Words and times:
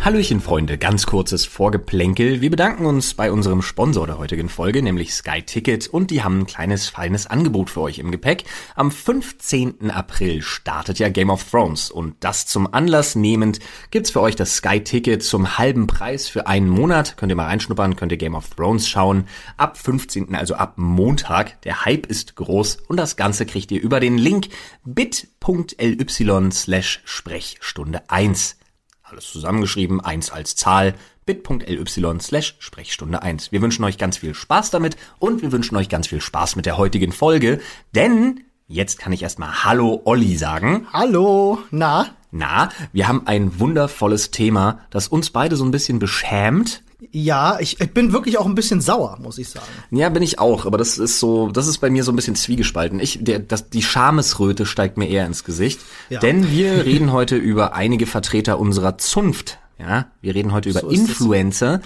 Hallöchen 0.00 0.40
Freunde, 0.40 0.78
ganz 0.78 1.06
kurzes 1.06 1.44
Vorgeplänkel. 1.44 2.40
Wir 2.40 2.50
bedanken 2.50 2.86
uns 2.86 3.14
bei 3.14 3.32
unserem 3.32 3.62
Sponsor 3.62 4.06
der 4.06 4.16
heutigen 4.16 4.48
Folge, 4.48 4.80
nämlich 4.80 5.12
Sky 5.12 5.42
Ticket 5.42 5.88
und 5.88 6.12
die 6.12 6.22
haben 6.22 6.38
ein 6.38 6.46
kleines 6.46 6.88
feines 6.88 7.26
Angebot 7.26 7.68
für 7.68 7.80
euch 7.82 7.98
im 7.98 8.12
Gepäck. 8.12 8.44
Am 8.76 8.92
15. 8.92 9.90
April 9.90 10.40
startet 10.40 11.00
ja 11.00 11.08
Game 11.08 11.30
of 11.30 11.50
Thrones 11.50 11.90
und 11.90 12.14
das 12.20 12.46
zum 12.46 12.72
Anlass 12.72 13.16
nehmend 13.16 13.58
gibt's 13.90 14.12
für 14.12 14.20
euch 14.20 14.36
das 14.36 14.54
Sky 14.54 14.82
Ticket 14.82 15.24
zum 15.24 15.58
halben 15.58 15.88
Preis 15.88 16.28
für 16.28 16.46
einen 16.46 16.68
Monat. 16.68 17.16
Könnt 17.16 17.32
ihr 17.32 17.36
mal 17.36 17.46
reinschnuppern, 17.46 17.96
könnt 17.96 18.12
ihr 18.12 18.18
Game 18.18 18.36
of 18.36 18.48
Thrones 18.50 18.88
schauen. 18.88 19.24
Ab 19.56 19.76
15., 19.76 20.34
also 20.36 20.54
ab 20.54 20.74
Montag. 20.76 21.60
Der 21.62 21.84
Hype 21.84 22.06
ist 22.06 22.36
groß 22.36 22.78
und 22.86 22.98
das 22.98 23.16
Ganze 23.16 23.46
kriegt 23.46 23.72
ihr 23.72 23.82
über 23.82 23.98
den 23.98 24.16
Link 24.16 24.48
bit.ly 24.84 26.50
slash 26.52 27.00
Sprechstunde 27.04 28.08
1 28.08 28.58
alles 29.10 29.30
zusammengeschrieben, 29.32 30.00
1 30.00 30.30
als 30.30 30.54
Zahl, 30.56 30.94
bit.ly 31.24 32.20
slash 32.20 32.56
Sprechstunde 32.58 33.22
1. 33.22 33.52
Wir 33.52 33.62
wünschen 33.62 33.84
euch 33.84 33.98
ganz 33.98 34.18
viel 34.18 34.34
Spaß 34.34 34.70
damit 34.70 34.96
und 35.18 35.42
wir 35.42 35.52
wünschen 35.52 35.76
euch 35.76 35.88
ganz 35.88 36.08
viel 36.08 36.20
Spaß 36.20 36.56
mit 36.56 36.66
der 36.66 36.76
heutigen 36.76 37.12
Folge, 37.12 37.60
denn 37.94 38.44
jetzt 38.66 38.98
kann 38.98 39.12
ich 39.12 39.22
erstmal 39.22 39.64
Hallo 39.64 40.02
Olli 40.04 40.36
sagen. 40.36 40.86
Hallo, 40.92 41.58
na? 41.70 42.06
Na, 42.30 42.68
wir 42.92 43.08
haben 43.08 43.26
ein 43.26 43.58
wundervolles 43.58 44.30
Thema, 44.30 44.80
das 44.90 45.08
uns 45.08 45.30
beide 45.30 45.56
so 45.56 45.64
ein 45.64 45.70
bisschen 45.70 45.98
beschämt. 45.98 46.82
Ja, 47.12 47.58
ich, 47.60 47.80
ich 47.80 47.94
bin 47.94 48.12
wirklich 48.12 48.38
auch 48.38 48.46
ein 48.46 48.56
bisschen 48.56 48.80
sauer, 48.80 49.18
muss 49.22 49.38
ich 49.38 49.48
sagen. 49.48 49.66
Ja, 49.90 50.08
bin 50.08 50.22
ich 50.22 50.40
auch, 50.40 50.66
aber 50.66 50.78
das 50.78 50.98
ist 50.98 51.20
so, 51.20 51.48
das 51.48 51.68
ist 51.68 51.78
bei 51.78 51.90
mir 51.90 52.02
so 52.02 52.10
ein 52.10 52.16
bisschen 52.16 52.34
zwiegespalten. 52.34 52.98
Ich, 52.98 53.22
der, 53.22 53.38
das, 53.38 53.70
die 53.70 53.82
Schamesröte 53.82 54.66
steigt 54.66 54.96
mir 54.98 55.08
eher 55.08 55.24
ins 55.24 55.44
Gesicht, 55.44 55.80
ja. 56.10 56.18
denn 56.18 56.50
wir 56.50 56.84
reden 56.84 57.12
heute 57.12 57.36
über 57.36 57.74
einige 57.74 58.06
Vertreter 58.06 58.58
unserer 58.58 58.98
Zunft. 58.98 59.58
Ja, 59.78 60.06
wir 60.20 60.34
reden 60.34 60.52
heute 60.52 60.70
über 60.70 60.80
so 60.80 60.88
Influencer, 60.88 61.82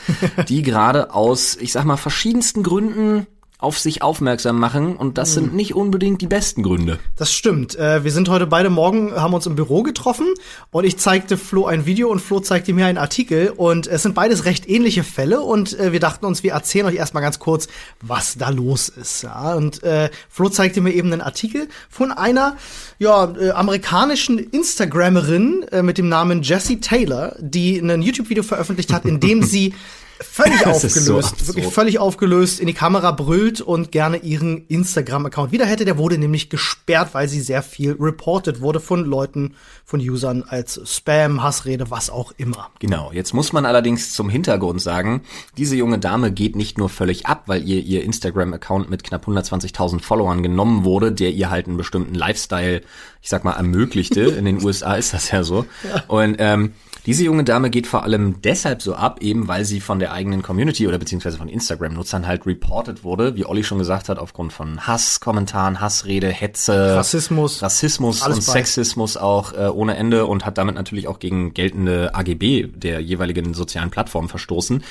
die 0.49 0.63
gerade 0.63 1.13
aus, 1.13 1.57
ich 1.57 1.73
sag 1.73 1.85
mal, 1.85 1.99
verschiedensten 1.99 2.63
Gründen 2.63 3.27
auf 3.63 3.79
sich 3.79 4.03
aufmerksam 4.03 4.59
machen 4.59 4.97
und 4.97 5.19
das 5.19 5.35
sind 5.35 5.51
hm. 5.51 5.57
nicht 5.57 5.75
unbedingt 5.75 6.21
die 6.21 6.27
besten 6.27 6.63
Gründe. 6.63 6.99
Das 7.17 7.33
stimmt. 7.33 7.77
Äh, 7.77 8.05
wir 8.05 8.11
sind 8.11 8.29
heute 8.29 8.47
beide 8.47 8.71
morgen, 8.71 9.15
haben 9.15 9.35
uns 9.35 9.47
im 9.47 9.55
Büro 9.55 9.83
getroffen 9.83 10.27
und 10.71 10.85
ich 10.85 10.99
zeigte 10.99 11.37
Flo 11.37 11.67
ein 11.67 11.87
Video 11.87 12.11
und 12.11 12.21
Flo 12.21 12.41
zeigte 12.41 12.73
mir 12.73 12.87
einen 12.87 12.99
Artikel 12.99 13.53
und 13.57 13.87
es 13.87 14.03
sind 14.03 14.15
beides 14.15 14.45
recht 14.45 14.69
ähnliche 14.69 15.05
Fälle 15.05 15.41
und 15.41 15.79
äh, 15.79 15.93
wir 15.93 16.01
dachten 16.01 16.27
uns, 16.27 16.43
wir 16.43 16.53
erzählen 16.53 16.87
euch 16.87 16.97
erstmal 16.97 17.23
ganz 17.23 17.39
kurz, 17.39 17.69
was 18.01 18.37
da 18.37 18.49
los 18.49 18.89
ist. 18.89 19.23
Ja? 19.23 19.55
Und 19.55 19.83
äh, 19.83 20.11
Flo 20.29 20.49
zeigte 20.49 20.81
mir 20.81 20.93
eben 20.93 21.13
einen 21.13 21.23
Artikel 21.23 21.69
von 21.89 22.11
einer 22.13 22.57
ja, 22.99 23.33
äh, 23.39 23.51
amerikanischen 23.51 24.39
Instagrammerin 24.39 25.65
äh, 25.71 25.83
mit 25.83 25.99
dem 25.99 26.09
Namen 26.09 26.43
Jessie 26.43 26.81
Taylor, 26.81 27.37
die 27.39 27.79
ein 27.79 28.03
YouTube-Video 28.03 28.43
veröffentlicht 28.43 28.93
hat, 28.93 29.05
in 29.05 29.21
dem 29.21 29.43
sie 29.43 29.75
völlig 30.23 30.67
aufgelöst, 30.67 31.35
so 31.39 31.49
wirklich 31.49 31.67
völlig 31.67 31.99
aufgelöst 31.99 32.61
in 32.61 32.67
die 32.67 32.75
Kamera 32.75 33.13
brüllt 33.13 33.61
und 33.61 33.93
gerne 33.93 34.19
ihren 34.19 34.67
Instagram-Account 34.67 35.53
wieder 35.53 35.67
hätte. 35.67 35.85
Der 35.85 35.99
wurde 35.99 36.19
nämlich 36.19 36.51
gesperrt, 36.51 37.11
weil 37.13 37.29
sie 37.29 37.41
sehr 37.41 37.63
viel 37.63 37.97
reported 37.99 38.61
wurde 38.61 38.81
von 38.81 39.05
Leuten, 39.05 39.55
von 39.85 40.01
Usern 40.01 40.45
als 40.47 40.81
Spam, 40.85 41.43
Hassrede, 41.43 41.91
was 41.91 42.11
auch 42.11 42.33
immer. 42.37 42.71
Genau. 42.79 43.11
Jetzt 43.13 43.35
muss 43.35 43.53
man 43.53 43.67
allerdings 43.67 44.13
zum 44.13 44.31
Hintergrund 44.31 44.81
sagen, 44.81 45.23
diese 45.57 45.77
junge 45.77 45.99
Dame 45.99 46.33
geht 46.33 46.57
nicht 46.57 46.79
nur 46.79 46.89
völlig 46.89 47.27
ab, 47.27 47.45
weil 47.47 47.67
ihr 47.69 47.81
ihr 47.83 48.03
Instagram-Account 48.05 48.91
mit 48.91 49.05
knapp 49.05 49.27
120.000 49.27 50.01
Followern 50.01 50.43
genommen 50.43 50.85
wurde, 50.85 51.13
der 51.13 51.31
ihr 51.31 51.51
halt 51.51 51.67
einen 51.67 51.77
bestimmten 51.77 52.15
Lifestyle, 52.15 52.83
ich 53.21 53.29
sag 53.29 53.45
mal, 53.45 53.53
ermöglichte. 53.53 54.21
In 54.43 54.45
den 54.45 54.63
USA 54.65 54.95
ist 54.95 55.13
das 55.15 55.31
ja 55.31 55.43
so. 55.43 55.67
Ja. 55.85 56.05
Und 56.09 56.37
ähm, 56.39 56.73
diese 57.07 57.25
junge 57.25 57.45
Dame 57.45 57.71
geht 57.71 57.87
vor 57.87 58.05
allem 58.05 58.41
deshalb 58.43 58.81
so 58.81 58.95
ab, 58.95 59.21
eben 59.21 59.49
weil 59.49 59.65
sie 59.65 59.81
von 59.81 59.99
der 59.99 60.12
eigenen 60.13 60.43
Community 60.43 60.87
oder 60.87 60.99
beziehungsweise 60.99 61.39
von 61.39 61.49
Instagram-Nutzern 61.49 62.27
halt 62.27 62.47
reported 62.47 63.05
wurde, 63.05 63.37
wie 63.37 63.45
Olli 63.45 63.65
schon 63.65 63.79
gesagt 63.79 64.09
hat, 64.09 64.19
aufgrund 64.19 64.53
von 64.53 64.87
Hasskommentaren, 64.87 65.81
Hassrede, 65.81 66.29
Hetze, 66.29 66.97
Rassismus, 66.97 67.63
Rassismus 67.63 68.27
und 68.27 68.35
bei. 68.35 68.41
Sexismus 68.41 69.17
auch 69.17 69.53
äh, 69.53 69.69
ohne 69.69 69.97
Ende 69.97 70.27
und 70.27 70.45
hat 70.47 70.59
damit 70.59 70.75
natürlich 70.75 71.09
auch 71.09 71.19
gegen 71.19 71.55
geltende 71.55 72.15
AGB 72.15 72.69
der 72.75 73.01
jeweiligen 73.01 73.55
sozialen 73.55 73.91
Plattformen 73.91 74.29
verstoßen. 74.29 74.83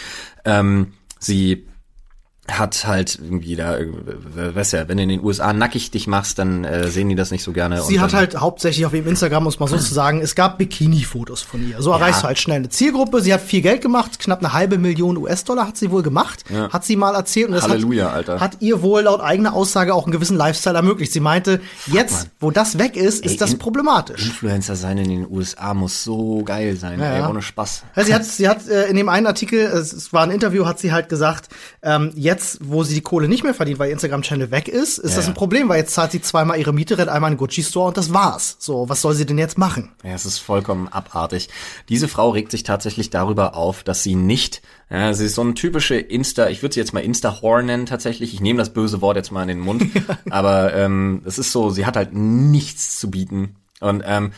Ähm, 0.45 0.93
sie 1.19 1.65
hat 2.49 2.85
halt 2.85 3.19
irgendwie 3.21 3.55
da, 3.55 3.77
äh, 3.77 3.85
weißt 4.55 4.73
ja, 4.73 4.87
wenn 4.87 4.97
du 4.97 5.03
in 5.03 5.09
den 5.09 5.23
USA 5.23 5.53
nackig 5.53 5.91
dich 5.91 6.07
machst, 6.07 6.39
dann 6.39 6.63
äh, 6.63 6.87
sehen 6.87 7.07
die 7.07 7.15
das 7.15 7.31
nicht 7.31 7.43
so 7.43 7.51
gerne. 7.51 7.81
Sie 7.83 7.99
hat 7.99 8.13
halt 8.13 8.39
hauptsächlich 8.39 8.85
auf 8.85 8.93
ihrem 8.93 9.07
Instagram, 9.07 9.43
muss 9.43 9.59
man 9.59 9.69
so 9.69 9.77
zu 9.77 9.93
sagen, 9.93 10.21
es 10.21 10.35
gab 10.35 10.57
Bikini-Fotos 10.57 11.43
von 11.43 11.67
ihr. 11.67 11.81
So 11.81 11.91
erreichst 11.91 12.19
ja. 12.19 12.21
du 12.21 12.27
halt 12.27 12.39
schnell 12.39 12.57
eine 12.57 12.69
Zielgruppe. 12.69 13.21
Sie 13.21 13.33
hat 13.33 13.41
viel 13.41 13.61
Geld 13.61 13.81
gemacht, 13.81 14.19
knapp 14.19 14.39
eine 14.39 14.53
halbe 14.53 14.77
Million 14.77 15.17
US-Dollar 15.17 15.67
hat 15.67 15.77
sie 15.77 15.91
wohl 15.91 16.01
gemacht, 16.01 16.43
ja. 16.49 16.69
hat 16.71 16.83
sie 16.83 16.95
mal 16.95 17.15
erzählt. 17.15 17.47
Und 17.47 17.53
das 17.53 17.63
Halleluja, 17.63 18.07
hat, 18.07 18.15
Alter. 18.15 18.39
hat 18.39 18.57
ihr 18.59 18.81
wohl 18.81 19.01
laut 19.01 19.21
eigener 19.21 19.53
Aussage 19.53 19.93
auch 19.93 20.03
einen 20.03 20.11
gewissen 20.11 20.35
Lifestyle 20.35 20.75
ermöglicht. 20.75 21.13
Sie 21.13 21.19
meinte, 21.19 21.61
Fuck, 21.77 21.93
jetzt, 21.93 22.29
wo 22.39 22.51
das 22.51 22.79
weg 22.79 22.97
ist, 22.97 23.23
ey, 23.23 23.31
ist 23.31 23.41
das 23.41 23.55
problematisch. 23.55 24.25
Influencer 24.25 24.75
sein 24.75 24.97
in 24.97 25.09
den 25.09 25.27
USA 25.29 25.73
muss 25.73 26.03
so 26.03 26.43
geil 26.43 26.75
sein, 26.75 26.99
ja, 26.99 27.13
ey, 27.13 27.29
ohne 27.29 27.41
Spaß. 27.41 27.83
Sie 28.03 28.13
hat, 28.13 28.25
sie 28.25 28.49
hat 28.49 28.67
äh, 28.67 28.87
in 28.87 28.95
dem 28.95 29.09
einen 29.09 29.27
Artikel, 29.27 29.59
es 29.59 30.11
war 30.11 30.23
ein 30.23 30.31
Interview, 30.31 30.65
hat 30.65 30.79
sie 30.79 30.91
halt 30.91 31.07
gesagt, 31.07 31.49
ähm, 31.83 32.11
jetzt, 32.15 32.30
wo 32.61 32.83
sie 32.83 32.95
die 32.95 33.01
Kohle 33.01 33.27
nicht 33.27 33.43
mehr 33.43 33.53
verdient, 33.53 33.79
weil 33.79 33.87
ihr 33.87 33.93
Instagram-Channel 33.93 34.51
weg 34.51 34.67
ist, 34.67 34.97
ist 34.97 35.11
ja, 35.11 35.17
das 35.17 35.27
ein 35.27 35.33
Problem, 35.33 35.69
weil 35.69 35.79
jetzt 35.79 35.93
zahlt 35.93 36.11
sie 36.11 36.21
zweimal 36.21 36.59
ihre 36.59 36.73
Miete, 36.73 36.97
rennt 36.97 37.09
einmal 37.09 37.31
in 37.31 37.37
Gucci-Store 37.37 37.89
und 37.89 37.97
das 37.97 38.13
war's. 38.13 38.57
So, 38.59 38.89
was 38.89 39.01
soll 39.01 39.13
sie 39.13 39.25
denn 39.25 39.37
jetzt 39.37 39.57
machen? 39.57 39.91
Ja, 40.03 40.11
es 40.11 40.25
ist 40.25 40.39
vollkommen 40.39 40.87
abartig. 40.87 41.49
Diese 41.89 42.07
Frau 42.07 42.29
regt 42.29 42.51
sich 42.51 42.63
tatsächlich 42.63 43.09
darüber 43.09 43.55
auf, 43.55 43.83
dass 43.83 44.03
sie 44.03 44.15
nicht, 44.15 44.61
ja, 44.89 45.13
sie 45.13 45.25
ist 45.25 45.35
so 45.35 45.41
eine 45.41 45.53
typische 45.53 45.95
Insta, 45.95 46.49
ich 46.49 46.61
würde 46.61 46.73
sie 46.73 46.79
jetzt 46.79 46.93
mal 46.93 47.01
Insta-Whore 47.01 47.63
nennen 47.63 47.85
tatsächlich, 47.85 48.33
ich 48.33 48.41
nehme 48.41 48.59
das 48.59 48.73
böse 48.73 49.01
Wort 49.01 49.17
jetzt 49.17 49.31
mal 49.31 49.43
in 49.43 49.47
den 49.47 49.59
Mund, 49.59 49.83
aber 50.29 50.73
ähm, 50.73 51.21
es 51.25 51.37
ist 51.39 51.51
so, 51.51 51.69
sie 51.69 51.85
hat 51.85 51.95
halt 51.95 52.13
nichts 52.13 52.99
zu 52.99 53.11
bieten 53.11 53.55
und 53.81 54.03
ähm, 54.05 54.31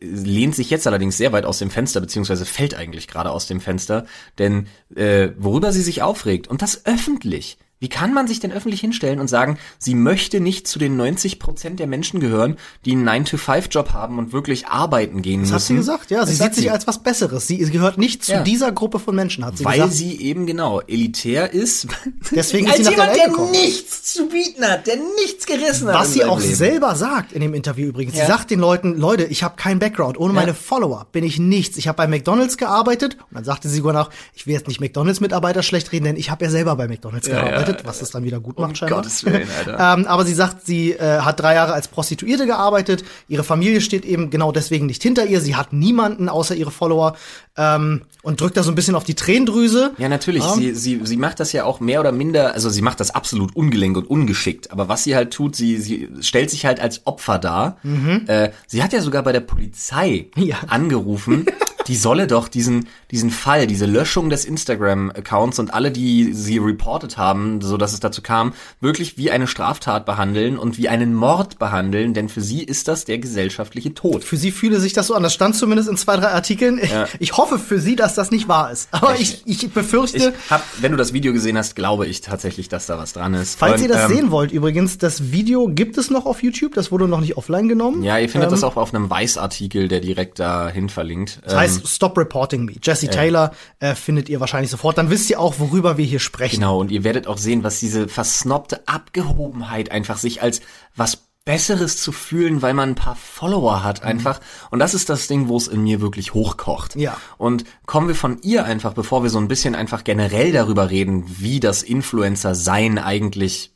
lehnt 0.00 0.54
sich 0.54 0.70
jetzt 0.70 0.86
allerdings 0.86 1.16
sehr 1.16 1.32
weit 1.32 1.44
aus 1.44 1.58
dem 1.58 1.70
Fenster, 1.70 2.00
beziehungsweise 2.00 2.44
fällt 2.44 2.74
eigentlich 2.74 3.08
gerade 3.08 3.30
aus 3.30 3.46
dem 3.46 3.60
Fenster, 3.60 4.06
denn 4.38 4.66
äh, 4.94 5.30
worüber 5.38 5.72
sie 5.72 5.82
sich 5.82 6.02
aufregt, 6.02 6.48
und 6.48 6.62
das 6.62 6.84
öffentlich, 6.84 7.58
wie 7.80 7.88
kann 7.88 8.12
man 8.12 8.26
sich 8.26 8.40
denn 8.40 8.52
öffentlich 8.52 8.80
hinstellen 8.80 9.20
und 9.20 9.28
sagen, 9.28 9.58
sie 9.78 9.94
möchte 9.94 10.40
nicht 10.40 10.66
zu 10.66 10.78
den 10.78 10.96
90 10.96 11.38
Prozent 11.38 11.78
der 11.78 11.86
Menschen 11.86 12.18
gehören, 12.18 12.56
die 12.84 12.92
einen 12.92 13.08
9-to-5-Job 13.08 13.92
haben 13.92 14.18
und 14.18 14.32
wirklich 14.32 14.66
arbeiten 14.66 15.22
gehen 15.22 15.42
das 15.42 15.50
müssen? 15.50 15.52
Das 15.52 15.62
hat 15.62 15.66
sie 15.68 15.74
gesagt, 15.76 16.10
ja. 16.10 16.26
Sie 16.26 16.36
das 16.36 16.46
sieht 16.46 16.54
sich 16.54 16.72
als 16.72 16.86
was 16.86 17.02
Besseres. 17.02 17.46
Sie 17.46 17.58
gehört 17.58 17.98
nicht 17.98 18.24
zu 18.24 18.32
ja. 18.32 18.42
dieser 18.42 18.72
Gruppe 18.72 18.98
von 18.98 19.14
Menschen, 19.14 19.44
hat 19.44 19.58
sie 19.58 19.64
Weil 19.64 19.74
gesagt. 19.74 19.90
Weil 19.92 19.96
sie 19.96 20.20
eben 20.20 20.46
genau 20.46 20.80
elitär 20.80 21.52
ist. 21.52 21.86
Deswegen 22.34 22.66
ist 22.66 22.76
sie 22.76 22.82
nach 22.82 22.90
jemand, 22.90 23.16
der 23.16 23.28
gekommen. 23.28 23.50
nichts 23.52 24.12
zu 24.12 24.28
bieten 24.28 24.64
hat, 24.64 24.86
der 24.86 24.96
nichts 24.96 25.46
gerissen 25.46 25.88
hat. 25.88 25.94
Was 25.94 26.12
sie 26.12 26.24
auch 26.24 26.40
Leben. 26.40 26.54
selber 26.54 26.96
sagt 26.96 27.32
in 27.32 27.40
dem 27.40 27.54
Interview 27.54 27.88
übrigens. 27.88 28.16
Ja. 28.16 28.24
Sie 28.24 28.32
sagt 28.32 28.50
den 28.50 28.58
Leuten, 28.58 28.96
Leute, 28.96 29.24
ich 29.24 29.42
habe 29.44 29.54
keinen 29.56 29.78
Background. 29.78 30.18
Ohne 30.18 30.34
ja. 30.34 30.40
meine 30.40 30.54
Follower 30.54 31.06
bin 31.12 31.22
ich 31.22 31.38
nichts. 31.38 31.76
Ich 31.76 31.86
habe 31.86 31.96
bei 31.96 32.08
McDonalds 32.08 32.56
gearbeitet. 32.56 33.14
Und 33.14 33.36
dann 33.36 33.44
sagte 33.44 33.68
sie 33.68 33.76
sogar 33.76 33.92
noch, 33.92 34.10
ich 34.34 34.46
will 34.46 34.54
jetzt 34.54 34.66
nicht 34.66 34.80
McDonalds-Mitarbeiter 34.80 35.62
schlecht 35.62 35.92
reden, 35.92 36.06
denn 36.06 36.16
ich 36.16 36.30
habe 36.30 36.44
ja 36.44 36.50
selber 36.50 36.74
bei 36.74 36.88
McDonalds 36.88 37.28
gearbeitet, 37.28 37.67
was 37.84 38.02
es 38.02 38.10
dann 38.10 38.24
wieder 38.24 38.40
gut 38.40 38.48
gut 38.48 38.58
macht, 38.58 38.70
um 38.70 38.74
scheinbar. 38.74 38.98
Gottes 38.98 39.24
Willen, 39.24 39.48
Alter. 39.58 39.94
ähm, 39.98 40.06
aber 40.06 40.24
sie 40.24 40.34
sagt, 40.34 40.66
sie 40.66 40.92
äh, 40.92 41.20
hat 41.20 41.40
drei 41.40 41.54
Jahre 41.54 41.72
als 41.72 41.88
Prostituierte 41.88 42.46
gearbeitet. 42.46 43.04
Ihre 43.28 43.44
Familie 43.44 43.80
steht 43.80 44.04
eben 44.04 44.30
genau 44.30 44.52
deswegen 44.52 44.86
nicht 44.86 45.02
hinter 45.02 45.26
ihr. 45.26 45.40
Sie 45.40 45.56
hat 45.56 45.72
niemanden 45.72 46.28
außer 46.28 46.54
ihre 46.54 46.70
Follower 46.70 47.16
ähm, 47.56 48.02
und 48.22 48.40
drückt 48.40 48.56
da 48.56 48.62
so 48.62 48.72
ein 48.72 48.74
bisschen 48.74 48.94
auf 48.94 49.04
die 49.04 49.14
Tränendrüse. 49.14 49.92
Ja, 49.98 50.08
natürlich. 50.08 50.44
Ähm. 50.44 50.54
Sie, 50.54 50.74
sie, 50.74 51.00
sie 51.04 51.16
macht 51.16 51.40
das 51.40 51.52
ja 51.52 51.64
auch 51.64 51.80
mehr 51.80 52.00
oder 52.00 52.12
minder, 52.12 52.54
also 52.54 52.70
sie 52.70 52.82
macht 52.82 53.00
das 53.00 53.10
absolut 53.10 53.54
ungelenk 53.54 53.96
und 53.96 54.08
ungeschickt. 54.08 54.70
Aber 54.70 54.88
was 54.88 55.04
sie 55.04 55.14
halt 55.14 55.32
tut, 55.32 55.56
sie, 55.56 55.78
sie 55.78 56.08
stellt 56.20 56.50
sich 56.50 56.66
halt 56.66 56.80
als 56.80 57.06
Opfer 57.06 57.38
dar. 57.38 57.78
Mhm. 57.82 58.24
Äh, 58.26 58.50
sie 58.66 58.82
hat 58.82 58.92
ja 58.92 59.00
sogar 59.00 59.22
bei 59.22 59.32
der 59.32 59.40
Polizei 59.40 60.30
ja. 60.36 60.56
angerufen. 60.68 61.46
Die 61.88 61.96
solle 61.96 62.26
doch 62.26 62.48
diesen, 62.48 62.86
diesen 63.10 63.30
Fall, 63.30 63.66
diese 63.66 63.86
Löschung 63.86 64.30
des 64.30 64.44
Instagram-Accounts 64.44 65.58
und 65.58 65.72
alle, 65.74 65.90
die 65.90 66.32
sie 66.32 66.58
reported 66.58 67.16
haben, 67.16 67.60
so 67.60 67.76
dass 67.76 67.92
es 67.92 68.00
dazu 68.00 68.22
kam, 68.22 68.52
wirklich 68.80 69.16
wie 69.16 69.30
eine 69.30 69.46
Straftat 69.46 70.04
behandeln 70.06 70.58
und 70.58 70.78
wie 70.78 70.88
einen 70.88 71.14
Mord 71.14 71.58
behandeln, 71.58 72.14
denn 72.14 72.28
für 72.28 72.40
sie 72.40 72.62
ist 72.62 72.88
das 72.88 73.04
der 73.04 73.18
gesellschaftliche 73.18 73.94
Tod. 73.94 74.24
Für 74.24 74.36
sie 74.36 74.50
fühle 74.50 74.80
sich 74.80 74.92
das 74.92 75.08
so 75.08 75.14
an. 75.14 75.22
Das 75.22 75.34
stand 75.34 75.56
zumindest 75.56 75.88
in 75.88 75.96
zwei, 75.96 76.16
drei 76.16 76.28
Artikeln. 76.28 76.80
Ja. 76.88 77.06
Ich 77.18 77.36
hoffe 77.36 77.58
für 77.58 77.80
sie, 77.80 77.96
dass 77.96 78.14
das 78.14 78.30
nicht 78.30 78.48
wahr 78.48 78.70
ist. 78.70 78.88
Aber 78.92 79.18
ich, 79.18 79.42
ich, 79.46 79.64
ich 79.64 79.70
befürchte. 79.72 80.18
Ich 80.18 80.50
hab, 80.50 80.64
wenn 80.80 80.92
du 80.92 80.98
das 80.98 81.12
Video 81.12 81.32
gesehen 81.32 81.56
hast, 81.56 81.74
glaube 81.74 82.06
ich 82.06 82.20
tatsächlich, 82.20 82.68
dass 82.68 82.86
da 82.86 82.98
was 82.98 83.12
dran 83.12 83.34
ist. 83.34 83.58
Falls 83.58 83.76
und, 83.76 83.82
ihr 83.82 83.88
das 83.88 84.10
ähm, 84.10 84.16
sehen 84.16 84.30
wollt, 84.30 84.52
übrigens, 84.52 84.98
das 84.98 85.32
Video 85.32 85.68
gibt 85.68 85.96
es 85.98 86.10
noch 86.10 86.26
auf 86.26 86.42
YouTube. 86.42 86.74
Das 86.74 86.92
wurde 86.92 87.08
noch 87.08 87.20
nicht 87.20 87.36
offline 87.36 87.68
genommen. 87.68 88.02
Ja, 88.02 88.18
ihr 88.18 88.28
findet 88.28 88.48
ähm, 88.48 88.54
das 88.54 88.64
auch 88.64 88.76
auf 88.76 88.94
einem 88.94 89.08
Weiß-Artikel, 89.08 89.88
der 89.88 90.00
direkt 90.00 90.38
dahin 90.38 90.88
verlinkt. 90.88 91.40
Das 91.44 91.54
heißt, 91.54 91.77
Stop 91.86 92.16
Reporting 92.18 92.64
Me. 92.64 92.74
Jesse. 92.82 93.08
Taylor 93.08 93.52
äh, 93.80 93.94
findet 93.94 94.28
ihr 94.28 94.40
wahrscheinlich 94.40 94.70
sofort. 94.70 94.98
Dann 94.98 95.10
wisst 95.10 95.30
ihr 95.30 95.40
auch, 95.40 95.58
worüber 95.58 95.98
wir 95.98 96.04
hier 96.04 96.20
sprechen. 96.20 96.56
Genau, 96.56 96.78
und 96.80 96.90
ihr 96.90 97.04
werdet 97.04 97.26
auch 97.26 97.38
sehen, 97.38 97.62
was 97.64 97.80
diese 97.80 98.08
versnobte 98.08 98.86
Abgehobenheit 98.86 99.90
einfach 99.90 100.18
sich 100.18 100.42
als 100.42 100.60
was 100.96 101.28
Besseres 101.48 101.96
zu 101.96 102.12
fühlen, 102.12 102.60
weil 102.60 102.74
man 102.74 102.90
ein 102.90 102.94
paar 102.94 103.16
Follower 103.16 103.82
hat 103.82 104.02
einfach. 104.02 104.38
Und 104.70 104.80
das 104.80 104.92
ist 104.92 105.08
das 105.08 105.28
Ding, 105.28 105.48
wo 105.48 105.56
es 105.56 105.66
in 105.66 105.82
mir 105.82 106.02
wirklich 106.02 106.34
hochkocht. 106.34 106.94
Ja. 106.94 107.16
Und 107.38 107.64
kommen 107.86 108.06
wir 108.06 108.14
von 108.14 108.38
ihr 108.42 108.66
einfach, 108.66 108.92
bevor 108.92 109.22
wir 109.22 109.30
so 109.30 109.38
ein 109.38 109.48
bisschen 109.48 109.74
einfach 109.74 110.04
generell 110.04 110.52
darüber 110.52 110.90
reden, 110.90 111.24
wie 111.26 111.58
das 111.58 111.82
Influencer-Sein 111.82 112.98
eigentlich 112.98 113.72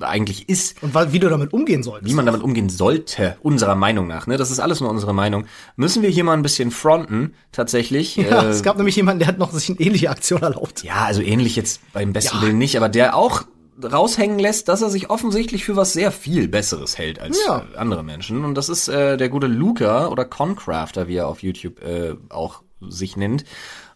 eigentlich 0.00 0.48
ist, 0.48 0.80
Und 0.82 0.94
wie 1.12 1.18
du 1.18 1.28
damit 1.28 1.52
umgehen 1.52 1.82
solltest. 1.82 2.10
wie 2.10 2.14
man 2.14 2.24
damit 2.26 2.42
umgehen 2.42 2.68
sollte, 2.70 3.36
unserer 3.42 3.74
Meinung 3.74 4.06
nach. 4.06 4.26
Ne? 4.28 4.36
Das 4.36 4.50
ist 4.50 4.60
alles 4.60 4.80
nur 4.80 4.88
unsere 4.90 5.12
Meinung. 5.12 5.46
Müssen 5.76 6.02
wir 6.02 6.10
hier 6.10 6.22
mal 6.24 6.34
ein 6.34 6.42
bisschen 6.42 6.70
fronten, 6.70 7.34
tatsächlich. 7.50 8.16
ja, 8.16 8.42
Äh, 8.44 8.46
es 8.48 8.62
gab 8.62 8.76
nämlich 8.76 8.94
jemanden, 8.96 9.18
der 9.18 9.28
hat 9.28 9.38
noch 9.38 9.50
sich 9.52 9.68
eine 9.70 9.80
ähnliche 9.80 10.10
Aktion 10.10 10.42
erlaubt. 10.42 10.84
ja, 10.84 11.04
also 11.04 11.22
ähnlich 11.22 11.56
jetzt 11.56 11.80
beim 11.92 12.12
besten 12.12 12.36
Ja. 12.36 12.42
Willen 12.42 12.58
nicht, 12.58 12.76
aber 12.76 12.88
der 12.88 13.16
auch 13.16 13.42
raushängen 13.82 14.38
lässt, 14.38 14.68
dass 14.68 14.82
er 14.82 14.90
sich 14.90 15.08
offensichtlich 15.10 15.64
für 15.64 15.74
was 15.74 15.92
sehr 15.94 16.12
viel 16.12 16.48
Besseres 16.48 16.98
hält 16.98 17.18
als 17.18 17.38
Ja. 17.46 17.64
äh, 17.74 17.76
andere 17.78 18.04
Menschen. 18.04 18.44
Und 18.44 18.54
das 18.54 18.68
ist 18.68 18.88
äh, 18.88 19.16
der 19.16 19.28
gute 19.28 19.46
Luca 19.48 20.06
oder 20.08 20.24
Concrafter, 20.24 21.08
wie 21.08 21.16
er 21.16 21.26
auf 21.26 21.42
YouTube 21.42 21.82
äh, 21.82 22.14
auch 22.28 22.62
sich 22.88 23.16
nennt. 23.16 23.44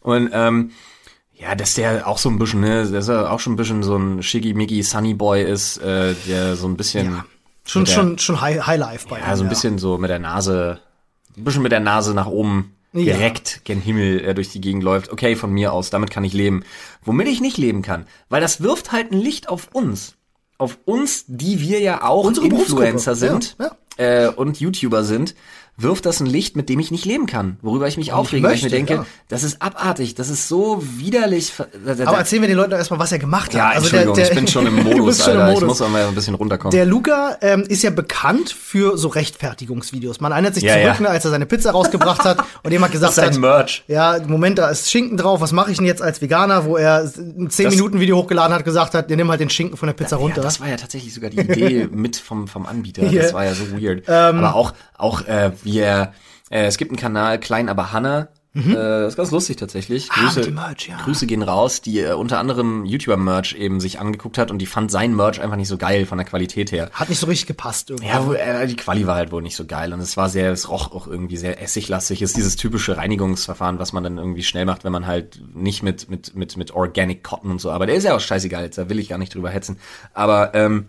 Und 0.01 0.31
ähm, 0.33 0.71
ja, 1.35 1.55
dass 1.55 1.75
der 1.75 2.07
auch 2.07 2.19
so 2.19 2.29
ein 2.31 2.39
bisschen, 2.39 2.61
ne, 2.61 2.87
dass 2.91 3.09
er 3.09 3.31
auch 3.33 3.41
schon 3.41 3.55
ein 3.55 3.57
bisschen 3.57 3.83
so 3.83 3.97
ein 3.97 4.23
Shiggy-Miggy 4.23 4.83
Sunny 4.83 5.15
Boy 5.15 5.43
ist, 5.43 5.79
äh, 5.79 6.15
der 6.29 6.57
so 6.57 6.67
ein 6.69 6.77
bisschen 6.77 7.07
Ja. 7.07 7.25
Schon, 7.67 7.85
der- 7.87 7.93
schon, 7.93 8.19
schon 8.19 8.41
High, 8.41 8.67
High 8.67 8.79
Life 8.79 9.09
bei 9.09 9.19
ja, 9.21 9.33
ihm, 9.33 9.37
so 9.37 9.43
ein 9.45 9.49
bisschen 9.49 9.79
so 9.79 9.97
mit 9.99 10.11
der 10.11 10.19
Nase, 10.19 10.81
ein 11.37 11.45
bisschen 11.45 11.63
mit 11.63 11.73
der 11.73 11.81
Nase 11.81 12.13
nach 12.15 12.27
oben 12.27 12.75
Ja. 12.93 13.05
direkt 13.15 13.65
gen 13.65 13.81
Himmel 13.81 14.21
äh, 14.25 14.35
durch 14.35 14.51
die 14.51 14.61
Gegend 14.61 14.83
läuft. 14.85 15.11
Okay, 15.11 15.35
von 15.35 15.51
mir 15.51 15.73
aus, 15.73 15.91
damit 15.91 16.11
kann 16.11 16.25
ich 16.25 16.33
leben. 16.35 16.63
Womit 17.03 17.27
ich 17.27 17.41
nicht 17.41 17.57
leben 17.59 17.83
kann, 17.83 18.07
weil 18.29 18.41
das 18.41 18.61
wirft 18.61 18.93
halt 18.93 19.13
ein 19.13 19.19
Licht 19.19 19.49
auf 19.49 19.69
uns. 19.73 20.15
Auf 20.59 20.79
uns, 20.85 21.25
die 21.27 21.59
wir 21.61 21.81
ja 21.81 22.05
auch 22.05 22.25
Unsere 22.25 22.47
Influencer 22.47 23.17
sind 23.17 23.57
Ja, 23.59 23.73
Äh, 23.97 24.29
und 24.29 24.61
YouTuber 24.61 25.03
sind, 25.03 25.35
wirft 25.77 26.07
das 26.07 26.21
ein 26.21 26.27
Licht, 26.27 26.57
mit 26.57 26.69
dem 26.69 26.79
ich 26.79 26.91
nicht 26.91 27.05
leben 27.05 27.27
kann. 27.27 27.57
Worüber 27.61 27.89
ich 27.89 27.97
mich 27.97 28.13
aufrege, 28.13 28.47
weil 28.47 28.55
ich 28.55 28.63
mir 28.63 28.71
möchte, 28.71 28.77
denke, 28.77 28.95
ja. 28.95 29.07
das 29.29 29.43
ist 29.43 29.61
abartig, 29.61 30.15
das 30.15 30.29
ist 30.29 30.49
so 30.49 30.83
widerlich. 30.97 31.53
Aber 32.07 32.19
erzählen 32.19 32.43
wir 32.43 32.49
den 32.49 32.57
Leuten 32.57 32.71
doch 32.71 32.79
erstmal, 32.79 33.01
was 33.01 33.11
er 33.11 33.19
gemacht 33.19 33.53
ja, 33.55 33.71
hat. 33.71 33.77
Also 33.77 33.97
Entschuldigung, 33.97 34.19
ich 34.19 34.35
bin 34.35 34.47
schon 34.47 34.67
im 34.67 34.77
du 34.85 34.97
Modus, 34.97 35.25
schon 35.25 35.35
im 35.35 35.41
Alter. 35.41 35.53
Ich 35.53 35.55
Modus. 35.61 35.69
muss 35.69 35.83
auch 35.83 35.91
mal 35.91 36.07
ein 36.07 36.15
bisschen 36.15 36.35
runterkommen. 36.37 36.71
Der 36.71 36.87
Luca 36.87 37.39
ähm, 37.41 37.63
ist 37.63 37.83
ja 37.83 37.91
bekannt 37.91 38.51
für 38.51 38.97
so 38.97 39.09
Rechtfertigungsvideos. 39.09 40.21
Man 40.21 40.33
erinnert 40.33 40.55
sich 40.55 40.63
Ja, 40.63 40.75
zurück, 40.75 40.95
ja. 40.95 41.01
ne, 41.01 41.09
als 41.09 41.25
er 41.25 41.33
seine 41.33 41.47
Pizza 41.47 41.73
rausgebracht 41.73 42.25
hat 42.25 42.39
und 42.63 42.71
jemand 42.71 42.93
gesagt 42.93 43.17
Das 43.17 43.25
ist 43.25 43.35
hat, 43.35 43.41
Merch. 43.41 43.85
ja, 43.89 44.19
Moment, 44.27 44.59
da 44.59 44.69
ist 44.69 44.91
Schinken 44.91 45.17
drauf, 45.17 45.41
was 45.41 45.53
mache 45.53 45.71
ich 45.73 45.79
denn 45.79 45.87
jetzt 45.87 46.03
als 46.03 46.23
Veganer, 46.23 46.65
wo 46.67 46.77
er 46.77 47.01
ein 47.01 47.49
10-Minuten-Video 47.49 48.17
hochgeladen 48.17 48.55
hat, 48.55 48.65
gesagt 48.65 48.95
hat, 48.95 49.11
ja, 49.11 49.17
nimm 49.17 49.29
halt 49.29 49.41
den 49.41 49.51
Schinken 49.51 49.77
von 49.77 49.89
der 49.89 49.95
Pizza 49.95 50.17
runter. 50.17 50.37
Ja, 50.37 50.43
das 50.43 50.61
war 50.61 50.69
ja 50.69 50.77
tatsächlich 50.77 51.13
sogar 51.13 51.31
die 51.31 51.41
Idee 51.41 51.89
mit 51.93 52.17
vom, 52.17 52.47
vom 52.47 52.65
Anbieter. 52.67 53.03
Ja. 53.03 53.11
Ähm. 53.11 53.19
Das 53.19 53.33
war 53.35 53.45
ja 53.45 53.55
so 53.55 53.73
weird. 53.73 54.09
Aber 54.09 54.55
auch, 54.55 54.73
auch 54.97 55.23
äh, 55.27 55.53
wie 55.65 55.79
er, 55.79 56.15
äh, 56.51 56.67
es 56.67 56.79
gibt 56.79 56.91
einen 56.91 56.99
Kanal, 56.99 57.41
Klein 57.41 57.69
aber 57.69 57.93
Hanna. 57.93 58.29
Äh, 58.55 58.73
das 58.73 59.15
ist 59.15 59.17
ganz 59.17 59.31
lustig 59.33 59.57
tatsächlich. 59.57 60.09
Mhm. 60.09 60.13
Ah, 60.15 60.33
Grüße, 60.33 60.51
Merch, 60.53 60.89
ja. 60.89 60.97
Grüße 60.99 61.27
gehen 61.27 61.43
raus, 61.43 61.81
die 61.81 62.01
äh, 62.01 62.13
unter 62.13 62.39
anderem 62.39 62.85
YouTuber-Merch 62.85 63.55
eben 63.55 63.81
sich 63.81 63.99
angeguckt 63.99 64.39
hat 64.39 64.53
und 64.53 64.59
die 64.59 64.67
fand 64.67 64.93
sein 64.93 65.15
Merch 65.15 65.41
einfach 65.41 65.57
nicht 65.57 65.67
so 65.67 65.77
geil 65.77 66.07
von 66.07 66.19
der 66.19 66.27
Qualität 66.27 66.71
her. 66.71 66.89
Hat 66.93 67.09
nicht 67.09 67.19
so 67.19 67.27
richtig 67.27 67.49
gepasst 67.49 67.91
irgendwie. 67.91 68.09
Ja, 68.09 68.25
wo, 68.25 68.33
äh, 68.33 68.67
die 68.69 68.77
Quali 68.77 69.09
war 69.09 69.17
halt 69.17 69.33
wohl 69.33 69.43
nicht 69.43 69.57
so 69.57 69.65
geil 69.67 69.93
und 69.93 69.99
es 69.99 70.17
war 70.17 70.29
sehr, 70.29 70.53
es 70.53 70.69
roch 70.69 70.93
auch 70.93 71.09
irgendwie 71.09 71.37
sehr 71.37 71.61
essiglastig. 71.61 72.23
Es 72.23 72.31
ist 72.31 72.37
dieses 72.37 72.55
typische 72.55 72.97
Reinigungsverfahren, 72.97 73.81
was 73.81 73.93
man 73.93 74.05
dann 74.05 74.19
irgendwie 74.19 74.45
schnell 74.45 74.67
macht, 74.67 74.85
wenn 74.85 74.93
man 74.93 75.07
halt 75.07 75.43
nicht 75.55 75.83
mit 75.83 76.09
mit 76.09 76.37
mit 76.37 76.57
mit 76.57 76.71
Organic 76.71 77.25
Cotton 77.25 77.51
und 77.51 77.61
so. 77.61 77.73
Aber 77.73 77.87
der 77.87 77.97
ist 77.97 78.05
ja 78.05 78.15
auch 78.15 78.21
scheißegal, 78.21 78.63
jetzt 78.63 78.79
da 78.79 78.89
will 78.89 79.01
ich 79.01 79.09
gar 79.09 79.19
nicht 79.19 79.35
drüber 79.35 79.51
hetzen. 79.51 79.79
Aber 80.13 80.55
ähm, 80.55 80.87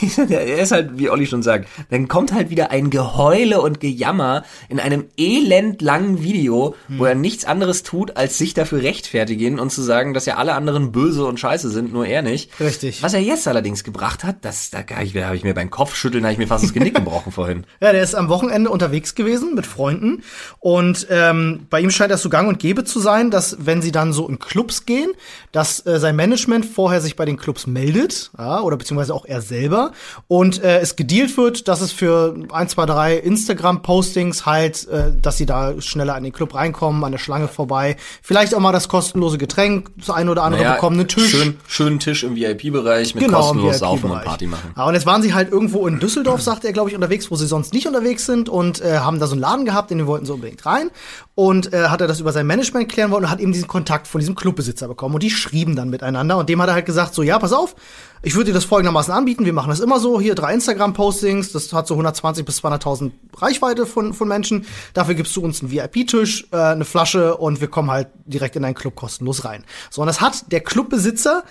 er 0.28 0.58
ist 0.58 0.72
halt, 0.72 0.98
wie 0.98 1.10
Olli 1.10 1.26
schon 1.26 1.42
sagt, 1.42 1.68
dann 1.90 2.08
kommt 2.08 2.32
halt 2.32 2.50
wieder 2.50 2.70
ein 2.70 2.90
Geheule 2.90 3.60
und 3.60 3.80
Gejammer 3.80 4.44
in 4.68 4.80
einem 4.80 5.06
elendlangen 5.16 6.22
Video, 6.22 6.74
wo 6.88 7.04
er 7.04 7.14
nichts 7.14 7.44
anderes 7.44 7.82
tut, 7.82 8.16
als 8.16 8.38
sich 8.38 8.54
dafür 8.54 8.82
rechtfertigen 8.82 9.58
und 9.58 9.70
zu 9.70 9.82
sagen, 9.82 10.14
dass 10.14 10.26
ja 10.26 10.36
alle 10.36 10.54
anderen 10.54 10.92
böse 10.92 11.24
und 11.24 11.40
scheiße 11.40 11.70
sind, 11.70 11.92
nur 11.92 12.06
er 12.06 12.22
nicht. 12.22 12.58
Richtig. 12.60 13.02
Was 13.02 13.14
er 13.14 13.20
jetzt 13.20 13.46
allerdings 13.48 13.84
gebracht 13.84 14.24
hat, 14.24 14.36
das, 14.42 14.70
da 14.70 14.78
habe 14.78 15.04
ich, 15.04 15.12
da 15.12 15.26
hab 15.26 15.34
ich 15.34 15.44
mir 15.44 15.54
beim 15.54 15.70
Kopfschütteln, 15.70 16.24
habe 16.24 16.32
ich 16.32 16.38
mir 16.38 16.46
fast 16.46 16.64
das 16.64 16.72
Genick 16.72 16.94
gebrochen 17.00 17.32
vorhin. 17.32 17.64
Ja, 17.80 17.92
der 17.92 18.02
ist 18.02 18.14
am 18.14 18.28
Wochenende 18.28 18.70
unterwegs 18.70 19.14
gewesen 19.14 19.54
mit 19.54 19.66
Freunden 19.66 20.22
und 20.58 21.06
ähm, 21.10 21.66
bei 21.70 21.80
ihm 21.80 21.90
scheint 21.90 22.10
das 22.10 22.22
so 22.22 22.28
gang 22.28 22.48
und 22.48 22.58
gäbe 22.58 22.84
zu 22.84 23.00
sein, 23.00 23.30
dass 23.30 23.56
wenn 23.60 23.82
sie 23.82 23.92
dann 23.92 24.12
so 24.12 24.28
in 24.28 24.38
Clubs 24.38 24.86
gehen, 24.86 25.10
dass 25.52 25.84
äh, 25.86 25.98
sein 25.98 26.16
Management 26.16 26.66
vorher 26.66 27.00
sich 27.00 27.16
bei 27.16 27.24
den 27.24 27.36
Clubs 27.36 27.66
meldet, 27.66 28.30
ja, 28.38 28.60
oder 28.60 28.76
beziehungsweise 28.76 29.14
auch 29.14 29.24
er 29.24 29.40
selber 29.40 29.79
und 30.28 30.62
äh, 30.62 30.78
es 30.80 30.96
gedealt 30.96 31.36
wird, 31.36 31.68
dass 31.68 31.80
es 31.80 31.92
für 31.92 32.34
ein, 32.52 32.68
zwei, 32.68 32.86
drei 32.86 33.16
Instagram-Postings 33.16 34.46
halt, 34.46 34.86
äh, 34.88 35.12
dass 35.20 35.36
sie 35.36 35.46
da 35.46 35.80
schneller 35.80 36.14
an 36.14 36.22
den 36.22 36.32
Club 36.32 36.54
reinkommen, 36.54 37.04
an 37.04 37.12
der 37.12 37.18
Schlange 37.18 37.48
vorbei, 37.48 37.96
vielleicht 38.22 38.54
auch 38.54 38.60
mal 38.60 38.72
das 38.72 38.88
kostenlose 38.88 39.38
Getränk, 39.38 39.90
das 39.96 40.10
eine 40.10 40.30
oder 40.30 40.42
andere 40.42 40.64
bekommen, 40.72 40.98
einen 40.98 41.08
Tisch. 41.08 41.30
Schön, 41.30 41.56
schönen 41.66 41.98
Tisch 41.98 42.24
im 42.24 42.36
VIP-Bereich 42.36 43.14
mit 43.14 43.24
Genau, 43.24 43.38
kostenlos 43.38 43.78
Saufen 43.78 44.10
und. 44.10 44.22
Party 44.24 44.46
machen. 44.46 44.72
Ja, 44.76 44.84
und 44.84 44.94
jetzt 44.94 45.06
waren 45.06 45.22
sie 45.22 45.34
halt 45.34 45.50
irgendwo 45.50 45.86
in 45.86 45.98
Düsseldorf, 46.00 46.42
sagt 46.42 46.64
er, 46.64 46.72
glaube 46.72 46.90
ich, 46.90 46.94
unterwegs, 46.94 47.30
wo 47.30 47.36
sie 47.36 47.46
sonst 47.46 47.72
nicht 47.72 47.86
unterwegs 47.86 48.26
sind 48.26 48.48
und 48.48 48.80
äh, 48.80 48.98
haben 48.98 49.18
da 49.20 49.26
so 49.26 49.32
einen 49.32 49.40
Laden 49.40 49.64
gehabt, 49.64 49.90
in 49.90 49.98
den 49.98 50.06
wollten 50.06 50.26
sie 50.26 50.32
unbedingt 50.32 50.64
rein. 50.66 50.90
Und 51.34 51.72
äh, 51.72 51.88
hat 51.88 52.00
er 52.02 52.06
das 52.06 52.20
über 52.20 52.32
sein 52.32 52.46
Management 52.46 52.90
klären 52.90 53.10
wollen 53.10 53.24
und 53.24 53.30
hat 53.30 53.40
eben 53.40 53.52
diesen 53.52 53.68
Kontakt 53.68 54.06
von 54.06 54.18
diesem 54.18 54.34
Clubbesitzer 54.34 54.88
bekommen. 54.88 55.14
Und 55.14 55.22
die 55.22 55.30
schrieben 55.30 55.74
dann 55.74 55.88
miteinander. 55.88 56.36
Und 56.36 56.48
dem 56.48 56.60
hat 56.60 56.68
er 56.68 56.74
halt 56.74 56.86
gesagt, 56.86 57.14
so, 57.14 57.22
ja, 57.22 57.38
pass 57.38 57.52
auf, 57.52 57.74
ich 58.22 58.34
würde 58.34 58.46
dir 58.46 58.54
das 58.54 58.64
folgendermaßen 58.64 59.14
anbieten. 59.14 59.46
Wir 59.46 59.54
machen 59.54 59.69
das 59.70 59.80
immer 59.80 59.98
so, 60.00 60.20
hier 60.20 60.34
drei 60.34 60.52
Instagram-Postings, 60.54 61.52
das 61.52 61.72
hat 61.72 61.86
so 61.86 61.94
120 61.94 62.44
bis 62.44 62.62
200.000 62.62 63.10
Reichweite 63.36 63.86
von, 63.86 64.12
von 64.14 64.28
Menschen. 64.28 64.66
Dafür 64.94 65.14
gibst 65.14 65.34
du 65.36 65.42
uns 65.42 65.60
einen 65.62 65.70
VIP-Tisch, 65.70 66.46
äh, 66.52 66.56
eine 66.56 66.84
Flasche 66.84 67.36
und 67.36 67.60
wir 67.60 67.68
kommen 67.68 67.90
halt 67.90 68.08
direkt 68.26 68.56
in 68.56 68.62
deinen 68.62 68.74
Club 68.74 68.94
kostenlos 68.96 69.44
rein. 69.44 69.64
So, 69.90 70.02
und 70.02 70.06
das 70.06 70.20
hat 70.20 70.50
der 70.52 70.60
Clubbesitzer 70.60 71.44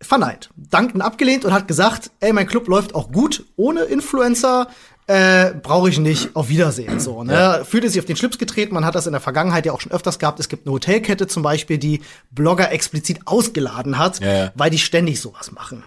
verneint, 0.00 0.50
dankend 0.56 1.02
abgelehnt 1.02 1.44
und 1.44 1.52
hat 1.52 1.68
gesagt, 1.68 2.10
ey, 2.20 2.32
mein 2.32 2.46
Club 2.46 2.68
läuft 2.68 2.94
auch 2.94 3.10
gut 3.12 3.44
ohne 3.56 3.82
Influencer, 3.82 4.68
äh, 5.06 5.52
brauche 5.62 5.88
ich 5.88 5.98
nicht, 5.98 6.34
auf 6.34 6.48
Wiedersehen. 6.48 7.00
So, 7.00 7.22
ne? 7.22 7.62
Fühlte 7.64 7.88
sich 7.88 8.00
auf 8.00 8.06
den 8.06 8.16
Schlips 8.16 8.38
getreten, 8.38 8.74
man 8.74 8.84
hat 8.84 8.94
das 8.94 9.06
in 9.06 9.12
der 9.12 9.20
Vergangenheit 9.20 9.64
ja 9.64 9.72
auch 9.72 9.80
schon 9.80 9.92
öfters 9.92 10.18
gehabt. 10.18 10.40
Es 10.40 10.48
gibt 10.48 10.66
eine 10.66 10.74
Hotelkette 10.74 11.28
zum 11.28 11.42
Beispiel, 11.42 11.78
die 11.78 12.02
Blogger 12.30 12.72
explizit 12.72 13.20
ausgeladen 13.24 13.98
hat, 13.98 14.20
Ja, 14.20 14.32
ja. 14.32 14.52
weil 14.54 14.70
die 14.70 14.78
ständig 14.78 15.20
sowas 15.20 15.52
machen. 15.52 15.84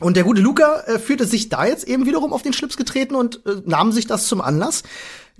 Und 0.00 0.16
der 0.16 0.24
gute 0.24 0.40
Luca 0.40 0.80
äh, 0.86 0.98
fühlte 0.98 1.26
sich 1.26 1.48
da 1.48 1.66
jetzt 1.66 1.86
eben 1.86 2.06
wiederum 2.06 2.32
auf 2.32 2.42
den 2.42 2.52
Schlips 2.52 2.76
getreten 2.76 3.14
und 3.14 3.46
äh, 3.46 3.62
nahm 3.66 3.92
sich 3.92 4.06
das 4.06 4.26
zum 4.26 4.40
Anlass, 4.40 4.82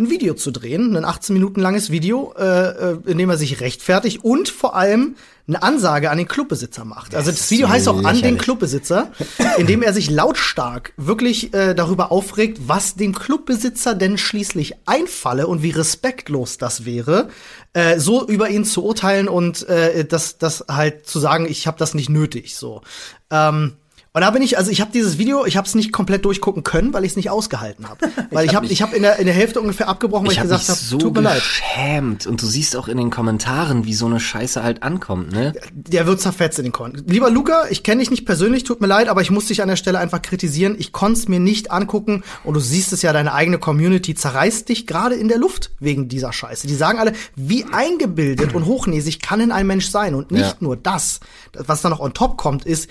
ein 0.00 0.08
Video 0.10 0.34
zu 0.34 0.50
drehen, 0.50 0.96
ein 0.96 1.04
18 1.04 1.34
Minuten 1.34 1.60
langes 1.60 1.90
Video, 1.90 2.32
äh, 2.38 2.92
äh, 2.92 2.98
in 3.06 3.18
dem 3.18 3.28
er 3.28 3.36
sich 3.36 3.60
rechtfertigt 3.60 4.24
und 4.24 4.48
vor 4.48 4.74
allem 4.74 5.16
eine 5.46 5.62
Ansage 5.62 6.10
an 6.10 6.18
den 6.18 6.28
Clubbesitzer 6.28 6.84
macht. 6.84 7.14
Also 7.14 7.30
das 7.30 7.50
Video 7.50 7.68
heißt 7.68 7.88
auch 7.88 8.04
an 8.04 8.20
den. 8.22 8.38
Clubbesitzer, 8.38 9.10
in 9.58 9.66
dem 9.66 9.82
er 9.82 9.92
sich 9.92 10.08
lautstark 10.08 10.92
wirklich 10.96 11.52
äh, 11.52 11.74
darüber 11.74 12.12
aufregt, 12.12 12.60
was 12.66 12.94
dem 12.94 13.14
Clubbesitzer 13.14 13.94
denn 13.94 14.16
schließlich 14.16 14.74
einfalle 14.86 15.48
und 15.48 15.62
wie 15.62 15.70
respektlos 15.70 16.56
das 16.56 16.84
wäre, 16.84 17.28
äh, 17.72 17.98
so 17.98 18.26
über 18.26 18.48
ihn 18.48 18.64
zu 18.64 18.84
urteilen 18.84 19.28
und 19.28 19.68
äh, 19.68 20.04
das, 20.04 20.38
das 20.38 20.64
halt 20.68 21.06
zu 21.06 21.18
sagen, 21.18 21.46
ich 21.48 21.66
habe 21.66 21.78
das 21.78 21.94
nicht 21.94 22.08
nötig. 22.08 22.56
So. 22.56 22.82
Ähm, 23.30 23.74
und 24.12 24.22
da 24.22 24.30
bin 24.30 24.42
ich, 24.42 24.58
also 24.58 24.70
ich 24.70 24.80
habe 24.80 24.90
dieses 24.92 25.18
Video, 25.18 25.44
ich 25.46 25.56
habe 25.56 25.66
es 25.68 25.74
nicht 25.76 25.92
komplett 25.92 26.24
durchgucken 26.24 26.64
können, 26.64 26.92
weil 26.92 27.04
ich 27.04 27.12
es 27.12 27.16
nicht 27.16 27.30
ausgehalten 27.30 27.88
habe. 27.88 28.08
Weil 28.32 28.44
ich 28.44 28.50
hab 28.50 28.56
habe 28.56 28.64
mich- 28.66 28.72
ich 28.72 28.82
hab 28.82 28.92
in, 28.92 29.02
der, 29.02 29.18
in 29.18 29.26
der 29.26 29.34
Hälfte 29.34 29.60
ungefähr 29.60 29.88
abgebrochen, 29.88 30.26
weil 30.26 30.32
ich, 30.32 30.38
Ich 30.38 30.42
gesagt 30.42 30.68
habe, 30.68 30.78
so 30.78 30.98
tut 30.98 31.14
mir 31.14 31.20
leid. 31.20 31.36
geschämt. 31.40 32.26
Und 32.26 32.42
du 32.42 32.46
siehst 32.46 32.76
auch 32.76 32.88
in 32.88 32.96
den 32.96 33.10
Kommentaren, 33.10 33.84
wie 33.86 33.94
so 33.94 34.06
eine 34.06 34.20
Scheiße 34.20 34.62
halt 34.62 34.82
ankommt, 34.82 35.32
ne? 35.32 35.52
Der 35.72 36.06
wird 36.06 36.20
zerfetzt 36.20 36.58
in 36.58 36.64
den 36.64 36.72
Kon. 36.72 37.02
Lieber 37.06 37.30
Luca, 37.30 37.64
ich 37.70 37.82
kenne 37.82 38.00
dich 38.00 38.10
nicht 38.10 38.24
persönlich, 38.26 38.64
tut 38.64 38.80
mir 38.80 38.86
leid, 38.86 39.08
aber 39.08 39.20
ich 39.22 39.30
muss 39.30 39.46
dich 39.46 39.62
an 39.62 39.68
der 39.68 39.76
Stelle 39.76 39.98
einfach 39.98 40.22
kritisieren. 40.22 40.74
Ich 40.78 40.92
konnte 40.92 41.18
es 41.20 41.28
mir 41.28 41.40
nicht 41.40 41.70
angucken 41.70 42.22
und 42.44 42.54
du 42.54 42.60
siehst 42.60 42.92
es 42.92 43.02
ja, 43.02 43.12
deine 43.12 43.32
eigene 43.34 43.58
Community 43.58 44.14
zerreißt 44.14 44.68
dich 44.68 44.86
gerade 44.86 45.14
in 45.16 45.28
der 45.28 45.38
Luft 45.38 45.70
wegen 45.80 46.08
dieser 46.08 46.32
Scheiße. 46.32 46.66
Die 46.66 46.74
sagen 46.74 46.98
alle, 46.98 47.12
wie 47.36 47.64
eingebildet 47.72 48.54
und 48.54 48.66
hochnäsig 48.66 49.20
kann 49.20 49.40
denn 49.40 49.52
ein 49.52 49.66
Mensch 49.66 49.88
sein? 49.88 50.14
Und 50.14 50.30
nicht 50.30 50.42
Ja. 50.42 50.56
nur 50.60 50.76
das. 50.76 51.20
Was 51.52 51.82
dann 51.82 51.90
noch 51.90 52.00
on 52.00 52.14
top 52.14 52.36
kommt, 52.36 52.64
ist, 52.64 52.88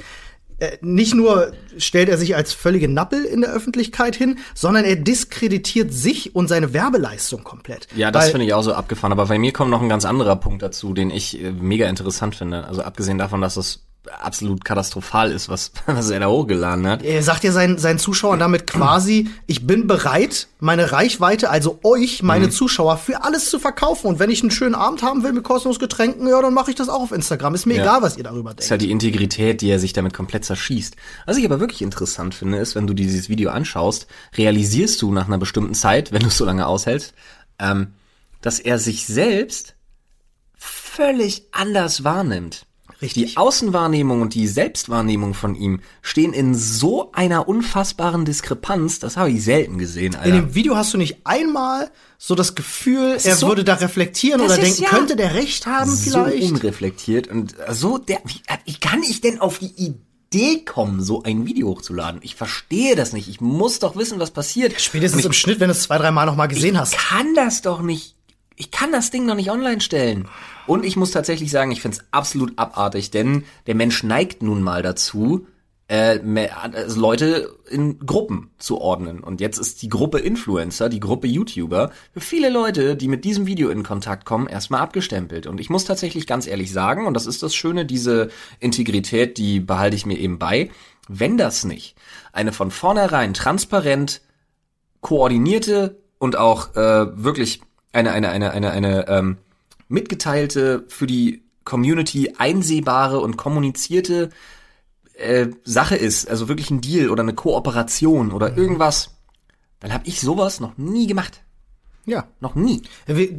nicht 0.81 1.15
nur 1.15 1.53
stellt 1.77 2.09
er 2.09 2.17
sich 2.17 2.35
als 2.35 2.53
völlige 2.53 2.87
Nappel 2.87 3.23
in 3.23 3.41
der 3.41 3.51
Öffentlichkeit 3.51 4.15
hin, 4.15 4.39
sondern 4.53 4.85
er 4.85 4.95
diskreditiert 4.95 5.93
sich 5.93 6.35
und 6.35 6.47
seine 6.47 6.73
Werbeleistung 6.73 7.43
komplett. 7.43 7.87
Ja, 7.95 8.11
das 8.11 8.29
finde 8.29 8.45
ich 8.45 8.53
auch 8.53 8.63
so 8.63 8.73
abgefahren. 8.73 9.11
Aber 9.11 9.25
bei 9.27 9.39
mir 9.39 9.53
kommt 9.53 9.71
noch 9.71 9.81
ein 9.81 9.89
ganz 9.89 10.05
anderer 10.05 10.35
Punkt 10.35 10.61
dazu, 10.61 10.93
den 10.93 11.09
ich 11.09 11.41
äh, 11.41 11.51
mega 11.51 11.87
interessant 11.87 12.35
finde. 12.35 12.65
Also 12.65 12.81
abgesehen 12.81 13.17
davon, 13.17 13.41
dass 13.41 13.57
es 13.57 13.88
absolut 14.07 14.63
katastrophal 14.63 15.31
ist, 15.31 15.49
was, 15.49 15.71
was 15.85 16.09
er 16.09 16.19
da 16.19 16.27
hochgeladen 16.27 16.87
hat. 16.87 17.03
Er 17.03 17.21
sagt 17.23 17.43
ja 17.43 17.51
seinen, 17.51 17.77
seinen 17.77 17.99
Zuschauern 17.99 18.39
damit 18.39 18.65
quasi, 18.65 19.29
ich 19.45 19.67
bin 19.67 19.87
bereit, 19.87 20.47
meine 20.59 20.91
Reichweite, 20.91 21.49
also 21.49 21.79
euch, 21.83 22.23
meine 22.23 22.47
mhm. 22.47 22.51
Zuschauer, 22.51 22.97
für 22.97 23.23
alles 23.23 23.49
zu 23.49 23.59
verkaufen. 23.59 24.07
Und 24.07 24.19
wenn 24.19 24.29
ich 24.29 24.41
einen 24.41 24.51
schönen 24.51 24.75
Abend 24.75 25.03
haben 25.03 25.23
will 25.23 25.33
mit 25.33 25.43
kostenlos 25.43 25.79
Getränken, 25.79 26.27
ja, 26.27 26.41
dann 26.41 26.53
mache 26.53 26.71
ich 26.71 26.75
das 26.75 26.89
auch 26.89 27.01
auf 27.01 27.11
Instagram. 27.11 27.55
Ist 27.55 27.65
mir 27.65 27.75
ja. 27.75 27.83
egal, 27.83 28.01
was 28.01 28.17
ihr 28.17 28.23
darüber 28.23 28.49
denkt. 28.49 28.59
Das 28.59 28.65
ist 28.65 28.71
halt 28.71 28.81
die 28.81 28.91
Integrität, 28.91 29.61
die 29.61 29.69
er 29.69 29.79
sich 29.79 29.93
damit 29.93 30.13
komplett 30.13 30.45
zerschießt. 30.45 30.95
Was 31.25 31.37
ich 31.37 31.45
aber 31.45 31.59
wirklich 31.59 31.81
interessant 31.81 32.33
finde, 32.33 32.57
ist, 32.57 32.75
wenn 32.75 32.87
du 32.87 32.93
dieses 32.93 33.29
Video 33.29 33.51
anschaust, 33.51 34.07
realisierst 34.37 35.01
du 35.01 35.11
nach 35.11 35.27
einer 35.27 35.37
bestimmten 35.37 35.75
Zeit, 35.75 36.11
wenn 36.11 36.21
du 36.21 36.27
es 36.27 36.37
so 36.37 36.45
lange 36.45 36.65
aushältst, 36.67 37.13
ähm, 37.59 37.93
dass 38.41 38.59
er 38.59 38.79
sich 38.79 39.05
selbst 39.05 39.75
völlig 40.55 41.47
anders 41.51 42.03
wahrnimmt. 42.03 42.65
Richtig. 43.01 43.31
Die 43.31 43.37
Außenwahrnehmung 43.37 44.21
und 44.21 44.33
die 44.33 44.47
Selbstwahrnehmung 44.47 45.33
von 45.33 45.55
ihm 45.55 45.79
stehen 46.01 46.33
in 46.33 46.53
so 46.53 47.11
einer 47.13 47.47
unfassbaren 47.47 48.25
Diskrepanz, 48.25 48.99
das 48.99 49.15
habe 49.15 49.31
ich 49.31 49.43
selten 49.43 49.77
gesehen. 49.77 50.15
Alter. 50.15 50.27
In 50.27 50.35
dem 50.35 50.55
Video 50.55 50.75
hast 50.75 50.93
du 50.93 50.97
nicht 50.97 51.19
einmal 51.23 51.91
so 52.17 52.35
das 52.35 52.55
Gefühl, 52.55 53.13
das 53.13 53.25
er 53.25 53.35
so, 53.37 53.47
würde 53.47 53.63
da 53.63 53.75
reflektieren 53.75 54.41
oder 54.41 54.57
denken, 54.57 54.83
ja 54.83 54.89
könnte 54.89 55.15
der 55.15 55.33
recht 55.33 55.65
haben 55.65 55.95
vielleicht? 55.95 56.43
So 56.43 56.53
unreflektiert 56.53 57.27
und 57.29 57.55
so 57.71 57.97
der, 57.97 58.21
wie, 58.25 58.73
kann 58.73 59.01
ich 59.03 59.21
denn 59.21 59.39
auf 59.39 59.59
die 59.59 59.71
Idee 59.77 60.65
kommen, 60.65 61.01
so 61.01 61.23
ein 61.23 61.45
Video 61.45 61.69
hochzuladen. 61.69 62.19
Ich 62.21 62.35
verstehe 62.35 62.97
das 62.97 63.13
nicht. 63.13 63.29
Ich 63.29 63.39
muss 63.39 63.79
doch 63.79 63.95
wissen, 63.95 64.19
was 64.19 64.31
passiert. 64.31 64.79
Spätestens 64.79 65.21
ich, 65.21 65.25
im 65.25 65.33
Schnitt, 65.33 65.61
wenn 65.61 65.69
du 65.69 65.71
es 65.71 65.83
zwei, 65.83 65.97
drei 65.97 66.11
Mal 66.11 66.25
noch 66.25 66.35
mal 66.35 66.47
gesehen 66.47 66.75
ich 66.75 66.81
hast. 66.81 66.93
Ich 66.93 66.99
kann 66.99 67.33
das 67.33 67.61
doch 67.61 67.81
nicht 67.81 68.18
ich 68.59 68.71
kann 68.71 68.91
das 68.91 69.09
Ding 69.09 69.25
noch 69.25 69.35
nicht 69.35 69.49
online 69.49 69.79
stellen. 69.79 70.27
Und 70.67 70.85
ich 70.85 70.97
muss 70.97 71.11
tatsächlich 71.11 71.49
sagen, 71.49 71.71
ich 71.71 71.81
finde 71.81 71.97
es 71.97 72.03
absolut 72.11 72.59
abartig, 72.59 73.09
denn 73.09 73.45
der 73.67 73.73
Mensch 73.73 74.03
neigt 74.03 74.43
nun 74.43 74.61
mal 74.61 74.83
dazu, 74.83 75.47
äh, 75.87 76.19
also 76.51 76.99
Leute 76.99 77.55
in 77.69 77.99
Gruppen 77.99 78.51
zu 78.57 78.79
ordnen. 78.81 79.21
Und 79.21 79.39
jetzt 79.39 79.59
ist 79.59 79.81
die 79.81 79.87
Gruppe 79.87 80.19
Influencer, 80.19 80.89
die 80.89 80.99
Gruppe 80.99 81.27
YouTuber, 81.27 81.91
für 82.13 82.19
viele 82.19 82.49
Leute, 82.49 82.97
die 82.97 83.07
mit 83.07 83.23
diesem 83.23 83.47
Video 83.47 83.69
in 83.69 83.83
Kontakt 83.83 84.25
kommen, 84.25 84.47
erstmal 84.47 84.81
abgestempelt. 84.81 85.47
Und 85.47 85.61
ich 85.61 85.69
muss 85.69 85.85
tatsächlich 85.85 86.27
ganz 86.27 86.45
ehrlich 86.45 86.73
sagen, 86.73 87.07
und 87.07 87.13
das 87.13 87.27
ist 87.27 87.41
das 87.41 87.55
Schöne, 87.55 87.85
diese 87.85 88.29
Integrität, 88.59 89.37
die 89.37 89.61
behalte 89.61 89.95
ich 89.95 90.05
mir 90.05 90.19
eben 90.19 90.37
bei, 90.37 90.69
wenn 91.07 91.37
das 91.37 91.63
nicht 91.63 91.95
eine 92.33 92.51
von 92.51 92.71
vornherein 92.71 93.33
transparent, 93.33 94.21
koordinierte 94.99 95.97
und 96.17 96.35
auch 96.35 96.75
äh, 96.75 97.07
wirklich 97.23 97.61
eine, 97.93 98.11
eine, 98.11 98.29
eine, 98.29 98.51
eine, 98.51 98.71
eine 98.71 99.07
ähm, 99.07 99.37
mitgeteilte, 99.87 100.85
für 100.87 101.07
die 101.07 101.43
Community 101.65 102.33
einsehbare 102.37 103.19
und 103.19 103.37
kommunizierte 103.37 104.29
äh, 105.13 105.47
Sache 105.63 105.95
ist, 105.95 106.29
also 106.29 106.47
wirklich 106.47 106.71
ein 106.71 106.81
Deal 106.81 107.09
oder 107.09 107.23
eine 107.23 107.33
Kooperation 107.33 108.31
oder 108.31 108.51
mhm. 108.51 108.57
irgendwas, 108.57 109.11
dann 109.79 109.93
habe 109.93 110.07
ich 110.07 110.21
sowas 110.21 110.59
noch 110.59 110.77
nie 110.77 111.07
gemacht. 111.07 111.41
Ja. 112.05 112.25
Noch 112.39 112.55
nie. 112.55 112.81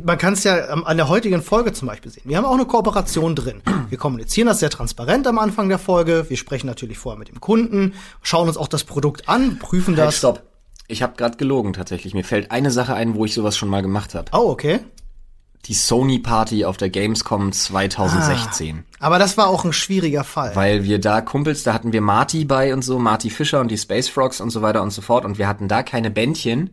Man 0.04 0.16
kann 0.16 0.34
es 0.34 0.44
ja 0.44 0.66
an 0.68 0.96
der 0.96 1.08
heutigen 1.08 1.42
Folge 1.42 1.72
zum 1.72 1.88
Beispiel 1.88 2.12
sehen. 2.12 2.22
Wir 2.26 2.36
haben 2.36 2.44
auch 2.44 2.54
eine 2.54 2.66
Kooperation 2.66 3.34
drin. 3.34 3.62
Wir 3.88 3.98
kommunizieren 3.98 4.46
das 4.46 4.60
sehr 4.60 4.70
transparent 4.70 5.26
am 5.26 5.40
Anfang 5.40 5.68
der 5.68 5.78
Folge. 5.78 6.26
Wir 6.28 6.36
sprechen 6.36 6.68
natürlich 6.68 6.98
vorher 6.98 7.18
mit 7.18 7.28
dem 7.28 7.40
Kunden, 7.40 7.94
schauen 8.22 8.46
uns 8.46 8.56
auch 8.56 8.68
das 8.68 8.84
Produkt 8.84 9.28
an, 9.28 9.58
prüfen 9.58 9.96
halt, 9.96 10.08
das. 10.08 10.18
Stopp. 10.18 10.49
Ich 10.90 11.02
habe 11.02 11.14
gerade 11.16 11.36
gelogen 11.36 11.72
tatsächlich. 11.72 12.14
Mir 12.14 12.24
fällt 12.24 12.50
eine 12.50 12.70
Sache 12.70 12.94
ein, 12.94 13.14
wo 13.14 13.24
ich 13.24 13.34
sowas 13.34 13.56
schon 13.56 13.68
mal 13.68 13.82
gemacht 13.82 14.14
habe. 14.14 14.30
Oh, 14.32 14.50
okay. 14.50 14.80
Die 15.66 15.74
Sony 15.74 16.18
Party 16.18 16.64
auf 16.64 16.78
der 16.78 16.88
Gamescom 16.88 17.52
2016. 17.52 18.84
Ah, 18.98 19.06
aber 19.06 19.18
das 19.18 19.36
war 19.36 19.48
auch 19.48 19.64
ein 19.64 19.72
schwieriger 19.72 20.24
Fall. 20.24 20.56
Weil 20.56 20.84
wir 20.84 20.98
da 20.98 21.20
Kumpels, 21.20 21.62
da 21.62 21.74
hatten 21.74 21.92
wir 21.92 22.00
Marty 22.00 22.44
bei 22.44 22.72
und 22.72 22.82
so, 22.82 22.98
Marty 22.98 23.30
Fischer 23.30 23.60
und 23.60 23.70
die 23.70 23.78
Space 23.78 24.08
Frogs 24.08 24.40
und 24.40 24.50
so 24.50 24.62
weiter 24.62 24.82
und 24.82 24.90
so 24.90 25.02
fort 25.02 25.24
und 25.24 25.38
wir 25.38 25.46
hatten 25.46 25.68
da 25.68 25.82
keine 25.82 26.10
Bändchen 26.10 26.70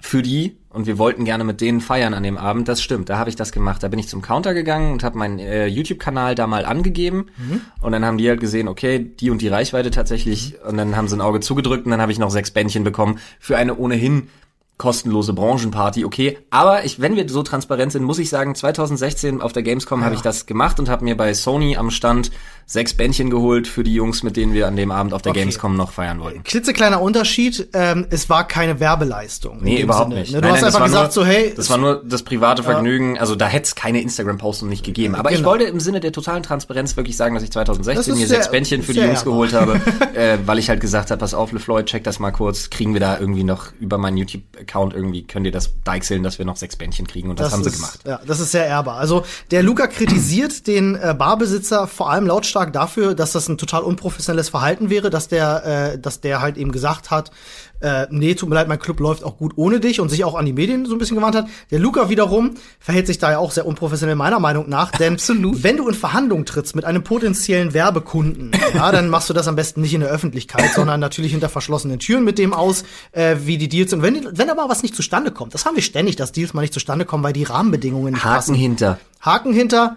für 0.00 0.22
die 0.22 0.56
und 0.70 0.86
wir 0.86 0.98
wollten 0.98 1.24
gerne 1.24 1.44
mit 1.44 1.60
denen 1.60 1.80
feiern 1.80 2.14
an 2.14 2.24
dem 2.24 2.36
Abend. 2.36 2.66
Das 2.66 2.82
stimmt, 2.82 3.08
da 3.08 3.18
habe 3.18 3.30
ich 3.30 3.36
das 3.36 3.52
gemacht. 3.52 3.82
Da 3.82 3.88
bin 3.88 3.98
ich 3.98 4.08
zum 4.08 4.22
Counter 4.22 4.54
gegangen 4.54 4.92
und 4.92 5.04
habe 5.04 5.16
meinen 5.16 5.38
äh, 5.38 5.66
YouTube-Kanal 5.66 6.34
da 6.34 6.46
mal 6.46 6.64
angegeben 6.64 7.26
mhm. 7.36 7.60
und 7.80 7.92
dann 7.92 8.04
haben 8.04 8.18
die 8.18 8.28
halt 8.28 8.40
gesehen, 8.40 8.66
okay, 8.68 8.98
die 8.98 9.30
und 9.30 9.40
die 9.40 9.48
Reichweite 9.48 9.90
tatsächlich 9.90 10.52
mhm. 10.52 10.70
und 10.70 10.76
dann 10.76 10.96
haben 10.96 11.08
sie 11.08 11.16
ein 11.16 11.20
Auge 11.20 11.40
zugedrückt 11.40 11.84
und 11.86 11.92
dann 11.92 12.00
habe 12.00 12.12
ich 12.12 12.18
noch 12.18 12.30
sechs 12.30 12.50
Bändchen 12.50 12.82
bekommen 12.82 13.18
für 13.38 13.56
eine 13.56 13.76
ohnehin 13.76 14.28
kostenlose 14.76 15.32
Branchenparty, 15.32 16.04
okay. 16.04 16.38
Aber 16.50 16.84
ich, 16.84 17.00
wenn 17.00 17.14
wir 17.14 17.28
so 17.28 17.42
transparent 17.42 17.92
sind, 17.92 18.02
muss 18.02 18.18
ich 18.18 18.28
sagen, 18.28 18.54
2016 18.54 19.40
auf 19.40 19.52
der 19.52 19.62
Gamescom 19.62 20.00
ja. 20.00 20.06
habe 20.06 20.16
ich 20.16 20.20
das 20.20 20.46
gemacht 20.46 20.80
und 20.80 20.88
habe 20.88 21.04
mir 21.04 21.16
bei 21.16 21.32
Sony 21.32 21.76
am 21.76 21.90
Stand 21.90 22.32
sechs 22.66 22.94
Bändchen 22.94 23.30
geholt 23.30 23.68
für 23.68 23.84
die 23.84 23.94
Jungs, 23.94 24.22
mit 24.22 24.36
denen 24.36 24.54
wir 24.54 24.66
an 24.66 24.76
dem 24.76 24.90
Abend 24.90 25.12
auf 25.12 25.22
der 25.22 25.30
okay. 25.30 25.40
Gamescom 25.40 25.76
noch 25.76 25.92
feiern 25.92 26.20
wollten. 26.20 26.42
Klitzekleiner 26.42 27.00
Unterschied, 27.00 27.68
ähm, 27.72 28.06
es 28.10 28.28
war 28.30 28.48
keine 28.48 28.80
Werbeleistung. 28.80 29.58
Nee, 29.62 29.82
überhaupt 29.82 30.10
Sinne. 30.10 30.20
nicht. 30.20 30.32
Ne? 30.32 30.40
Du 30.40 30.48
nein, 30.48 30.52
hast 30.54 30.62
nein, 30.62 30.74
einfach 30.74 30.84
gesagt 30.86 31.16
nur, 31.16 31.24
so, 31.24 31.30
hey. 31.30 31.52
Das 31.54 31.70
war 31.70 31.78
nur 31.78 32.02
das 32.04 32.22
private 32.22 32.62
Vergnügen, 32.62 33.18
also 33.18 33.34
da 33.36 33.46
hätte 33.46 33.64
es 33.64 33.74
keine 33.74 34.00
Instagram-Postung 34.00 34.68
nicht 34.68 34.84
gegeben. 34.84 35.14
Aber 35.14 35.30
genau. 35.30 35.40
ich 35.40 35.46
wollte 35.46 35.64
im 35.64 35.80
Sinne 35.80 36.00
der 36.00 36.12
totalen 36.12 36.42
Transparenz 36.42 36.96
wirklich 36.96 37.16
sagen, 37.16 37.34
dass 37.34 37.44
ich 37.44 37.52
2016 37.52 38.14
mir 38.14 38.26
sehr, 38.26 38.36
sechs 38.36 38.50
Bändchen 38.50 38.82
für 38.82 38.92
die 38.92 39.00
Jungs 39.00 39.20
ärger. 39.20 39.30
geholt 39.30 39.52
habe, 39.52 39.80
äh, 40.14 40.38
weil 40.46 40.58
ich 40.58 40.68
halt 40.68 40.80
gesagt 40.80 41.10
habe, 41.10 41.18
pass 41.18 41.34
auf, 41.34 41.52
LeFloid, 41.52 41.86
check 41.86 42.04
das 42.04 42.18
mal 42.18 42.30
kurz, 42.30 42.70
kriegen 42.70 42.94
wir 42.94 43.00
da 43.00 43.18
irgendwie 43.18 43.44
noch 43.44 43.72
über 43.80 43.98
meinen 43.98 44.16
YouTube-Account 44.16 44.94
irgendwie, 44.94 45.22
können 45.22 45.44
dir 45.44 45.52
das 45.52 45.70
deichseln, 45.84 46.22
dass 46.22 46.38
wir 46.38 46.46
noch 46.46 46.56
sechs 46.56 46.76
Bändchen 46.76 47.06
kriegen 47.06 47.30
und 47.30 47.38
das, 47.38 47.48
das 47.48 47.52
haben 47.54 47.66
ist, 47.66 47.72
sie 47.72 47.76
gemacht. 47.76 48.00
Ja, 48.06 48.20
das 48.26 48.40
ist 48.40 48.52
sehr 48.52 48.66
ehrbar. 48.66 48.96
Also 48.98 49.24
der 49.50 49.62
Luca 49.62 49.86
kritisiert 49.86 50.66
den 50.66 50.94
äh, 50.94 51.14
Barbesitzer 51.16 51.86
vor 51.86 52.10
allem 52.10 52.26
lautstark 52.54 52.72
dafür, 52.72 53.14
dass 53.14 53.32
das 53.32 53.48
ein 53.48 53.58
total 53.58 53.82
unprofessionelles 53.82 54.48
Verhalten 54.48 54.90
wäre, 54.90 55.10
dass 55.10 55.28
der, 55.28 55.92
äh, 55.94 55.98
dass 55.98 56.20
der 56.20 56.40
halt 56.40 56.56
eben 56.56 56.72
gesagt 56.72 57.10
hat, 57.10 57.30
äh, 57.80 58.06
nee, 58.10 58.34
tut 58.34 58.48
mir 58.48 58.54
leid, 58.54 58.68
mein 58.68 58.78
Club 58.78 59.00
läuft 59.00 59.24
auch 59.24 59.36
gut 59.36 59.52
ohne 59.56 59.80
dich 59.80 60.00
und 60.00 60.08
sich 60.08 60.24
auch 60.24 60.36
an 60.36 60.46
die 60.46 60.52
Medien 60.52 60.86
so 60.86 60.94
ein 60.94 60.98
bisschen 60.98 61.16
gewandt 61.16 61.36
hat. 61.36 61.48
Der 61.70 61.78
Luca 61.78 62.08
wiederum 62.08 62.54
verhält 62.78 63.06
sich 63.06 63.18
da 63.18 63.32
ja 63.32 63.38
auch 63.38 63.50
sehr 63.50 63.66
unprofessionell 63.66 64.16
meiner 64.16 64.38
Meinung 64.38 64.68
nach, 64.68 64.90
denn 64.92 65.12
Absolut. 65.14 65.62
wenn 65.62 65.76
du 65.76 65.88
in 65.88 65.94
Verhandlung 65.94 66.44
trittst 66.44 66.76
mit 66.76 66.84
einem 66.84 67.02
potenziellen 67.02 67.74
Werbekunden, 67.74 68.52
ja, 68.74 68.90
dann 68.92 69.08
machst 69.08 69.28
du 69.28 69.34
das 69.34 69.48
am 69.48 69.56
besten 69.56 69.80
nicht 69.82 69.92
in 69.92 70.00
der 70.00 70.10
Öffentlichkeit, 70.10 70.72
sondern 70.74 71.00
natürlich 71.00 71.32
hinter 71.32 71.48
verschlossenen 71.48 71.98
Türen 71.98 72.24
mit 72.24 72.38
dem 72.38 72.54
aus, 72.54 72.84
äh, 73.12 73.36
wie 73.44 73.58
die 73.58 73.68
Deals 73.68 73.90
sind. 73.90 74.02
Wenn, 74.02 74.28
wenn 74.32 74.50
aber 74.50 74.68
was 74.68 74.82
nicht 74.82 74.94
zustande 74.94 75.30
kommt, 75.30 75.52
das 75.54 75.66
haben 75.66 75.74
wir 75.74 75.82
ständig, 75.82 76.16
dass 76.16 76.32
Deals 76.32 76.54
mal 76.54 76.62
nicht 76.62 76.72
zustande 76.72 77.04
kommen, 77.04 77.24
weil 77.24 77.32
die 77.32 77.44
Rahmenbedingungen 77.44 78.14
nicht 78.14 78.24
Haken 78.24 78.34
passen. 78.36 78.54
hinter. 78.54 78.98
Haken 79.20 79.52
hinter, 79.52 79.96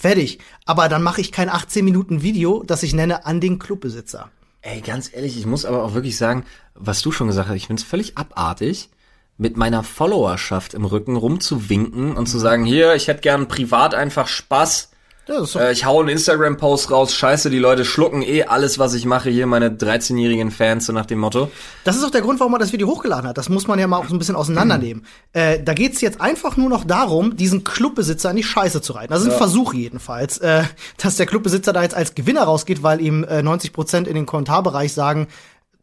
Fertig. 0.00 0.38
Aber 0.64 0.88
dann 0.88 1.02
mache 1.02 1.20
ich 1.20 1.30
kein 1.30 1.50
18 1.50 1.84
Minuten 1.84 2.22
Video, 2.22 2.62
das 2.62 2.82
ich 2.82 2.94
nenne 2.94 3.26
an 3.26 3.38
den 3.38 3.58
Clubbesitzer. 3.58 4.30
Ey, 4.62 4.80
ganz 4.80 5.10
ehrlich, 5.12 5.36
ich 5.36 5.44
muss 5.44 5.66
aber 5.66 5.84
auch 5.84 5.92
wirklich 5.92 6.16
sagen, 6.16 6.46
was 6.74 7.02
du 7.02 7.12
schon 7.12 7.26
gesagt 7.26 7.50
hast, 7.50 7.56
ich 7.56 7.66
finde 7.66 7.82
es 7.82 7.86
völlig 7.86 8.16
abartig, 8.16 8.88
mit 9.36 9.58
meiner 9.58 9.82
Followerschaft 9.82 10.72
im 10.72 10.86
Rücken 10.86 11.16
rumzuwinken 11.16 12.16
und 12.16 12.28
zu 12.28 12.38
sagen, 12.38 12.64
hier, 12.64 12.94
ich 12.94 13.08
hätte 13.08 13.20
gern 13.20 13.46
privat 13.46 13.94
einfach 13.94 14.26
Spaß 14.26 14.89
äh, 15.56 15.72
ich 15.72 15.84
hau 15.84 16.00
einen 16.00 16.08
Instagram-Post 16.08 16.90
raus, 16.90 17.14
scheiße, 17.14 17.50
die 17.50 17.58
Leute 17.58 17.84
schlucken 17.84 18.22
eh 18.22 18.44
alles, 18.44 18.78
was 18.78 18.94
ich 18.94 19.04
mache, 19.04 19.30
hier 19.30 19.46
meine 19.46 19.70
13-jährigen 19.70 20.50
Fans, 20.50 20.86
so 20.86 20.92
nach 20.92 21.06
dem 21.06 21.18
Motto. 21.20 21.50
Das 21.84 21.96
ist 21.96 22.04
auch 22.04 22.10
der 22.10 22.22
Grund, 22.22 22.40
warum 22.40 22.54
er 22.54 22.58
das 22.58 22.72
Video 22.72 22.88
hochgeladen 22.88 23.28
hat. 23.28 23.38
Das 23.38 23.48
muss 23.48 23.66
man 23.66 23.78
ja 23.78 23.86
mal 23.86 23.98
auch 23.98 24.08
so 24.08 24.14
ein 24.14 24.18
bisschen 24.18 24.36
auseinandernehmen. 24.36 25.02
Mhm. 25.02 25.40
Äh, 25.40 25.62
da 25.62 25.74
geht's 25.74 26.00
jetzt 26.00 26.20
einfach 26.20 26.56
nur 26.56 26.68
noch 26.68 26.84
darum, 26.84 27.36
diesen 27.36 27.64
Clubbesitzer 27.64 28.30
in 28.30 28.36
die 28.36 28.42
Scheiße 28.42 28.82
zu 28.82 28.92
reiten. 28.92 29.12
Das 29.12 29.22
ist 29.22 29.28
ja. 29.28 29.32
ein 29.34 29.38
Versuch 29.38 29.74
jedenfalls, 29.74 30.38
äh, 30.38 30.64
dass 30.96 31.16
der 31.16 31.26
Clubbesitzer 31.26 31.72
da 31.72 31.82
jetzt 31.82 31.94
als 31.94 32.14
Gewinner 32.14 32.42
rausgeht, 32.42 32.82
weil 32.82 33.00
ihm 33.00 33.24
äh, 33.24 33.42
90 33.42 33.72
Prozent 33.72 34.08
in 34.08 34.14
den 34.14 34.26
Kommentarbereich 34.26 34.92
sagen, 34.92 35.28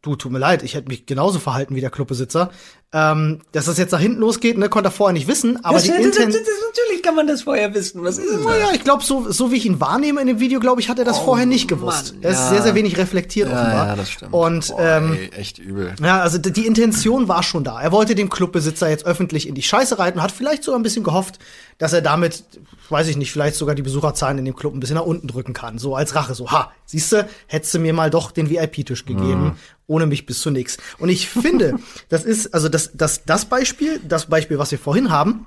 du, 0.02 0.16
tut 0.16 0.32
mir 0.32 0.38
leid, 0.38 0.62
ich 0.62 0.74
hätte 0.74 0.88
mich 0.88 1.06
genauso 1.06 1.38
verhalten 1.38 1.74
wie 1.74 1.80
der 1.80 1.90
Clubbesitzer. 1.90 2.50
Ähm, 2.90 3.40
dass 3.52 3.66
das 3.66 3.76
jetzt 3.76 3.92
nach 3.92 4.00
hinten 4.00 4.20
losgeht, 4.20 4.56
ne, 4.56 4.70
konnte 4.70 4.88
er 4.88 4.92
vorher 4.92 5.12
nicht 5.12 5.28
wissen, 5.28 5.62
aber 5.62 5.74
das, 5.74 5.82
die 5.82 5.90
Inten 5.90 6.30
Natürlich 6.30 7.02
kann 7.02 7.14
man 7.14 7.26
das 7.26 7.42
vorher 7.42 7.74
wissen. 7.74 8.02
Was 8.02 8.16
ist 8.16 8.32
denn 8.32 8.42
das? 8.42 8.58
Ja, 8.60 8.70
ich 8.72 8.82
glaube, 8.82 9.04
so, 9.04 9.30
so 9.30 9.50
wie 9.50 9.56
ich 9.56 9.66
ihn 9.66 9.78
wahrnehme 9.78 10.22
in 10.22 10.26
dem 10.26 10.40
Video, 10.40 10.58
glaube 10.58 10.80
ich, 10.80 10.88
hat 10.88 10.98
er 10.98 11.04
das 11.04 11.18
oh, 11.18 11.24
vorher 11.26 11.44
nicht 11.44 11.68
gewusst. 11.68 12.14
Mann, 12.14 12.22
er 12.22 12.30
ist 12.30 12.38
ja. 12.38 12.48
sehr, 12.48 12.62
sehr 12.62 12.74
wenig 12.74 12.96
reflektiert 12.96 13.50
ja, 13.50 13.60
offenbar. 13.60 13.86
Ja, 13.88 13.96
das 13.96 14.10
stimmt. 14.10 14.32
Und 14.32 14.68
Boah, 14.68 14.80
ähm, 14.80 15.12
ey, 15.12 15.30
echt 15.38 15.58
übel. 15.58 15.94
Ja, 16.02 16.20
also 16.20 16.38
die 16.38 16.66
Intention 16.66 17.28
war 17.28 17.42
schon 17.42 17.62
da. 17.62 17.78
Er 17.78 17.92
wollte 17.92 18.14
dem 18.14 18.30
Clubbesitzer 18.30 18.88
jetzt 18.88 19.04
öffentlich 19.04 19.46
in 19.46 19.54
die 19.54 19.62
Scheiße 19.62 19.98
reiten 19.98 20.18
und 20.18 20.24
hat 20.24 20.32
vielleicht 20.32 20.64
sogar 20.64 20.80
ein 20.80 20.82
bisschen 20.82 21.04
gehofft, 21.04 21.38
dass 21.76 21.92
er 21.92 22.00
damit, 22.00 22.44
weiß 22.88 23.08
ich 23.08 23.18
nicht, 23.18 23.32
vielleicht 23.32 23.56
sogar 23.56 23.74
die 23.74 23.82
Besucherzahlen 23.82 24.38
in 24.38 24.46
dem 24.46 24.56
Club 24.56 24.74
ein 24.74 24.80
bisschen 24.80 24.96
nach 24.96 25.04
unten 25.04 25.28
drücken 25.28 25.52
kann. 25.52 25.76
So 25.76 25.94
als 25.94 26.14
Rache. 26.14 26.34
So, 26.34 26.50
ha, 26.50 26.72
siehst 26.86 27.12
du, 27.12 27.28
hättest 27.48 27.74
du 27.74 27.80
mir 27.80 27.92
mal 27.92 28.08
doch 28.08 28.30
den 28.30 28.48
VIP-Tisch 28.48 29.04
gegeben. 29.04 29.44
Mhm 29.44 29.56
ohne 29.88 30.06
mich 30.06 30.26
bis 30.26 30.40
zu 30.40 30.50
nix. 30.50 30.76
Und 30.98 31.08
ich 31.08 31.28
finde, 31.28 31.78
das 32.08 32.24
ist, 32.24 32.54
also 32.54 32.68
das, 32.68 32.77
das, 32.86 33.24
das 33.24 33.44
Beispiel, 33.46 34.00
das 34.06 34.26
Beispiel, 34.26 34.58
was 34.58 34.70
wir 34.70 34.78
vorhin 34.78 35.10
haben, 35.10 35.46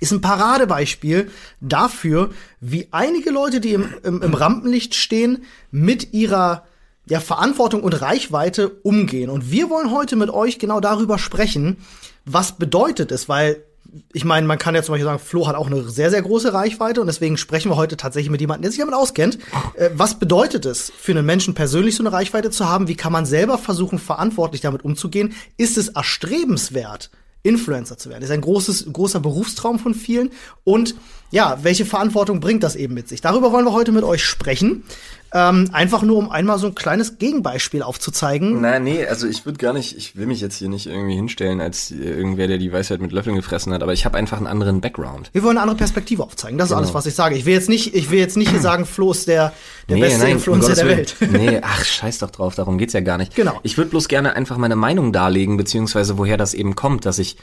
ist 0.00 0.12
ein 0.12 0.20
Paradebeispiel 0.20 1.30
dafür, 1.60 2.30
wie 2.60 2.88
einige 2.90 3.30
Leute, 3.30 3.60
die 3.60 3.74
im, 3.74 3.94
im, 4.02 4.22
im 4.22 4.34
Rampenlicht 4.34 4.94
stehen, 4.94 5.44
mit 5.70 6.12
ihrer 6.14 6.64
ja, 7.06 7.20
Verantwortung 7.20 7.82
und 7.82 8.00
Reichweite 8.00 8.68
umgehen. 8.68 9.30
Und 9.30 9.50
wir 9.50 9.68
wollen 9.68 9.90
heute 9.90 10.16
mit 10.16 10.30
euch 10.30 10.58
genau 10.58 10.80
darüber 10.80 11.18
sprechen, 11.18 11.78
was 12.24 12.56
bedeutet 12.56 13.12
es, 13.12 13.28
weil 13.28 13.64
ich 14.12 14.24
meine, 14.24 14.46
man 14.46 14.58
kann 14.58 14.74
ja 14.74 14.82
zum 14.82 14.92
Beispiel 14.92 15.06
sagen, 15.06 15.18
Flo 15.18 15.46
hat 15.46 15.56
auch 15.56 15.66
eine 15.66 15.88
sehr, 15.88 16.10
sehr 16.10 16.22
große 16.22 16.52
Reichweite 16.52 17.00
und 17.00 17.06
deswegen 17.06 17.36
sprechen 17.36 17.70
wir 17.70 17.76
heute 17.76 17.96
tatsächlich 17.96 18.30
mit 18.30 18.40
jemandem, 18.40 18.62
der 18.62 18.70
sich 18.70 18.80
damit 18.80 18.94
auskennt. 18.94 19.38
Äh, 19.74 19.90
was 19.94 20.18
bedeutet 20.18 20.66
es 20.66 20.92
für 20.96 21.12
einen 21.12 21.26
Menschen 21.26 21.54
persönlich 21.54 21.96
so 21.96 22.02
eine 22.02 22.12
Reichweite 22.12 22.50
zu 22.50 22.68
haben? 22.68 22.88
Wie 22.88 22.96
kann 22.96 23.12
man 23.12 23.26
selber 23.26 23.58
versuchen, 23.58 23.98
verantwortlich 23.98 24.60
damit 24.60 24.84
umzugehen? 24.84 25.34
Ist 25.56 25.78
es 25.78 25.88
erstrebenswert? 25.88 27.10
Influencer 27.42 27.96
zu 27.96 28.10
werden. 28.10 28.20
Das 28.20 28.28
ist 28.28 28.34
ein 28.34 28.42
großes, 28.42 28.92
großer 28.92 29.20
Berufstraum 29.20 29.78
von 29.78 29.94
vielen. 29.94 30.30
Und 30.64 30.94
ja, 31.30 31.58
welche 31.62 31.84
Verantwortung 31.84 32.40
bringt 32.40 32.62
das 32.62 32.76
eben 32.76 32.94
mit 32.94 33.08
sich? 33.08 33.20
Darüber 33.20 33.52
wollen 33.52 33.64
wir 33.64 33.72
heute 33.72 33.92
mit 33.92 34.04
euch 34.04 34.24
sprechen. 34.24 34.84
Ähm, 35.32 35.70
einfach 35.72 36.02
nur, 36.02 36.16
um 36.16 36.28
einmal 36.28 36.58
so 36.58 36.66
ein 36.66 36.74
kleines 36.74 37.18
Gegenbeispiel 37.18 37.82
aufzuzeigen. 37.82 38.60
Na, 38.60 38.80
nee, 38.80 39.06
also 39.06 39.28
ich 39.28 39.46
würde 39.46 39.58
gar 39.58 39.72
nicht, 39.72 39.96
ich 39.96 40.16
will 40.16 40.26
mich 40.26 40.40
jetzt 40.40 40.56
hier 40.56 40.68
nicht 40.68 40.88
irgendwie 40.88 41.14
hinstellen 41.14 41.60
als 41.60 41.92
irgendwer, 41.92 42.48
der 42.48 42.58
die 42.58 42.72
Weisheit 42.72 43.00
mit 43.00 43.12
Löffeln 43.12 43.36
gefressen 43.36 43.72
hat, 43.72 43.84
aber 43.84 43.92
ich 43.92 44.04
habe 44.04 44.18
einfach 44.18 44.38
einen 44.38 44.48
anderen 44.48 44.80
Background. 44.80 45.30
Wir 45.32 45.44
wollen 45.44 45.56
eine 45.56 45.62
andere 45.62 45.76
Perspektive 45.76 46.24
aufzeigen. 46.24 46.58
Das 46.58 46.66
ist 46.66 46.70
genau. 46.70 46.80
alles, 46.80 46.94
was 46.94 47.06
ich 47.06 47.14
sage. 47.14 47.36
Ich 47.36 47.46
will 47.46 47.54
jetzt 47.54 47.68
nicht, 47.68 47.94
ich 47.94 48.10
will 48.10 48.18
jetzt 48.18 48.36
nicht 48.36 48.50
hier 48.50 48.60
sagen, 48.60 48.84
Flo 48.86 49.12
ist 49.12 49.28
der, 49.28 49.52
der 49.88 49.96
nee, 49.96 50.02
beste 50.02 50.18
nein, 50.18 50.32
Influencer 50.32 50.74
der 50.74 50.88
Welt. 50.88 51.14
Nee, 51.30 51.60
ach, 51.62 51.84
scheiß 51.84 52.18
doch 52.18 52.30
drauf, 52.30 52.56
darum 52.56 52.76
geht's 52.76 52.92
ja 52.92 53.00
gar 53.00 53.16
nicht. 53.16 53.36
Genau. 53.36 53.60
Ich 53.62 53.78
würde 53.78 53.90
bloß 53.90 54.08
gerne 54.08 54.34
einfach 54.34 54.56
meine 54.56 54.74
Meinung 54.74 55.12
darlegen, 55.12 55.56
beziehungsweise 55.56 56.18
woher 56.18 56.38
das 56.38 56.54
eben 56.54 56.74
kommt, 56.74 57.06
dass 57.06 57.20
ich 57.20 57.36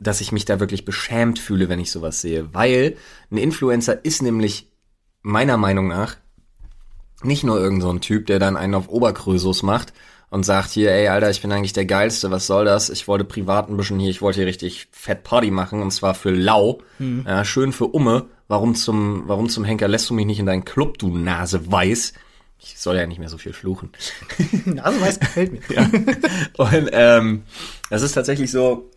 dass 0.00 0.20
ich 0.20 0.32
mich 0.32 0.44
da 0.44 0.60
wirklich 0.60 0.84
beschämt 0.84 1.38
fühle, 1.38 1.68
wenn 1.68 1.80
ich 1.80 1.90
sowas 1.90 2.20
sehe. 2.20 2.52
Weil 2.54 2.96
ein 3.30 3.38
Influencer 3.38 4.04
ist 4.04 4.22
nämlich 4.22 4.70
meiner 5.22 5.56
Meinung 5.56 5.88
nach 5.88 6.16
nicht 7.22 7.44
nur 7.44 7.58
irgend 7.58 7.82
so 7.82 7.90
ein 7.90 8.00
Typ, 8.00 8.26
der 8.26 8.38
dann 8.38 8.56
einen 8.56 8.74
auf 8.74 8.88
Oberkrösus 8.88 9.62
macht 9.62 9.92
und 10.30 10.44
sagt 10.44 10.70
hier, 10.70 10.92
ey, 10.92 11.08
Alter, 11.08 11.30
ich 11.30 11.42
bin 11.42 11.50
eigentlich 11.52 11.72
der 11.72 11.86
Geilste, 11.86 12.30
was 12.30 12.46
soll 12.46 12.64
das? 12.64 12.90
Ich 12.90 13.08
wollte 13.08 13.24
privat 13.24 13.68
ein 13.68 13.76
bisschen 13.76 13.98
hier, 13.98 14.10
ich 14.10 14.22
wollte 14.22 14.40
hier 14.40 14.46
richtig 14.46 14.88
fett 14.92 15.24
Party 15.24 15.50
machen 15.50 15.82
und 15.82 15.90
zwar 15.90 16.14
für 16.14 16.30
lau, 16.30 16.80
hm. 16.98 17.24
ja, 17.26 17.44
schön 17.44 17.72
für 17.72 17.86
Umme. 17.86 18.26
Warum 18.46 18.74
zum, 18.74 19.24
warum 19.26 19.50
zum 19.50 19.64
Henker 19.64 19.88
lässt 19.88 20.08
du 20.08 20.14
mich 20.14 20.24
nicht 20.24 20.38
in 20.38 20.46
deinen 20.46 20.64
Club, 20.64 20.98
du 20.98 21.16
Nase 21.16 21.70
weiß? 21.70 22.14
Ich 22.60 22.78
soll 22.78 22.96
ja 22.96 23.06
nicht 23.06 23.18
mehr 23.18 23.28
so 23.28 23.38
viel 23.38 23.52
fluchen. 23.52 23.90
Nase 24.64 25.00
weiß 25.00 25.20
gefällt 25.20 25.52
mir. 25.52 25.76
ja. 25.76 25.90
Und 26.56 26.88
ähm, 26.92 27.42
das 27.90 28.02
ist 28.02 28.12
tatsächlich 28.12 28.50
so, 28.50 28.90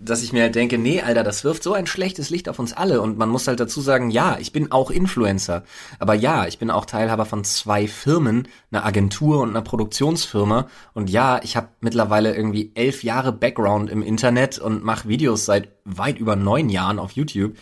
dass 0.00 0.22
ich 0.22 0.32
mir 0.32 0.42
halt 0.42 0.54
denke, 0.54 0.78
nee, 0.78 1.00
Alter, 1.00 1.24
das 1.24 1.44
wirft 1.44 1.62
so 1.62 1.72
ein 1.72 1.86
schlechtes 1.86 2.30
Licht 2.30 2.48
auf 2.48 2.58
uns 2.58 2.72
alle 2.72 3.00
und 3.00 3.18
man 3.18 3.28
muss 3.28 3.48
halt 3.48 3.60
dazu 3.60 3.80
sagen, 3.80 4.10
ja, 4.10 4.38
ich 4.40 4.52
bin 4.52 4.70
auch 4.72 4.90
Influencer, 4.90 5.64
aber 5.98 6.14
ja, 6.14 6.46
ich 6.46 6.58
bin 6.58 6.70
auch 6.70 6.84
Teilhaber 6.84 7.24
von 7.24 7.44
zwei 7.44 7.88
Firmen, 7.88 8.48
einer 8.70 8.84
Agentur 8.84 9.40
und 9.40 9.50
einer 9.50 9.62
Produktionsfirma 9.62 10.68
und 10.94 11.10
ja, 11.10 11.40
ich 11.42 11.56
habe 11.56 11.68
mittlerweile 11.80 12.34
irgendwie 12.34 12.72
elf 12.74 13.02
Jahre 13.02 13.32
Background 13.32 13.90
im 13.90 14.02
Internet 14.02 14.58
und 14.58 14.84
mache 14.84 15.08
Videos 15.08 15.44
seit 15.44 15.68
weit 15.84 16.18
über 16.18 16.36
neun 16.36 16.68
Jahren 16.68 16.98
auf 16.98 17.12
YouTube. 17.12 17.54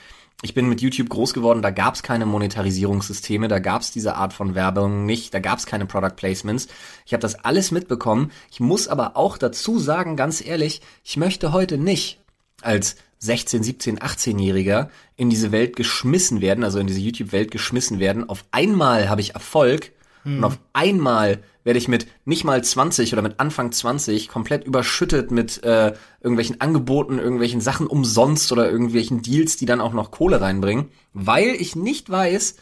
Ich 0.42 0.52
bin 0.52 0.68
mit 0.68 0.82
YouTube 0.82 1.08
groß 1.08 1.32
geworden, 1.32 1.62
da 1.62 1.70
gab's 1.70 2.02
keine 2.02 2.26
Monetarisierungssysteme, 2.26 3.48
da 3.48 3.58
gab's 3.58 3.90
diese 3.90 4.16
Art 4.16 4.34
von 4.34 4.54
Werbung 4.54 5.06
nicht, 5.06 5.32
da 5.32 5.38
gab's 5.38 5.64
keine 5.64 5.86
Product 5.86 6.14
Placements. 6.14 6.68
Ich 7.06 7.14
habe 7.14 7.22
das 7.22 7.36
alles 7.36 7.70
mitbekommen. 7.70 8.30
Ich 8.50 8.60
muss 8.60 8.86
aber 8.86 9.16
auch 9.16 9.38
dazu 9.38 9.78
sagen, 9.78 10.14
ganz 10.14 10.44
ehrlich, 10.44 10.82
ich 11.02 11.16
möchte 11.16 11.52
heute 11.52 11.78
nicht 11.78 12.20
als 12.62 12.96
16, 13.18 13.62
17, 13.62 13.98
18-Jähriger 13.98 14.88
in 15.16 15.30
diese 15.30 15.52
Welt 15.52 15.76
geschmissen 15.76 16.40
werden, 16.40 16.64
also 16.64 16.78
in 16.78 16.86
diese 16.86 17.00
YouTube-Welt 17.00 17.50
geschmissen 17.50 17.98
werden. 17.98 18.28
Auf 18.28 18.44
einmal 18.50 19.08
habe 19.08 19.20
ich 19.20 19.34
Erfolg 19.34 19.92
hm. 20.22 20.38
und 20.38 20.44
auf 20.44 20.58
einmal 20.72 21.42
werde 21.64 21.78
ich 21.78 21.88
mit 21.88 22.06
nicht 22.24 22.44
mal 22.44 22.62
20 22.62 23.12
oder 23.12 23.22
mit 23.22 23.40
Anfang 23.40 23.72
20 23.72 24.28
komplett 24.28 24.64
überschüttet 24.64 25.30
mit 25.30 25.64
äh, 25.64 25.94
irgendwelchen 26.20 26.60
Angeboten, 26.60 27.18
irgendwelchen 27.18 27.60
Sachen 27.60 27.88
umsonst 27.88 28.52
oder 28.52 28.70
irgendwelchen 28.70 29.22
Deals, 29.22 29.56
die 29.56 29.66
dann 29.66 29.80
auch 29.80 29.92
noch 29.92 30.12
Kohle 30.12 30.40
reinbringen, 30.40 30.90
weil 31.12 31.48
ich 31.48 31.74
nicht 31.74 32.08
weiß, 32.08 32.56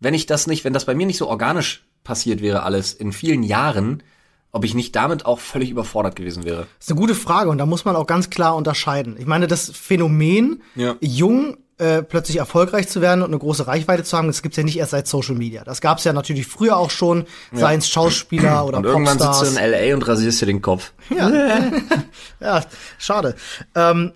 wenn 0.00 0.14
ich 0.14 0.26
das 0.26 0.46
nicht, 0.46 0.64
wenn 0.64 0.74
das 0.74 0.84
bei 0.84 0.94
mir 0.94 1.06
nicht 1.06 1.16
so 1.16 1.28
organisch 1.28 1.86
passiert 2.04 2.42
wäre 2.42 2.64
alles 2.64 2.92
in 2.92 3.12
vielen 3.12 3.44
Jahren, 3.44 4.02
ob 4.52 4.64
ich 4.64 4.74
nicht 4.74 4.94
damit 4.94 5.26
auch 5.26 5.40
völlig 5.40 5.70
überfordert 5.70 6.14
gewesen 6.14 6.44
wäre. 6.44 6.66
Das 6.78 6.86
ist 6.86 6.90
eine 6.90 7.00
gute 7.00 7.14
Frage 7.14 7.48
und 7.50 7.58
da 7.58 7.66
muss 7.66 7.84
man 7.84 7.96
auch 7.96 8.06
ganz 8.06 8.30
klar 8.30 8.54
unterscheiden. 8.54 9.16
Ich 9.18 9.26
meine, 9.26 9.46
das 9.46 9.70
Phänomen, 9.70 10.62
ja. 10.76 10.96
jung 11.00 11.56
äh, 11.78 12.02
plötzlich 12.02 12.36
erfolgreich 12.36 12.86
zu 12.88 13.00
werden 13.00 13.22
und 13.22 13.30
eine 13.30 13.38
große 13.38 13.66
Reichweite 13.66 14.04
zu 14.04 14.16
haben, 14.16 14.26
das 14.26 14.42
gibt's 14.42 14.58
ja 14.58 14.62
nicht 14.62 14.78
erst 14.78 14.92
seit 14.92 15.08
Social 15.08 15.34
Media. 15.34 15.64
Das 15.64 15.80
gab's 15.80 16.04
ja 16.04 16.12
natürlich 16.12 16.46
früher 16.46 16.76
auch 16.76 16.90
schon, 16.90 17.24
ja. 17.50 17.58
seien 17.58 17.78
es 17.78 17.88
Schauspieler 17.88 18.66
oder 18.66 18.76
und 18.76 18.84
Popstars. 18.84 19.08
irgendwann 19.08 19.34
sitzt 19.34 19.56
du 19.56 19.58
in 19.58 19.72
L.A. 19.72 19.94
und 19.94 20.06
rasierst 20.06 20.42
dir 20.42 20.46
den 20.46 20.62
Kopf. 20.62 20.92
Ja, 21.10 21.30
ja 22.40 22.64
schade. 22.98 23.34
Ähm, 23.74 24.12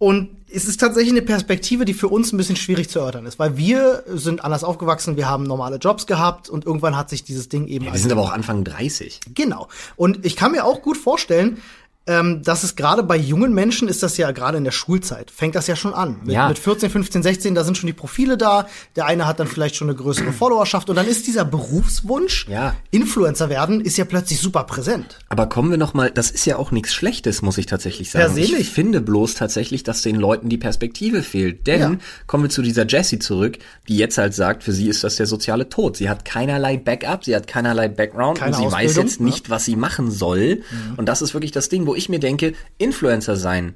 und 0.00 0.30
es 0.50 0.64
ist 0.64 0.80
tatsächlich 0.80 1.12
eine 1.12 1.20
Perspektive, 1.20 1.84
die 1.84 1.92
für 1.92 2.08
uns 2.08 2.32
ein 2.32 2.38
bisschen 2.38 2.56
schwierig 2.56 2.88
zu 2.88 3.00
erörtern 3.00 3.26
ist, 3.26 3.38
weil 3.38 3.58
wir 3.58 4.02
sind 4.06 4.42
anders 4.42 4.64
aufgewachsen, 4.64 5.18
wir 5.18 5.28
haben 5.28 5.44
normale 5.44 5.76
Jobs 5.76 6.06
gehabt 6.06 6.48
und 6.48 6.64
irgendwann 6.64 6.96
hat 6.96 7.10
sich 7.10 7.22
dieses 7.22 7.50
Ding 7.50 7.66
eben. 7.66 7.84
Ja, 7.84 7.92
wir 7.92 8.00
sind 8.00 8.10
aber 8.10 8.22
auch 8.22 8.32
Anfang 8.32 8.64
30. 8.64 9.20
Genau. 9.34 9.68
Und 9.96 10.24
ich 10.24 10.36
kann 10.36 10.52
mir 10.52 10.64
auch 10.64 10.80
gut 10.80 10.96
vorstellen, 10.96 11.58
ähm, 12.06 12.42
dass 12.42 12.64
es 12.64 12.76
gerade 12.76 13.02
bei 13.02 13.16
jungen 13.16 13.52
Menschen 13.54 13.86
ist 13.86 14.02
das 14.02 14.16
ja 14.16 14.30
gerade 14.32 14.58
in 14.58 14.64
der 14.64 14.70
Schulzeit, 14.70 15.30
fängt 15.30 15.54
das 15.54 15.66
ja 15.66 15.76
schon 15.76 15.92
an. 15.92 16.16
Mit, 16.24 16.34
ja. 16.34 16.48
mit 16.48 16.58
14, 16.58 16.90
15, 16.90 17.22
16, 17.22 17.54
da 17.54 17.62
sind 17.62 17.76
schon 17.76 17.86
die 17.86 17.92
Profile 17.92 18.36
da. 18.38 18.66
Der 18.96 19.06
eine 19.06 19.26
hat 19.26 19.38
dann 19.38 19.46
vielleicht 19.46 19.76
schon 19.76 19.88
eine 19.88 19.96
größere 19.96 20.32
Followerschaft 20.32 20.88
und 20.88 20.96
dann 20.96 21.06
ist 21.06 21.26
dieser 21.26 21.44
Berufswunsch, 21.44 22.48
ja. 22.48 22.74
Influencer 22.90 23.50
werden, 23.50 23.80
ist 23.80 23.98
ja 23.98 24.06
plötzlich 24.06 24.40
super 24.40 24.64
präsent. 24.64 25.18
Aber 25.28 25.46
kommen 25.46 25.70
wir 25.70 25.78
noch 25.78 25.92
mal, 25.92 26.10
das 26.10 26.30
ist 26.30 26.46
ja 26.46 26.56
auch 26.56 26.70
nichts 26.70 26.94
Schlechtes, 26.94 27.42
muss 27.42 27.58
ich 27.58 27.66
tatsächlich 27.66 28.10
sagen. 28.10 28.34
Persönlich. 28.34 28.60
Ich 28.60 28.70
finde 28.70 29.00
bloß 29.00 29.34
tatsächlich, 29.34 29.82
dass 29.82 30.02
den 30.02 30.16
Leuten 30.16 30.48
die 30.48 30.58
Perspektive 30.58 31.22
fehlt. 31.22 31.66
Denn 31.66 31.80
ja. 31.80 31.98
kommen 32.26 32.44
wir 32.44 32.50
zu 32.50 32.62
dieser 32.62 32.86
Jessie 32.86 33.18
zurück, 33.18 33.58
die 33.88 33.96
jetzt 33.96 34.16
halt 34.18 34.34
sagt, 34.34 34.64
für 34.64 34.72
sie 34.72 34.88
ist 34.88 35.04
das 35.04 35.16
der 35.16 35.26
soziale 35.26 35.68
Tod. 35.68 35.98
Sie 35.98 36.08
hat 36.08 36.24
keinerlei 36.24 36.78
Backup, 36.78 37.24
sie 37.24 37.36
hat 37.36 37.46
keinerlei 37.46 37.88
Background 37.88 38.38
Keine 38.38 38.52
und 38.52 38.58
sie 38.58 38.66
Ausbildung, 38.66 38.88
weiß 38.88 38.96
jetzt 38.96 39.20
nicht, 39.20 39.50
was 39.50 39.66
sie 39.66 39.76
machen 39.76 40.10
soll. 40.10 40.56
Mhm. 40.56 40.94
Und 40.96 41.06
das 41.06 41.22
ist 41.22 41.34
wirklich 41.34 41.52
das 41.52 41.68
Ding, 41.68 41.86
wo 41.90 41.96
ich 41.96 42.08
mir 42.08 42.20
denke, 42.20 42.54
Influencer 42.78 43.34
sein 43.34 43.74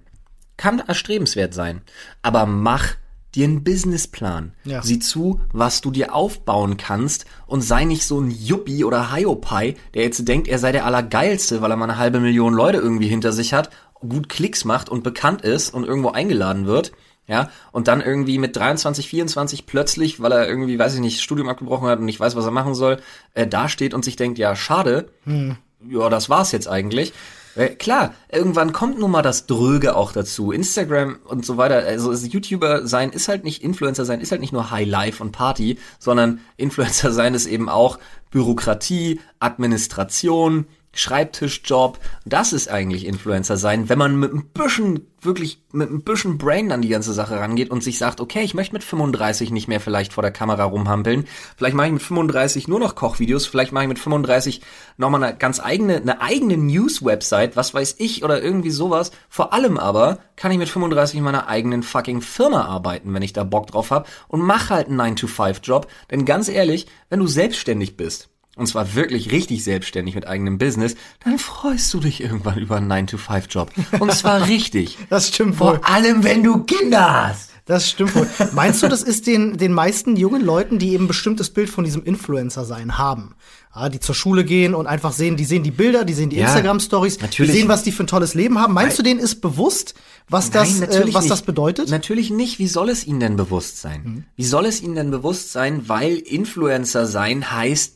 kann 0.57 0.79
erstrebenswert 0.79 1.53
sein, 1.53 1.83
aber 2.22 2.46
mach 2.46 2.94
dir 3.35 3.44
einen 3.44 3.64
Businessplan. 3.64 4.53
Ja. 4.62 4.83
Sieh 4.83 5.00
zu, 5.00 5.40
was 5.53 5.81
du 5.81 5.90
dir 5.90 6.14
aufbauen 6.14 6.77
kannst 6.77 7.24
und 7.46 7.62
sei 7.62 7.83
nicht 7.83 8.05
so 8.05 8.20
ein 8.20 8.31
Yuppie 8.31 8.85
oder 8.85 9.12
Hiopai, 9.12 9.74
der 9.94 10.05
jetzt 10.05 10.29
denkt, 10.29 10.46
er 10.46 10.61
sei 10.61 10.70
der 10.70 10.87
Allergeilste, 10.87 11.61
weil 11.61 11.72
er 11.72 11.77
mal 11.77 11.90
eine 11.90 11.98
halbe 11.98 12.20
Million 12.20 12.55
Leute 12.55 12.79
irgendwie 12.79 13.09
hinter 13.09 13.33
sich 13.33 13.53
hat, 13.53 13.70
gut 13.94 14.29
Klicks 14.29 14.64
macht 14.64 14.88
und 14.88 15.03
bekannt 15.03 15.42
ist 15.42 15.74
und 15.74 15.83
irgendwo 15.83 16.11
eingeladen 16.11 16.66
wird. 16.66 16.92
Ja, 17.27 17.50
und 17.72 17.88
dann 17.88 18.00
irgendwie 18.00 18.38
mit 18.38 18.55
23, 18.55 19.09
24 19.09 19.66
plötzlich, 19.66 20.20
weil 20.20 20.31
er 20.31 20.46
irgendwie, 20.46 20.79
weiß 20.79 20.94
ich 20.94 21.00
nicht, 21.00 21.20
Studium 21.20 21.48
abgebrochen 21.48 21.88
hat 21.88 21.98
und 21.98 22.05
nicht 22.05 22.20
weiß, 22.20 22.37
was 22.37 22.44
er 22.44 22.53
machen 22.53 22.74
soll, 22.74 22.98
äh, 23.33 23.46
dasteht 23.46 23.92
und 23.92 24.05
sich 24.05 24.14
denkt, 24.14 24.38
ja, 24.38 24.55
schade, 24.55 25.09
hm. 25.24 25.57
ja, 25.88 26.09
das 26.11 26.29
war's 26.29 26.53
jetzt 26.53 26.68
eigentlich. 26.68 27.12
Weil, 27.54 27.76
klar, 27.76 28.14
irgendwann 28.30 28.72
kommt 28.72 28.98
nun 28.98 29.10
mal 29.10 29.22
das 29.22 29.46
Dröge 29.46 29.96
auch 29.96 30.12
dazu. 30.12 30.52
Instagram 30.52 31.18
und 31.24 31.46
so 31.46 31.56
weiter. 31.56 31.76
Also 31.84 32.12
YouTuber 32.12 32.86
sein 32.86 33.10
ist 33.10 33.28
halt 33.28 33.44
nicht, 33.44 33.62
Influencer 33.62 34.04
sein 34.04 34.20
ist 34.20 34.32
halt 34.32 34.40
nicht 34.40 34.52
nur 34.52 34.70
High 34.70 34.88
Life 34.88 35.22
und 35.22 35.32
Party, 35.32 35.78
sondern 35.98 36.40
Influencer 36.56 37.12
sein 37.12 37.34
ist 37.34 37.46
eben 37.46 37.68
auch 37.68 37.98
Bürokratie, 38.30 39.20
Administration, 39.38 40.66
Schreibtischjob. 40.94 41.98
Das 42.24 42.52
ist 42.52 42.68
eigentlich 42.68 43.07
Influencer 43.07 43.57
sein, 43.57 43.88
wenn 43.88 43.98
man 43.98 44.18
mit 44.18 44.33
ein 44.33 44.44
bisschen, 44.52 45.07
wirklich 45.20 45.62
mit 45.72 45.90
ein 45.90 46.02
bisschen 46.02 46.38
Brain 46.38 46.72
an 46.72 46.83
die 46.83 46.88
ganze 46.88 47.12
Sache 47.12 47.38
rangeht 47.38 47.70
und 47.70 47.83
sich 47.83 47.98
sagt, 47.98 48.20
okay, 48.20 48.42
ich 48.42 48.54
möchte 48.54 48.74
mit 48.74 48.85
35 48.85 49.50
nicht 49.50 49.68
mehr 49.68 49.80
vielleicht 49.80 50.12
vor 50.12 50.22
der 50.22 50.30
Kamera 50.30 50.64
rumhampeln. 50.64 51.26
Vielleicht 51.57 51.74
mache 51.76 51.87
ich 51.88 51.92
mit 51.92 52.02
35 52.02 52.68
nur 52.68 52.80
noch 52.80 52.94
Kochvideos. 52.94 53.46
Vielleicht 53.46 53.72
mache 53.72 53.85
ich 53.85 53.88
mit 53.88 53.98
35 53.98 54.61
nochmal 54.96 55.22
eine 55.22 55.37
ganz 55.37 55.61
eigene, 55.61 55.96
eine 55.96 56.20
eigene 56.20 56.57
News-Website, 56.57 57.57
was 57.57 57.74
weiß 57.74 57.96
ich, 57.98 58.24
oder 58.24 58.42
irgendwie 58.42 58.70
sowas. 58.70 59.11
Vor 59.28 59.52
allem 59.52 59.78
aber 59.78 60.18
kann 60.37 60.52
ich 60.52 60.59
mit 60.59 60.68
35 60.68 61.18
in 61.18 61.24
meiner 61.24 61.48
eigenen 61.48 61.83
fucking 61.83 62.20
Firma 62.20 62.64
arbeiten, 62.64 63.12
wenn 63.14 63.22
ich 63.22 63.33
da 63.33 63.44
Bock 63.44 63.68
drauf 63.68 63.90
habe 63.90 64.07
und 64.28 64.40
mach 64.40 64.70
halt 64.70 64.88
einen 64.88 65.00
9-to-5-Job. 65.00 65.88
Denn 66.11 66.24
ganz 66.24 66.48
ehrlich, 66.48 66.87
wenn 67.09 67.20
du 67.20 67.26
selbstständig 67.26 67.96
bist, 67.96 68.28
und 68.56 68.66
zwar 68.66 68.94
wirklich 68.94 69.32
richtig 69.32 69.64
selbstständig 69.64 70.14
mit 70.14 70.26
eigenem 70.26 70.58
Business, 70.58 70.94
dann 71.24 71.38
freust 71.38 71.92
du 71.92 72.00
dich 72.00 72.20
irgendwann 72.20 72.58
über 72.58 72.76
einen 72.76 72.90
9-to-5-Job. 72.90 73.72
Und 73.98 74.12
zwar 74.12 74.46
richtig. 74.48 74.98
Das 75.10 75.28
stimmt 75.28 75.58
wohl. 75.58 75.76
Vor 75.76 75.88
allem, 75.88 76.24
wenn 76.24 76.42
du 76.42 76.62
Kinder 76.64 77.28
hast. 77.28 77.50
Das 77.66 77.88
stimmt 77.88 78.14
wohl. 78.14 78.28
Meinst 78.52 78.82
du, 78.82 78.88
das 78.88 79.02
ist 79.02 79.26
den, 79.26 79.56
den 79.56 79.72
meisten 79.72 80.16
jungen 80.16 80.44
Leuten, 80.44 80.78
die 80.78 80.92
eben 80.92 81.04
ein 81.04 81.08
bestimmtes 81.08 81.48
Bild 81.48 81.70
von 81.70 81.84
diesem 81.84 82.04
Influencer-Sein 82.04 82.98
haben? 82.98 83.34
Ja, 83.74 83.88
die 83.88 84.00
zur 84.00 84.14
Schule 84.14 84.44
gehen 84.44 84.74
und 84.74 84.86
einfach 84.86 85.12
sehen, 85.12 85.36
die 85.36 85.46
sehen 85.46 85.62
die 85.62 85.70
Bilder, 85.70 86.04
die 86.04 86.12
sehen 86.12 86.28
die 86.28 86.36
ja, 86.36 86.46
Instagram-Stories, 86.46 87.18
die 87.18 87.46
sehen, 87.46 87.66
was 87.68 87.82
die 87.82 87.90
für 87.90 88.04
ein 88.04 88.06
tolles 88.06 88.34
Leben 88.34 88.58
haben. 88.58 88.74
Meinst 88.74 88.98
Nein. 88.98 89.04
du, 89.04 89.10
denen 89.10 89.20
ist 89.20 89.40
bewusst, 89.40 89.94
was 90.28 90.52
Nein, 90.52 90.80
das, 90.80 90.96
äh, 90.96 91.14
was 91.14 91.26
das 91.26 91.42
bedeutet? 91.42 91.88
Natürlich 91.88 92.30
nicht. 92.30 92.58
Wie 92.58 92.68
soll 92.68 92.90
es 92.90 93.06
ihnen 93.06 93.20
denn 93.20 93.36
bewusst 93.36 93.80
sein? 93.80 94.02
Mhm. 94.04 94.24
Wie 94.36 94.44
soll 94.44 94.66
es 94.66 94.82
ihnen 94.82 94.94
denn 94.94 95.10
bewusst 95.10 95.50
sein, 95.50 95.88
weil 95.88 96.18
Influencer 96.18 97.06
sein 97.06 97.50
heißt 97.50 97.94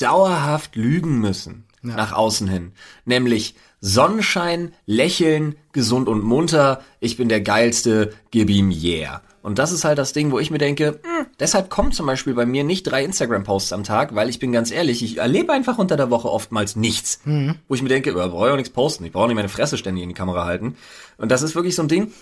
dauerhaft 0.00 0.76
lügen 0.76 1.18
müssen 1.20 1.64
ja. 1.82 1.96
nach 1.96 2.12
außen 2.12 2.48
hin. 2.48 2.72
Nämlich 3.04 3.54
Sonnenschein, 3.80 4.74
Lächeln, 4.86 5.56
gesund 5.72 6.08
und 6.08 6.22
munter, 6.22 6.82
ich 7.00 7.16
bin 7.16 7.28
der 7.28 7.40
geilste, 7.40 8.12
gib 8.30 8.50
ihm 8.50 8.70
yeah. 8.70 9.22
Und 9.42 9.58
das 9.58 9.72
ist 9.72 9.84
halt 9.84 9.96
das 9.96 10.12
Ding, 10.12 10.32
wo 10.32 10.38
ich 10.38 10.50
mir 10.50 10.58
denke, 10.58 11.00
mh, 11.02 11.18
hm, 11.18 11.26
deshalb 11.38 11.70
kommen 11.70 11.92
zum 11.92 12.04
Beispiel 12.04 12.34
bei 12.34 12.44
mir 12.44 12.62
nicht 12.62 12.82
drei 12.82 13.02
Instagram-Posts 13.04 13.72
am 13.72 13.84
Tag, 13.84 14.14
weil 14.14 14.28
ich 14.28 14.38
bin 14.38 14.52
ganz 14.52 14.70
ehrlich, 14.70 15.02
ich 15.02 15.16
erlebe 15.16 15.52
einfach 15.52 15.78
unter 15.78 15.96
der 15.96 16.10
Woche 16.10 16.30
oftmals 16.30 16.76
nichts. 16.76 17.20
Mhm. 17.24 17.54
Wo 17.66 17.74
ich 17.74 17.82
mir 17.82 17.88
denke, 17.88 18.10
ich 18.10 18.16
brauche 18.16 18.52
auch 18.52 18.56
nichts 18.56 18.70
posten, 18.70 19.04
ich 19.06 19.12
brauche 19.12 19.28
nicht 19.28 19.36
meine 19.36 19.48
Fresse 19.48 19.78
ständig 19.78 20.02
in 20.02 20.10
die 20.10 20.14
Kamera 20.14 20.44
halten. 20.44 20.76
Und 21.16 21.30
das 21.30 21.40
ist 21.40 21.54
wirklich 21.54 21.74
so 21.74 21.82
ein 21.82 21.88
Ding, 21.88 22.12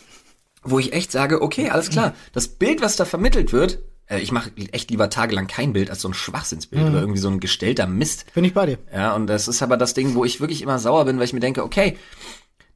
wo 0.63 0.79
ich 0.79 0.93
echt 0.93 1.11
sage, 1.11 1.43
okay, 1.43 1.71
alles 1.71 1.91
klar, 1.91 2.15
das 2.33 2.49
Bild, 2.49 2.83
was 2.83 2.97
da 2.97 3.05
vermittelt 3.05 3.53
wird, 3.53 3.81
äh, 4.09 4.21
ich 4.21 4.33
mache 4.33 4.51
echt 4.73 4.91
lieber 4.91 5.11
tagelang 5.11 5.47
kein 5.47 5.73
Bild 5.73 5.91
als 5.91 6.01
so 6.01 6.09
ein 6.09 6.15
Schwachsinnsbild 6.15 6.83
mhm. 6.83 6.89
oder 6.89 7.01
irgendwie 7.01 7.21
so 7.21 7.29
ein 7.29 7.41
gestellter 7.41 7.87
Mist. 7.87 8.33
Bin 8.35 8.45
ich 8.45 8.55
bei 8.55 8.67
dir. 8.67 8.79
Ja, 8.93 9.15
und 9.15 9.27
das 9.27 9.49
ist 9.49 9.63
aber 9.63 9.77
das 9.77 9.95
Ding, 9.95 10.15
wo 10.15 10.25
ich 10.25 10.41
wirklich 10.41 10.63
immer 10.63 10.79
sauer 10.79 11.05
bin, 11.05 11.19
weil 11.19 11.25
ich 11.25 11.33
mir 11.33 11.41
denke, 11.41 11.65
okay, 11.65 11.97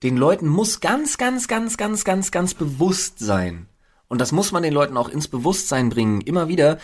den 0.02 0.16
Leuten 0.16 0.48
muss 0.48 0.80
ganz, 0.80 1.18
ganz, 1.18 1.48
ganz, 1.48 1.76
ganz, 1.76 2.04
ganz, 2.04 2.30
ganz 2.30 2.54
bewusst 2.54 3.18
sein, 3.18 3.68
und 4.12 4.20
das 4.20 4.30
muss 4.30 4.52
man 4.52 4.62
den 4.62 4.74
Leuten 4.74 4.98
auch 4.98 5.08
ins 5.08 5.26
Bewusstsein 5.26 5.88
bringen, 5.88 6.20
immer 6.20 6.46
wieder, 6.46 6.76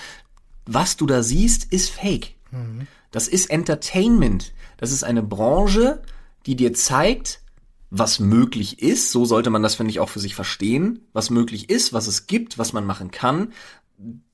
was 0.64 0.96
du 0.96 1.04
da 1.04 1.22
siehst, 1.22 1.70
ist 1.70 1.90
Fake. 1.90 2.36
Mhm. 2.50 2.86
Das 3.10 3.28
ist 3.28 3.50
Entertainment. 3.50 4.54
Das 4.78 4.92
ist 4.92 5.04
eine 5.04 5.22
Branche, 5.22 6.00
die 6.46 6.56
dir 6.56 6.72
zeigt, 6.72 7.42
was 7.90 8.18
möglich 8.18 8.80
ist. 8.80 9.12
So 9.12 9.26
sollte 9.26 9.50
man 9.50 9.62
das, 9.62 9.74
finde 9.74 9.90
ich, 9.90 10.00
auch 10.00 10.08
für 10.08 10.20
sich 10.20 10.34
verstehen. 10.34 11.06
Was 11.12 11.28
möglich 11.28 11.68
ist, 11.68 11.92
was 11.92 12.06
es 12.06 12.28
gibt, 12.28 12.56
was 12.56 12.72
man 12.72 12.86
machen 12.86 13.10
kann. 13.10 13.52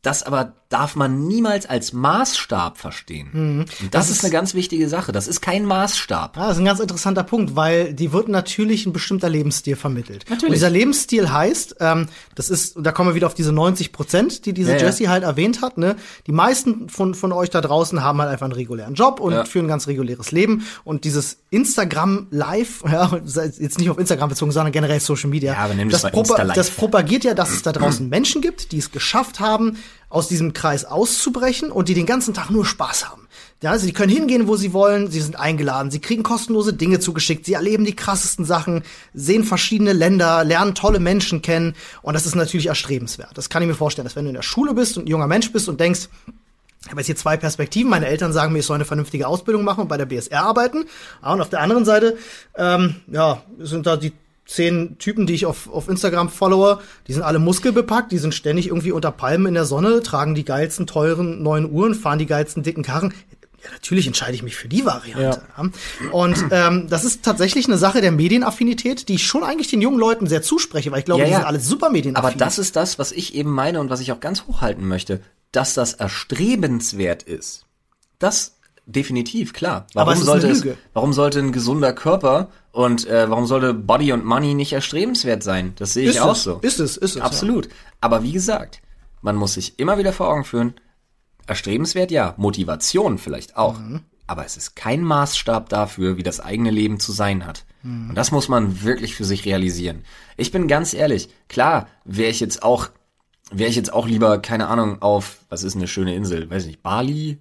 Das 0.05 0.23
aber 0.23 0.53
darf 0.69 0.97
man 0.97 1.27
niemals 1.29 1.67
als 1.67 1.93
Maßstab 1.93 2.79
verstehen. 2.79 3.31
Mhm. 3.33 3.65
Das, 3.91 4.09
das, 4.09 4.11
ist 4.11 4.25
eine 4.25 4.33
ganz 4.33 4.55
wichtige 4.55 4.89
Sache. 4.89 5.13
Das 5.13 5.29
ist 5.29 5.41
kein 5.41 5.65
Maßstab. 5.65 6.37
Ja, 6.37 6.49
das 6.49 6.57
ist 6.57 6.59
ein 6.59 6.65
ganz 6.65 6.81
interessanter 6.81 7.23
Punkt, 7.23 7.55
weil 7.55 7.95
die 7.95 8.13
wird 8.13 8.29
natürlich 8.29 8.85
ein 8.85 8.93
bestimmter 8.93 9.31
Lebensstil 9.31 9.77
vermittelt. 9.77 10.25
Natürlich. 10.29 10.47
Und 10.47 10.53
dieser 10.53 10.71
Lebensstil 10.71 11.33
heißt, 11.33 11.77
ähm, 11.79 12.09
das 12.35 12.51
ist, 12.51 12.77
da 12.79 12.93
kommen 12.93 13.11
wir 13.11 13.15
wieder 13.15 13.29
auf 13.29 13.35
diese 13.35 13.53
90 13.53 13.93
Prozent, 13.93 14.47
die 14.47 14.53
diese 14.53 14.73
ja, 14.73 14.79
Jessie 14.79 15.05
ja. 15.05 15.11
halt 15.11 15.23
erwähnt 15.23 15.63
hat. 15.63 15.79
Ne? 15.79 15.97
Die 16.27 16.33
meisten 16.33 16.89
von, 16.89 17.15
von 17.15 17.33
euch 17.33 17.51
da 17.51 17.61
draußen 17.61 18.03
haben 18.03 18.21
halt 18.21 18.31
einfach 18.31 18.47
einen 18.47 18.55
regulären 18.55 18.95
Job 18.95 19.21
und 19.21 19.33
ja. 19.33 19.45
führen 19.45 19.67
ein 19.67 19.69
ganz 19.69 19.87
reguläres 19.87 20.33
Leben. 20.33 20.67
Und 20.83 21.05
dieses 21.05 21.39
Instagram 21.51 22.27
Live, 22.31 22.83
ja, 22.91 23.11
jetzt 23.25 23.79
nicht 23.79 23.91
auf 23.91 23.99
Instagram 23.99 24.29
bezogen, 24.29 24.51
sondern 24.51 24.73
generell 24.73 24.99
Social 24.99 25.31
Media, 25.31 25.53
ja, 25.53 25.59
aber 25.61 25.75
das, 25.75 26.03
das, 26.03 26.11
propa 26.11 26.45
das 26.45 26.71
propagiert 26.71 27.23
ja, 27.23 27.35
dass 27.35 27.53
es 27.53 27.63
da 27.63 27.73
draußen 27.73 28.09
Menschen 28.11 28.43
gibt, 28.43 28.73
die 28.73 28.79
es 28.79 28.91
geschafft 28.91 29.39
haben, 29.39 29.79
aus 30.09 30.29
diesem 30.29 30.53
Kreis 30.53 30.85
auszubrechen 30.85 31.71
und 31.71 31.89
die 31.89 31.95
den 31.95 32.07
ganzen 32.07 32.35
Tag 32.35 32.51
nur 32.51 32.65
Spaß 32.65 33.09
haben. 33.09 33.27
Ja, 33.63 33.71
also 33.71 33.87
die 33.87 33.93
können 33.93 34.13
hingehen, 34.13 34.47
wo 34.47 34.57
sie 34.57 34.73
wollen, 34.73 35.11
sie 35.11 35.21
sind 35.21 35.37
eingeladen, 35.37 35.91
sie 35.91 36.01
kriegen 36.01 36.23
kostenlose 36.23 36.75
Dinge 36.75 37.01
zugeschickt, 37.01 37.47
sie 37.47 37.55
erleben 37.55 37.85
die 37.85 37.97
krassesten 37.97 38.45
Sachen, 38.45 38.83
sehen 39.15 39.43
verschiedene 39.43 39.93
Länder, 39.93 40.45
lernen 40.45 40.75
tolle 40.75 41.01
Menschen 41.01 41.41
kennen 41.41 41.75
und 42.03 42.15
das 42.15 42.27
ist 42.27 42.35
natürlich 42.35 42.67
erstrebenswert. 42.67 43.31
Das 43.35 43.49
kann 43.49 43.63
ich 43.63 43.69
mir 43.69 43.75
vorstellen, 43.75 44.05
dass 44.05 44.17
wenn 44.17 44.25
du 44.25 44.31
in 44.31 44.35
der 44.35 44.43
Schule 44.43 44.75
bist 44.75 44.99
und 44.99 45.05
ein 45.05 45.09
junger 45.09 45.27
Mensch 45.27 45.51
bist 45.51 45.69
und 45.69 45.81
denkst, 45.81 46.09
ich 46.85 46.91
habe 46.91 47.01
jetzt 47.01 47.07
hier 47.07 47.17
zwei 47.17 47.39
Perspektiven. 47.39 47.89
Meine 47.89 48.07
Eltern 48.07 48.35
sagen 48.35 48.53
mir, 48.53 48.59
ich 48.59 48.67
soll 48.67 48.75
eine 48.75 48.85
vernünftige 48.85 49.27
Ausbildung 49.27 49.65
machen 49.65 49.81
und 49.81 49.89
bei 49.89 49.97
der 49.97 50.05
BSR 50.05 50.43
arbeiten. 50.43 50.85
Und 51.23 51.41
auf 51.41 51.49
der 51.49 51.61
anderen 51.61 51.87
Seite, 51.87 52.19
ähm, 52.57 52.97
ja, 53.07 53.43
sind 53.59 53.87
da 53.87 53.97
die 53.97 54.13
zehn 54.47 54.99
Typen, 54.99 55.27
die 55.27 55.35
ich 55.35 55.47
auf, 55.47 55.71
auf 55.71 55.89
Instagram 55.89 56.29
followe, 56.29 56.81
die 57.07 57.13
sind 57.13 57.23
alle 57.23 57.39
muskelbepackt, 57.39 58.13
die 58.13 58.19
sind 58.19 58.35
ständig 58.35 58.69
irgendwie 58.69 58.93
unter 58.93 59.11
Palmen 59.11 59.47
in 59.47 59.55
der 59.55 59.65
Sonne, 59.65 60.03
tragen 60.03 60.35
die 60.35 60.45
geilsten, 60.45 60.87
teuren 60.87 61.43
neuen 61.43 61.71
Uhren, 61.71 61.95
fahren 61.95 62.19
die 62.19 62.27
geilsten, 62.27 62.63
dicken 62.63 62.83
Karren. 62.83 63.15
Ja, 63.65 63.71
natürlich 63.73 64.07
entscheide 64.07 64.35
ich 64.35 64.43
mich 64.43 64.57
für 64.57 64.69
die 64.69 64.85
Variante. 64.85 65.43
Ja. 65.57 66.11
Und 66.11 66.37
ähm, 66.51 66.87
das 66.91 67.05
ist 67.05 67.23
tatsächlich 67.25 67.67
eine 67.67 67.79
Sache 67.79 68.03
der 68.03 68.13
Medienaffinität, 68.13 69.09
die 69.09 69.15
ich 69.15 69.27
schon 69.27 69.43
eigentlich 69.43 69.69
den 69.69 69.81
jungen 69.81 69.99
Leuten 69.99 70.27
sehr 70.27 70.43
zuspreche, 70.43 70.93
weil 70.93 70.99
ich 70.99 71.05
glaube, 71.07 71.23
ja, 71.23 71.29
die 71.29 71.35
sind 71.35 71.45
alle 71.45 71.61
super 71.61 71.89
medienaffin. 71.89 72.29
Aber 72.29 72.37
das 72.37 72.59
ist 72.59 72.77
das, 72.77 72.99
was 72.99 73.11
ich 73.11 73.35
eben 73.35 73.51
meine 73.51 73.81
und 73.81 73.89
was 73.89 74.01
ich 74.01 74.13
auch 74.13 74.21
ganz 74.21 74.45
hochhalten 74.47 74.87
möchte, 74.87 75.23
dass 75.53 75.73
das 75.73 75.95
erstrebenswert 75.95 77.23
ist. 77.23 77.65
Das 78.19 78.57
definitiv, 78.87 79.55
klar. 79.55 79.87
Warum 79.95 80.17
sollte 80.17 80.49
es, 80.49 80.67
warum 80.93 81.15
sollte 81.15 81.39
ein 81.39 81.53
gesunder 81.53 81.95
Körper 81.95 82.51
und 82.75 83.07
äh, 83.07 83.31
warum 83.31 83.47
sollte 83.47 83.73
Body 83.73 84.13
und 84.13 84.25
Money 84.25 84.55
nicht 84.55 84.73
erstrebenswert 84.73 85.45
sein? 85.45 85.75
Das 85.77 85.93
sehe 85.93 86.11
ich 86.11 86.17
ist 86.17 86.21
auch 86.21 86.33
es, 86.33 86.43
so. 86.43 86.59
Ist 86.59 86.81
es, 86.81 86.97
ist 86.97 87.15
es. 87.15 87.23
Absolut. 87.23 87.67
Ja. 87.67 87.73
Aber 88.01 88.25
wie 88.25 88.33
gesagt, 88.33 88.83
man 89.23 89.37
muss 89.37 89.55
sich 89.55 89.79
immer 89.79 89.97
wieder 89.97 90.13
vor 90.13 90.29
Augen 90.29 90.43
führen, 90.43 90.75
erstrebenswert 91.47 92.11
ja, 92.11 92.35
Motivation 92.37 93.19
vielleicht 93.19 93.57
auch. 93.57 93.79
Mhm. 93.79 94.01
Aber 94.27 94.45
es 94.45 94.57
ist 94.57 94.75
kein 94.75 95.05
Maßstab 95.05 95.69
dafür, 95.69 96.17
wie 96.17 96.25
das 96.25 96.41
eigene 96.41 96.73
Leben 96.73 96.99
zu 96.99 97.13
sein 97.13 97.47
hat. 97.47 97.65
Mhm. 97.85 98.09
Und 98.09 98.17
das 98.17 98.33
muss 98.33 98.49
man 98.49 98.83
wirklich 98.83 99.15
für 99.15 99.25
sich 99.25 99.45
realisieren. 99.45 100.03
Ich 100.37 100.51
bin 100.51 100.67
ganz 100.67 100.95
ehrlich, 100.95 101.29
klar, 101.49 101.87
wäre 102.05 102.31
ich 102.31 102.41
jetzt 102.41 102.65
auch, 102.65 102.89
wäre 103.53 103.71
ich 103.71 103.77
jetzt 103.77 103.93
auch 103.93 104.09
lieber, 104.09 104.39
keine 104.39 104.67
Ahnung, 104.67 105.01
auf, 105.01 105.39
was 105.49 105.63
ist 105.63 105.77
eine 105.77 105.87
schöne 105.87 106.17
Insel, 106.17 106.51
weiß 106.51 106.67
nicht, 106.67 106.83
Bali, 106.83 107.39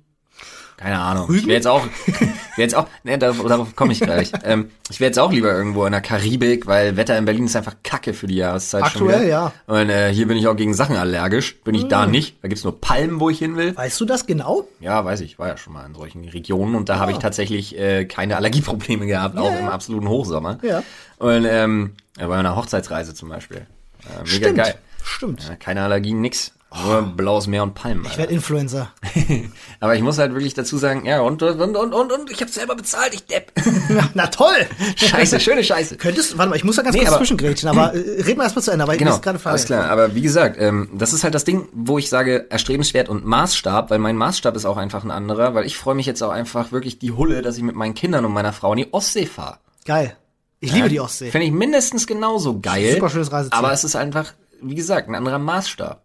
keine 0.84 1.00
Ahnung. 1.00 1.28
Rügen? 1.28 1.40
Ich 1.40 1.48
wäre 1.48 1.56
jetzt 1.56 1.68
auch, 1.68 1.86
wär 1.86 2.28
jetzt 2.58 2.76
auch, 2.76 2.88
ne, 3.06 3.18
darauf, 3.18 3.48
darauf 3.48 3.76
komme 3.76 3.94
ich 3.94 4.02
gleich. 4.02 4.34
ähm, 4.44 4.70
ich 4.90 5.00
wäre 5.00 5.08
jetzt 5.08 5.18
auch 5.18 5.32
lieber 5.32 5.54
irgendwo 5.54 5.86
in 5.86 5.94
der 5.94 6.02
Karibik, 6.02 6.68
weil 6.68 6.98
Wetter 6.98 7.18
in 7.18 7.24
Berlin 7.24 7.46
ist 7.46 7.56
einfach 7.56 7.76
Kacke 7.84 8.14
für 8.14 8.28
die 8.28 8.36
Jahreszeit 8.36 8.84
Aktuell, 8.84 9.30
ja. 9.30 9.54
Und 9.66 9.90
äh, 9.90 10.14
hier 10.14 10.28
bin 10.28 10.36
ich 10.36 10.46
auch 10.46 10.58
gegen 10.58 10.74
Sachen 10.74 10.98
allergisch. 10.98 11.62
Bin 11.62 11.74
ich 11.74 11.86
mm. 11.86 11.90
da 11.90 12.06
nicht. 12.06 12.36
Da 12.42 12.50
gibt's 12.50 12.66
nur 12.66 12.82
Palmen, 12.82 13.22
wo 13.22 13.30
ich 13.30 13.40
hin 13.40 13.56
will. 13.56 13.78
Weißt 13.78 14.00
du 14.02 14.04
das 14.04 14.26
genau? 14.26 14.68
Ja, 14.82 15.06
weiß 15.06 15.22
ich. 15.22 15.40
War 15.40 15.48
ja 15.48 15.56
schon 15.56 15.72
mal 15.72 15.86
in 15.86 15.96
solchen 15.96 16.28
Regionen 16.28 16.76
und 16.76 16.90
da 16.90 16.96
ja. 16.96 17.00
habe 17.00 17.14
ich 17.14 17.18
tatsächlich 17.18 17.80
äh, 17.80 18.04
keine 18.04 18.36
Allergieprobleme 18.36 19.08
gehabt, 19.08 19.38
auch 19.38 19.52
ja. 19.52 19.60
im 19.60 19.70
absoluten 19.70 20.10
Hochsommer. 20.10 20.58
Ja. 20.64 20.84
Und 21.18 21.46
ähm, 21.46 21.96
bei 22.18 22.36
einer 22.36 22.58
Hochzeitsreise 22.58 23.14
zum 23.14 23.30
Beispiel. 23.30 23.60
Äh, 24.02 24.24
mega 24.24 24.26
Stimmt. 24.26 24.58
geil. 24.58 24.76
Stimmt. 25.02 25.48
Ja, 25.48 25.56
keine 25.56 25.84
Allergien, 25.84 26.20
nix. 26.20 26.52
Nur 26.82 27.02
blaues 27.04 27.48
Meer 27.48 27.64
und 27.64 27.76
Palmen. 27.76 28.06
Ich 28.06 28.18
werde 28.18 28.34
Influencer. 28.34 28.92
Aber 29.80 29.96
ich 29.96 30.02
muss 30.02 30.18
halt 30.18 30.34
wirklich 30.34 30.54
dazu 30.54 30.78
sagen, 30.78 31.06
ja, 31.06 31.22
und, 31.22 31.42
und, 31.44 31.60
und, 31.62 31.76
und, 31.76 32.12
und 32.12 32.32
ich 32.32 32.42
habe 32.42 32.52
selber 32.52 32.76
bezahlt, 32.76 33.14
ich 33.14 33.26
depp. 33.26 33.52
na, 33.90 34.10
na, 34.14 34.28
toll. 34.28 34.56
Scheiße, 34.96 35.40
schöne 35.40 35.64
Scheiße. 35.64 35.98
Könntest, 35.98 36.38
warte 36.38 36.50
mal, 36.50 36.56
ich 36.56 36.64
muss 36.64 36.78
da 36.78 36.82
ganz 36.82 36.96
nee, 36.96 37.06
kurz 37.06 37.18
zwischengrätschen, 37.18 37.70
aber 37.70 37.94
äh, 37.94 38.22
reden 38.24 38.40
wir 38.40 38.44
erstmal 38.44 38.64
zu 38.64 38.72
Ende, 38.72 38.88
weil 38.88 38.98
genau, 38.98 39.16
ich 39.16 39.22
gerade 39.22 39.38
fragen. 39.38 39.54
Alles 39.54 39.66
klar, 39.66 39.90
aber 39.90 40.16
wie 40.16 40.22
gesagt, 40.22 40.58
ähm, 40.60 40.90
das 40.94 41.14
ist 41.14 41.24
halt 41.24 41.36
das 41.36 41.44
Ding, 41.44 41.68
wo 41.74 41.98
ich 41.98 42.10
sage, 42.10 42.48
erstrebenswert 42.50 43.08
und 43.08 43.26
Maßstab, 43.26 43.92
weil 43.92 44.00
mein 44.00 44.18
Maßstab 44.18 44.56
ist 44.56 44.66
auch 44.66 44.78
einfach 44.78 45.04
ein 45.04 45.12
anderer, 45.12 45.54
weil 45.54 45.66
ich 45.66 45.78
freue 45.78 45.96
mich 45.96 46.08
jetzt 46.08 46.24
auch 46.24 46.32
einfach 46.32 46.72
wirklich 46.72 46.98
die 46.98 47.12
Hulle, 47.12 47.42
dass 47.44 47.58
ich 47.58 47.64
mit 47.64 47.76
meinen 47.76 47.94
Kindern 47.94 48.26
und 48.26 48.34
meiner 48.34 48.54
Frau 48.54 48.74
in 48.74 48.78
die 48.78 48.94
Ostsee 48.94 49.28
fahre. 49.28 49.60
Geil. 49.86 50.16
Ich 50.60 50.70
ja, 50.70 50.78
liebe 50.78 50.90
die 50.90 51.00
Ostsee. 51.00 51.30
Finde 51.30 51.46
ich 51.46 51.52
mindestens 51.52 52.08
genauso 52.08 52.60
geil. 52.60 52.94
Super 52.94 53.10
schönes 53.10 53.32
Reiseziel. 53.32 53.60
Aber 53.60 53.74
es 53.74 53.84
ist 53.84 53.96
einfach, 53.96 54.34
wie 54.62 54.76
gesagt, 54.76 55.10
ein 55.10 55.16
anderer 55.16 55.40
Maßstab 55.40 56.02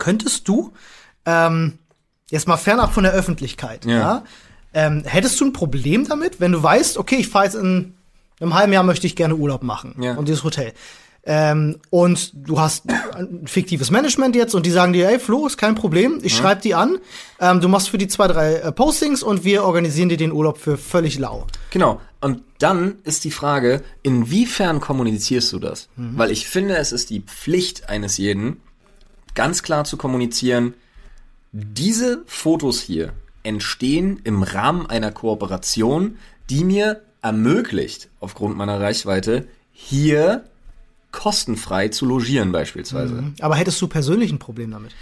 könntest 0.00 0.48
du, 0.48 0.72
ähm, 1.24 1.78
jetzt 2.28 2.48
mal 2.48 2.56
fernab 2.56 2.92
von 2.92 3.04
der 3.04 3.12
Öffentlichkeit, 3.12 3.84
ja, 3.84 3.92
ja 3.92 4.24
ähm, 4.74 5.02
hättest 5.04 5.40
du 5.40 5.46
ein 5.46 5.52
Problem 5.52 6.08
damit, 6.08 6.40
wenn 6.40 6.52
du 6.52 6.62
weißt, 6.62 6.98
okay, 6.98 7.16
ich 7.16 7.28
fahre 7.28 7.44
jetzt 7.44 7.54
in 7.54 7.94
einem 8.40 8.54
halben 8.54 8.72
Jahr 8.72 8.82
möchte 8.82 9.06
ich 9.06 9.16
gerne 9.16 9.36
Urlaub 9.36 9.62
machen 9.62 9.96
ja. 10.00 10.14
und 10.14 10.28
dieses 10.28 10.44
Hotel. 10.44 10.72
Ähm, 11.22 11.78
und 11.90 12.32
du 12.34 12.58
hast 12.58 12.84
ein 12.88 13.46
fiktives 13.46 13.90
Management 13.90 14.34
jetzt 14.36 14.54
und 14.54 14.64
die 14.64 14.70
sagen 14.70 14.94
dir, 14.94 15.10
ey 15.10 15.18
Flo, 15.18 15.46
ist 15.46 15.58
kein 15.58 15.74
Problem, 15.74 16.18
ich 16.22 16.32
ja. 16.32 16.38
schreibe 16.38 16.62
die 16.62 16.74
an, 16.74 16.98
ähm, 17.40 17.60
du 17.60 17.68
machst 17.68 17.90
für 17.90 17.98
die 17.98 18.08
zwei, 18.08 18.26
drei 18.26 18.54
äh, 18.54 18.72
Postings 18.72 19.22
und 19.22 19.44
wir 19.44 19.64
organisieren 19.64 20.08
dir 20.08 20.16
den 20.16 20.32
Urlaub 20.32 20.56
für 20.56 20.78
völlig 20.78 21.18
lau. 21.18 21.46
Genau. 21.70 22.00
Und 22.22 22.42
dann 22.58 22.96
ist 23.04 23.24
die 23.24 23.30
Frage, 23.30 23.82
inwiefern 24.02 24.80
kommunizierst 24.80 25.52
du 25.52 25.58
das? 25.58 25.88
Mhm. 25.96 26.16
Weil 26.16 26.30
ich 26.30 26.48
finde, 26.48 26.76
es 26.76 26.92
ist 26.92 27.10
die 27.10 27.20
Pflicht 27.20 27.90
eines 27.90 28.16
jeden, 28.16 28.62
ganz 29.40 29.62
klar 29.62 29.84
zu 29.84 29.96
kommunizieren, 29.96 30.74
diese 31.50 32.22
Fotos 32.26 32.82
hier 32.82 33.14
entstehen 33.42 34.20
im 34.24 34.42
Rahmen 34.42 34.84
einer 34.84 35.12
Kooperation, 35.12 36.18
die 36.50 36.62
mir 36.62 37.00
ermöglicht, 37.22 38.10
aufgrund 38.20 38.58
meiner 38.58 38.78
Reichweite, 38.78 39.48
hier 39.72 40.44
kostenfrei 41.10 41.88
zu 41.88 42.04
logieren 42.04 42.52
beispielsweise. 42.52 43.14
Mhm. 43.14 43.34
Aber 43.40 43.56
hättest 43.56 43.80
du 43.80 43.88
persönlich 43.88 44.30
ein 44.30 44.38
Problem 44.38 44.72
damit? 44.72 44.92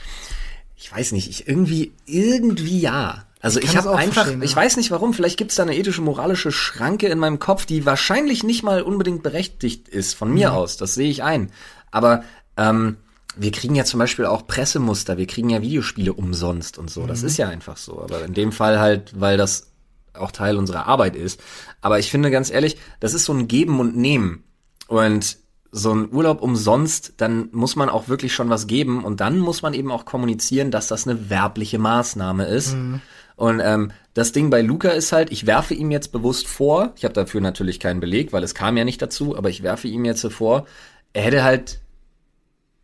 Ich 0.76 0.92
weiß 0.92 1.10
nicht, 1.10 1.28
ich 1.28 1.48
irgendwie, 1.48 1.90
irgendwie 2.06 2.78
ja. 2.78 3.24
Also 3.40 3.58
ich, 3.58 3.70
ich 3.70 3.76
habe 3.76 3.96
einfach, 3.96 4.30
ja. 4.30 4.40
ich 4.40 4.54
weiß 4.54 4.76
nicht 4.76 4.92
warum, 4.92 5.14
vielleicht 5.14 5.36
gibt 5.36 5.50
es 5.50 5.56
da 5.56 5.64
eine 5.64 5.76
ethische, 5.76 6.00
moralische 6.00 6.52
Schranke 6.52 7.08
in 7.08 7.18
meinem 7.18 7.40
Kopf, 7.40 7.66
die 7.66 7.84
wahrscheinlich 7.86 8.44
nicht 8.44 8.62
mal 8.62 8.82
unbedingt 8.82 9.24
berechtigt 9.24 9.88
ist, 9.88 10.14
von 10.14 10.32
mir 10.32 10.50
mhm. 10.50 10.54
aus, 10.54 10.76
das 10.76 10.94
sehe 10.94 11.10
ich 11.10 11.24
ein. 11.24 11.50
Aber 11.90 12.22
ähm, 12.56 12.98
wir 13.38 13.52
kriegen 13.52 13.74
ja 13.74 13.84
zum 13.84 13.98
Beispiel 13.98 14.26
auch 14.26 14.46
Pressemuster, 14.46 15.16
wir 15.16 15.26
kriegen 15.26 15.50
ja 15.50 15.62
Videospiele 15.62 16.12
umsonst 16.12 16.78
und 16.78 16.90
so. 16.90 17.06
Das 17.06 17.22
mhm. 17.22 17.28
ist 17.28 17.36
ja 17.36 17.48
einfach 17.48 17.76
so. 17.76 18.02
Aber 18.02 18.24
in 18.24 18.34
dem 18.34 18.52
Fall 18.52 18.80
halt, 18.80 19.18
weil 19.18 19.36
das 19.36 19.70
auch 20.14 20.32
Teil 20.32 20.56
unserer 20.56 20.86
Arbeit 20.86 21.16
ist. 21.16 21.40
Aber 21.80 21.98
ich 21.98 22.10
finde 22.10 22.30
ganz 22.30 22.50
ehrlich, 22.50 22.76
das 23.00 23.14
ist 23.14 23.24
so 23.24 23.32
ein 23.32 23.48
Geben 23.48 23.80
und 23.80 23.96
Nehmen. 23.96 24.44
Und 24.88 25.38
so 25.70 25.94
ein 25.94 26.10
Urlaub 26.12 26.40
umsonst, 26.42 27.14
dann 27.18 27.50
muss 27.52 27.76
man 27.76 27.88
auch 27.88 28.08
wirklich 28.08 28.32
schon 28.32 28.48
was 28.48 28.66
geben 28.66 29.04
und 29.04 29.20
dann 29.20 29.38
muss 29.38 29.60
man 29.60 29.74
eben 29.74 29.92
auch 29.92 30.06
kommunizieren, 30.06 30.70
dass 30.70 30.88
das 30.88 31.06
eine 31.06 31.28
werbliche 31.28 31.78
Maßnahme 31.78 32.46
ist. 32.46 32.74
Mhm. 32.74 33.00
Und 33.36 33.60
ähm, 33.62 33.92
das 34.14 34.32
Ding 34.32 34.50
bei 34.50 34.62
Luca 34.62 34.88
ist 34.88 35.12
halt, 35.12 35.30
ich 35.30 35.46
werfe 35.46 35.74
ihm 35.74 35.90
jetzt 35.90 36.10
bewusst 36.10 36.48
vor, 36.48 36.92
ich 36.96 37.04
habe 37.04 37.14
dafür 37.14 37.40
natürlich 37.40 37.78
keinen 37.78 38.00
Beleg, 38.00 38.32
weil 38.32 38.42
es 38.42 38.54
kam 38.54 38.76
ja 38.76 38.84
nicht 38.84 39.00
dazu, 39.00 39.36
aber 39.36 39.50
ich 39.50 39.62
werfe 39.62 39.88
ihm 39.88 40.04
jetzt 40.04 40.26
vor, 40.32 40.66
er 41.12 41.22
hätte 41.22 41.44
halt 41.44 41.80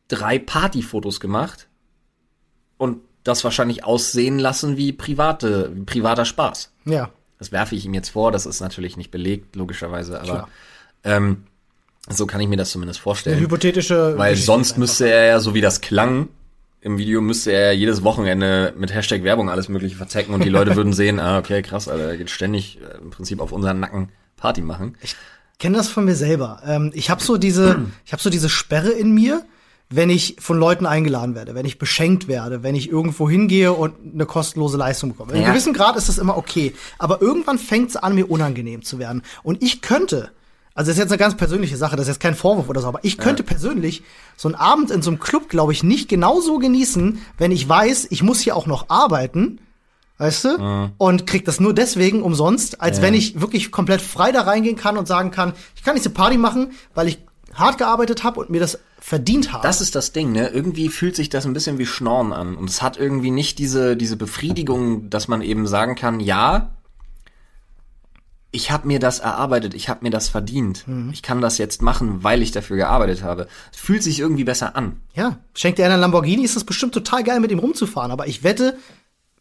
drei 0.08 0.38
Partyfotos 0.38 1.20
gemacht 1.20 1.68
und 2.76 2.98
das 3.22 3.42
wahrscheinlich 3.44 3.84
aussehen 3.84 4.38
lassen 4.38 4.76
wie 4.76 4.92
private, 4.92 5.72
wie 5.74 5.84
privater 5.84 6.24
Spaß. 6.24 6.72
Ja. 6.84 7.10
Das 7.38 7.52
werfe 7.52 7.74
ich 7.74 7.84
ihm 7.84 7.94
jetzt 7.94 8.10
vor, 8.10 8.32
das 8.32 8.46
ist 8.46 8.60
natürlich 8.60 8.96
nicht 8.96 9.10
belegt, 9.10 9.56
logischerweise, 9.56 10.20
aber 10.20 10.48
ähm, 11.02 11.44
so 12.08 12.26
kann 12.26 12.40
ich 12.40 12.48
mir 12.48 12.56
das 12.56 12.70
zumindest 12.70 13.00
vorstellen. 13.00 13.36
Eine 13.36 13.44
hypothetische. 13.44 14.14
Weil 14.16 14.36
sonst 14.36 14.78
müsste 14.78 15.08
er 15.08 15.24
ja, 15.26 15.40
so 15.40 15.54
wie 15.54 15.60
das 15.60 15.80
klang, 15.80 16.28
im 16.84 16.98
Video 16.98 17.22
müsste 17.22 17.50
er 17.50 17.72
ja 17.72 17.78
jedes 17.78 18.04
Wochenende 18.04 18.74
mit 18.76 18.94
Hashtag 18.94 19.24
Werbung 19.24 19.48
alles 19.48 19.70
mögliche 19.70 19.96
verzecken 19.96 20.34
und 20.34 20.44
die 20.44 20.50
Leute 20.50 20.76
würden 20.76 20.92
sehen, 20.92 21.18
ah, 21.18 21.38
okay, 21.38 21.62
krass, 21.62 21.88
Alter, 21.88 22.10
er 22.10 22.16
geht 22.18 22.28
ständig 22.28 22.78
äh, 22.78 22.98
im 22.98 23.10
Prinzip 23.10 23.40
auf 23.40 23.52
unseren 23.52 23.80
Nacken 23.80 24.10
Party 24.36 24.60
machen. 24.60 24.96
kenne 25.58 25.78
das 25.78 25.88
von 25.88 26.04
mir 26.04 26.14
selber. 26.14 26.62
Ähm, 26.66 26.90
ich 26.94 27.08
habe 27.08 27.22
so 27.22 27.38
diese, 27.38 27.86
ich 28.04 28.12
habe 28.12 28.22
so 28.22 28.28
diese 28.28 28.50
Sperre 28.50 28.90
in 28.90 29.12
mir, 29.14 29.44
wenn 29.90 30.10
ich 30.10 30.36
von 30.40 30.58
Leuten 30.58 30.86
eingeladen 30.86 31.34
werde, 31.34 31.54
wenn 31.54 31.66
ich 31.66 31.78
beschenkt 31.78 32.26
werde, 32.26 32.62
wenn 32.62 32.74
ich 32.74 32.88
irgendwo 32.90 33.28
hingehe 33.28 33.72
und 33.72 33.94
eine 34.14 34.26
kostenlose 34.26 34.76
Leistung 34.76 35.10
bekomme. 35.10 35.32
In 35.32 35.38
Ja. 35.38 35.44
einem 35.44 35.52
gewissen 35.54 35.72
Grad 35.74 35.96
ist 35.96 36.08
das 36.08 36.18
immer 36.18 36.36
okay, 36.36 36.74
aber 36.98 37.20
irgendwann 37.22 37.58
fängt 37.58 37.90
es 37.90 37.96
an, 37.96 38.14
mir 38.14 38.30
unangenehm 38.30 38.82
zu 38.82 38.98
werden. 38.98 39.22
Und 39.42 39.62
ich 39.62 39.82
könnte, 39.82 40.30
also 40.74 40.88
das 40.88 40.96
ist 40.96 41.02
jetzt 41.02 41.10
eine 41.12 41.18
ganz 41.18 41.36
persönliche 41.36 41.76
Sache, 41.76 41.96
das 41.96 42.06
ist 42.08 42.14
jetzt 42.14 42.20
kein 42.22 42.34
Vorwurf 42.34 42.68
oder 42.68 42.80
so, 42.80 42.88
aber 42.88 43.00
ich 43.04 43.18
könnte 43.18 43.42
persönlich 43.42 44.02
so 44.36 44.48
einen 44.48 44.54
Abend 44.56 44.90
in 44.90 45.02
so 45.02 45.10
einem 45.10 45.20
Club, 45.20 45.48
glaube 45.48 45.72
ich, 45.72 45.82
nicht 45.84 46.08
genauso 46.08 46.58
genießen, 46.58 47.20
wenn 47.38 47.52
ich 47.52 47.68
weiß, 47.68 48.08
ich 48.10 48.22
muss 48.22 48.40
hier 48.40 48.56
auch 48.56 48.66
noch 48.66 48.88
arbeiten. 48.88 49.60
Weißt 50.16 50.44
du? 50.44 50.90
Und 50.96 51.26
krieg 51.26 51.44
das 51.44 51.58
nur 51.58 51.74
deswegen 51.74 52.22
umsonst, 52.22 52.80
als 52.80 53.02
wenn 53.02 53.14
ich 53.14 53.40
wirklich 53.40 53.72
komplett 53.72 54.00
frei 54.00 54.30
da 54.30 54.42
reingehen 54.42 54.76
kann 54.76 54.96
und 54.96 55.08
sagen 55.08 55.32
kann, 55.32 55.54
ich 55.74 55.82
kann 55.82 55.96
diese 55.96 56.10
Party 56.10 56.38
machen, 56.38 56.70
weil 56.94 57.08
ich 57.08 57.18
hart 57.54 57.78
gearbeitet 57.78 58.24
habe 58.24 58.40
und 58.40 58.50
mir 58.50 58.60
das 58.60 58.78
verdient 58.98 59.52
habe. 59.52 59.62
Das 59.62 59.80
ist 59.80 59.94
das 59.94 60.12
Ding, 60.12 60.32
ne? 60.32 60.48
Irgendwie 60.48 60.88
fühlt 60.88 61.16
sich 61.16 61.28
das 61.28 61.46
ein 61.46 61.52
bisschen 61.52 61.78
wie 61.78 61.86
Schnorren 61.86 62.32
an. 62.32 62.56
Und 62.56 62.70
es 62.70 62.82
hat 62.82 62.96
irgendwie 62.96 63.30
nicht 63.30 63.58
diese, 63.58 63.96
diese 63.96 64.16
Befriedigung, 64.16 65.10
dass 65.10 65.28
man 65.28 65.42
eben 65.42 65.66
sagen 65.66 65.94
kann, 65.94 66.20
ja, 66.20 66.70
ich 68.54 68.70
habe 68.70 68.86
mir 68.86 69.00
das 69.00 69.18
erarbeitet, 69.18 69.74
ich 69.74 69.88
habe 69.88 70.04
mir 70.04 70.10
das 70.10 70.28
verdient. 70.28 70.84
Ich 71.12 71.22
kann 71.22 71.40
das 71.40 71.58
jetzt 71.58 71.82
machen, 71.82 72.22
weil 72.22 72.40
ich 72.40 72.52
dafür 72.52 72.76
gearbeitet 72.76 73.24
habe. 73.24 73.48
Es 73.72 73.80
fühlt 73.80 74.02
sich 74.02 74.20
irgendwie 74.20 74.44
besser 74.44 74.76
an. 74.76 75.00
ja, 75.14 75.38
schenkt 75.54 75.78
dir 75.78 75.84
einer 75.84 75.94
einen 75.94 76.02
Lamborghini, 76.02 76.44
ist 76.44 76.54
das 76.54 76.62
bestimmt 76.62 76.94
total 76.94 77.24
geil, 77.24 77.40
mit 77.40 77.50
ihm 77.50 77.58
rumzufahren. 77.58 78.12
Aber 78.12 78.28
ich 78.28 78.44
wette, 78.44 78.78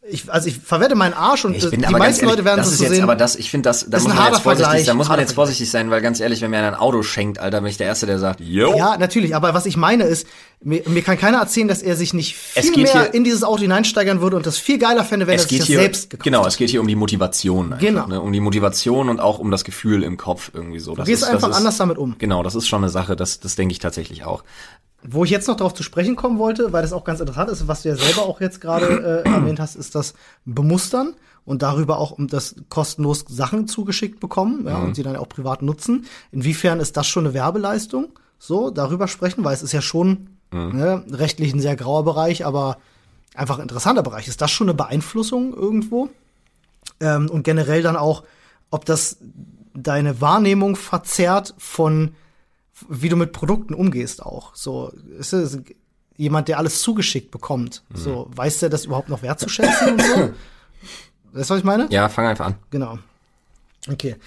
ich, 0.09 0.29
also 0.31 0.49
ich 0.49 0.57
verwette 0.57 0.95
meinen 0.95 1.13
Arsch 1.13 1.45
und 1.45 1.55
Ich 1.55 1.63
äh, 1.63 1.69
bin 1.69 1.79
die 1.79 1.85
aber 1.85 1.97
ganz 1.97 2.07
meisten 2.09 2.25
ehrlich, 2.25 2.37
Leute 2.37 2.45
werden 2.45 2.57
das 2.57 2.67
es 2.67 2.73
ist 2.73 2.77
so 2.79 2.83
jetzt 2.85 2.93
sehen. 2.95 3.03
aber 3.03 3.15
das, 3.15 3.35
ich 3.37 3.49
finde 3.49 3.69
das, 3.69 3.85
da 3.89 3.99
muss 3.99 4.07
man 4.13 4.17
jetzt 4.17 4.41
vorsichtig, 4.41 4.65
Vergleich, 4.65 4.85
da 4.85 4.93
muss 4.95 5.07
man 5.07 5.19
jetzt 5.19 5.33
vorsichtig 5.33 5.71
sein, 5.71 5.89
weil 5.91 6.01
ganz 6.01 6.19
ehrlich, 6.19 6.41
wenn 6.41 6.51
mir 6.51 6.57
einer 6.57 6.67
ein 6.67 6.75
Auto 6.75 7.03
schenkt, 7.03 7.39
Alter, 7.39 7.61
bin 7.61 7.69
ich 7.69 7.77
der 7.77 7.87
Erste, 7.87 8.05
der 8.05 8.19
sagt, 8.19 8.41
yo. 8.41 8.75
ja, 8.77 8.97
natürlich, 8.97 9.33
aber 9.35 9.53
was 9.53 9.65
ich 9.65 9.77
meine 9.77 10.03
ist, 10.03 10.27
mir, 10.61 10.81
mir 10.87 11.01
kann 11.03 11.17
keiner 11.17 11.37
erzählen, 11.39 11.67
dass 11.69 11.81
er 11.81 11.95
sich 11.95 12.13
nicht 12.13 12.35
viel 12.35 12.83
mehr 12.83 12.91
hier- 12.91 13.13
in 13.13 13.23
dieses 13.23 13.43
Auto 13.43 13.61
hineinsteigern 13.61 14.19
würde 14.19 14.35
und 14.35 14.45
das 14.45 14.57
viel 14.57 14.77
geiler 14.77 15.03
fände, 15.05 15.25
wenn 15.27 15.35
er 15.35 15.41
es 15.41 15.47
sich 15.47 15.59
das 15.59 15.67
hier, 15.67 15.79
selbst 15.79 16.09
gekauft 16.09 16.23
genau, 16.25 16.45
es 16.45 16.57
geht 16.57 16.69
hier 16.69 16.81
um 16.81 16.87
die 16.87 16.95
Motivation. 16.95 17.73
Einfach, 17.73 17.79
Genau. 17.85 18.07
Ne? 18.07 18.19
Um 18.21 18.33
die 18.33 18.39
Motivation 18.41 19.07
und 19.09 19.19
auch 19.21 19.39
um 19.39 19.51
das 19.51 19.63
Gefühl 19.63 20.03
im 20.03 20.17
Kopf 20.17 20.51
irgendwie 20.53 20.79
so. 20.79 20.95
Das 20.95 21.05
Du 21.05 21.11
gehst 21.11 21.23
ist, 21.23 21.29
einfach 21.29 21.49
ist, 21.49 21.55
anders 21.55 21.77
damit 21.77 21.97
um. 21.97 22.15
Genau, 22.17 22.43
das 22.43 22.55
ist 22.55 22.67
schon 22.67 22.81
eine 22.83 22.89
Sache, 22.89 23.15
das, 23.15 23.39
das 23.39 23.55
denke 23.55 23.71
ich 23.71 23.79
tatsächlich 23.79 24.25
auch. 24.25 24.43
Wo 25.05 25.23
ich 25.23 25.31
jetzt 25.31 25.47
noch 25.47 25.57
darauf 25.57 25.73
zu 25.73 25.83
sprechen 25.83 26.15
kommen 26.15 26.39
wollte, 26.39 26.71
weil 26.71 26.81
das 26.81 26.93
auch 26.93 27.03
ganz 27.03 27.19
interessant 27.19 27.49
ist, 27.49 27.67
was 27.67 27.81
du 27.81 27.89
ja 27.89 27.95
selber 27.95 28.23
auch 28.23 28.39
jetzt 28.41 28.61
gerade 28.61 29.23
äh, 29.25 29.29
erwähnt 29.33 29.59
hast, 29.59 29.75
ist 29.75 29.95
das 29.95 30.13
Bemustern 30.45 31.15
und 31.45 31.61
darüber 31.61 31.97
auch 31.97 32.11
um 32.11 32.27
das 32.27 32.55
kostenlos 32.69 33.25
Sachen 33.27 33.67
zugeschickt 33.67 34.19
bekommen 34.19 34.65
ja, 34.65 34.77
und 34.77 34.95
sie 34.95 35.03
dann 35.03 35.17
auch 35.17 35.27
privat 35.27 35.61
nutzen. 35.61 36.05
Inwiefern 36.31 36.79
ist 36.79 36.95
das 36.95 37.07
schon 37.07 37.25
eine 37.25 37.33
Werbeleistung? 37.33 38.17
So, 38.39 38.69
darüber 38.69 39.07
sprechen, 39.07 39.43
weil 39.43 39.53
es 39.53 39.63
ist 39.63 39.71
ja 39.71 39.81
schon 39.81 40.29
ne, 40.51 41.03
rechtlich 41.09 41.53
ein 41.53 41.59
sehr 41.59 41.75
grauer 41.75 42.03
Bereich, 42.03 42.45
aber 42.45 42.77
einfach 43.35 43.57
ein 43.57 43.63
interessanter 43.63 44.03
Bereich. 44.03 44.27
Ist 44.27 44.41
das 44.41 44.51
schon 44.51 44.67
eine 44.69 44.75
Beeinflussung 44.75 45.53
irgendwo? 45.53 46.09
Ähm, 46.99 47.29
und 47.29 47.43
generell 47.43 47.81
dann 47.81 47.95
auch, 47.95 48.23
ob 48.69 48.85
das 48.85 49.17
deine 49.73 50.21
Wahrnehmung 50.21 50.75
verzerrt 50.75 51.55
von 51.57 52.15
wie 52.89 53.09
du 53.09 53.15
mit 53.15 53.31
Produkten 53.31 53.73
umgehst 53.73 54.23
auch. 54.23 54.55
So, 54.55 54.91
ist 55.17 55.33
es 55.33 55.59
jemand, 56.17 56.47
der 56.47 56.57
alles 56.57 56.81
zugeschickt 56.81 57.31
bekommt. 57.31 57.83
So, 57.93 58.29
weiß 58.35 58.59
der 58.59 58.69
das 58.69 58.85
überhaupt 58.85 59.09
noch 59.09 59.21
wertzuschätzen 59.21 59.93
und 59.93 60.01
so? 60.01 60.15
Weißt 61.33 61.49
du, 61.49 61.53
was 61.55 61.59
ich 61.59 61.65
meine? 61.65 61.87
Ja, 61.89 62.09
fang 62.09 62.27
einfach 62.27 62.45
an. 62.45 62.55
Genau. 62.69 62.99
Okay. 63.89 64.17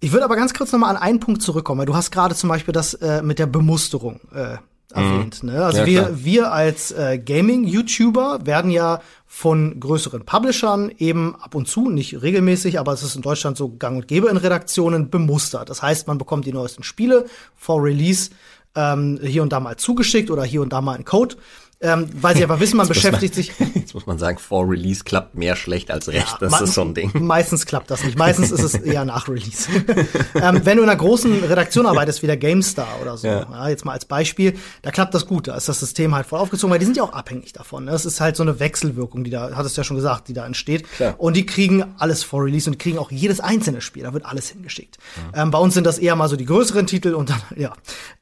Ich 0.00 0.12
würde 0.12 0.24
aber 0.24 0.34
ganz 0.34 0.52
kurz 0.52 0.72
nochmal 0.72 0.96
an 0.96 1.00
einen 1.00 1.20
Punkt 1.20 1.42
zurückkommen, 1.42 1.78
weil 1.78 1.86
du 1.86 1.94
hast 1.94 2.10
gerade 2.10 2.34
zum 2.34 2.48
Beispiel 2.48 2.72
das 2.72 2.94
äh, 2.94 3.22
mit 3.22 3.38
der 3.38 3.46
Bemusterung 3.46 4.20
äh, 4.34 4.56
erwähnt. 4.92 5.42
Ne? 5.42 5.64
Also 5.64 5.78
Ja, 5.78 5.86
wir, 5.86 6.02
klar. 6.02 6.24
wir 6.24 6.52
als 6.52 6.90
äh, 6.92 7.18
Gaming-YouTuber 7.18 8.40
werden 8.44 8.70
ja 8.70 9.00
von 9.26 9.78
größeren 9.78 10.24
Publishern 10.24 10.90
eben 10.98 11.36
ab 11.36 11.54
und 11.54 11.68
zu, 11.68 11.88
nicht 11.88 12.20
regelmäßig, 12.20 12.78
aber 12.80 12.92
es 12.92 13.02
ist 13.02 13.14
in 13.16 13.22
Deutschland 13.22 13.56
so 13.56 13.76
gang 13.76 13.96
und 13.98 14.08
gäbe 14.08 14.28
in 14.28 14.36
Redaktionen 14.36 15.10
bemustert. 15.10 15.70
Das 15.70 15.82
heißt, 15.82 16.08
man 16.08 16.18
bekommt 16.18 16.46
die 16.46 16.52
neuesten 16.52 16.82
Spiele 16.82 17.26
vor 17.56 17.82
Release 17.82 18.30
ähm, 18.74 19.18
hier 19.22 19.42
und 19.42 19.52
da 19.52 19.60
mal 19.60 19.76
zugeschickt 19.76 20.30
oder 20.30 20.44
hier 20.44 20.62
und 20.62 20.72
da 20.72 20.80
mal 20.80 20.94
einen 20.94 21.04
Code, 21.04 21.36
ähm, 21.80 22.08
weil 22.14 22.36
sie 22.36 22.42
einfach 22.42 22.60
wissen, 22.60 22.76
man 22.76 22.86
beschäftigt 22.88 23.34
sich 23.34 23.52
Jetzt 23.74 23.94
muss 23.94 24.06
man 24.06 24.18
sagen, 24.18 24.38
vor 24.38 24.68
Release 24.68 25.02
klappt 25.02 25.34
mehr 25.34 25.56
schlecht 25.56 25.90
als 25.90 26.08
recht. 26.08 26.36
das 26.40 26.50
Ma- 26.52 26.58
ist 26.60 26.74
so 26.74 26.82
ein 26.82 26.94
Ding. 26.94 27.10
Meistens 27.14 27.66
klappt 27.66 27.90
das 27.90 28.04
nicht. 28.04 28.18
Meistens 28.18 28.50
ist 28.52 28.62
es 28.62 28.74
eher 28.74 29.04
nach 29.04 29.28
Release. 29.28 29.68
ähm, 30.34 30.60
wenn 30.64 30.76
du 30.76 30.82
in 30.84 30.88
einer 30.88 30.96
großen 30.96 31.42
Redaktion 31.44 31.86
arbeitest, 31.86 32.22
wie 32.22 32.26
der 32.26 32.36
GameStar 32.36 32.86
oder 33.02 33.16
so, 33.16 33.26
Ja. 33.26 33.46
ja. 33.50 33.68
jetzt 33.68 33.84
mal 33.84 33.92
als 33.92 34.04
Beispiel, 34.04 34.56
da 34.82 34.90
klappt 34.90 35.14
das 35.14 35.26
gut. 35.26 35.48
Da 35.48 35.56
ist 35.56 35.68
das 35.68 35.80
System 35.80 36.14
halt 36.14 36.26
voll 36.26 36.38
aufgezogen, 36.38 36.70
weil 36.72 36.78
die 36.78 36.84
sind 36.84 36.96
ja 36.96 37.02
auch 37.02 37.12
abhängig 37.14 37.52
davon. 37.52 37.86
Ne? 37.86 37.92
Es 37.92 38.04
ist 38.04 38.20
halt 38.20 38.36
so 38.36 38.42
eine 38.42 38.60
Wechselwirkung, 38.60 39.24
die 39.24 39.30
da, 39.30 39.50
hattest 39.54 39.76
du 39.76 39.80
ja 39.80 39.84
schon 39.84 39.96
gesagt, 39.96 40.28
die 40.28 40.34
da 40.34 40.46
entsteht. 40.46 40.86
Klar. 40.92 41.14
Und 41.18 41.36
die 41.36 41.46
kriegen 41.46 41.84
alles 41.98 42.22
vor 42.22 42.44
Release 42.44 42.68
und 42.68 42.74
die 42.74 42.78
kriegen 42.78 42.98
auch 42.98 43.10
jedes 43.10 43.40
einzelne 43.40 43.80
Spiel. 43.80 44.02
Da 44.04 44.12
wird 44.12 44.26
alles 44.26 44.48
hingeschickt. 44.50 44.98
Ähm, 45.34 45.50
bei 45.50 45.58
uns 45.58 45.74
sind 45.74 45.84
das 45.84 45.98
eher 45.98 46.14
mal 46.14 46.28
so 46.28 46.36
die 46.36 46.44
größeren 46.46 46.86
Titel 46.86 47.14
und 47.14 47.30
dann, 47.30 47.40
ja. 47.56 47.72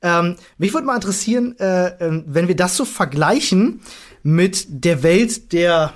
Ähm, 0.01 0.37
mich 0.59 0.73
würde 0.73 0.87
mal 0.87 0.95
interessieren, 0.95 1.59
äh, 1.59 1.89
ähm, 2.05 2.25
wenn 2.27 2.47
wir 2.49 2.57
das 2.57 2.77
so 2.77 2.85
vergleichen 2.85 3.48
mit 4.23 4.67
der 4.69 5.03
Welt 5.03 5.53
der 5.53 5.93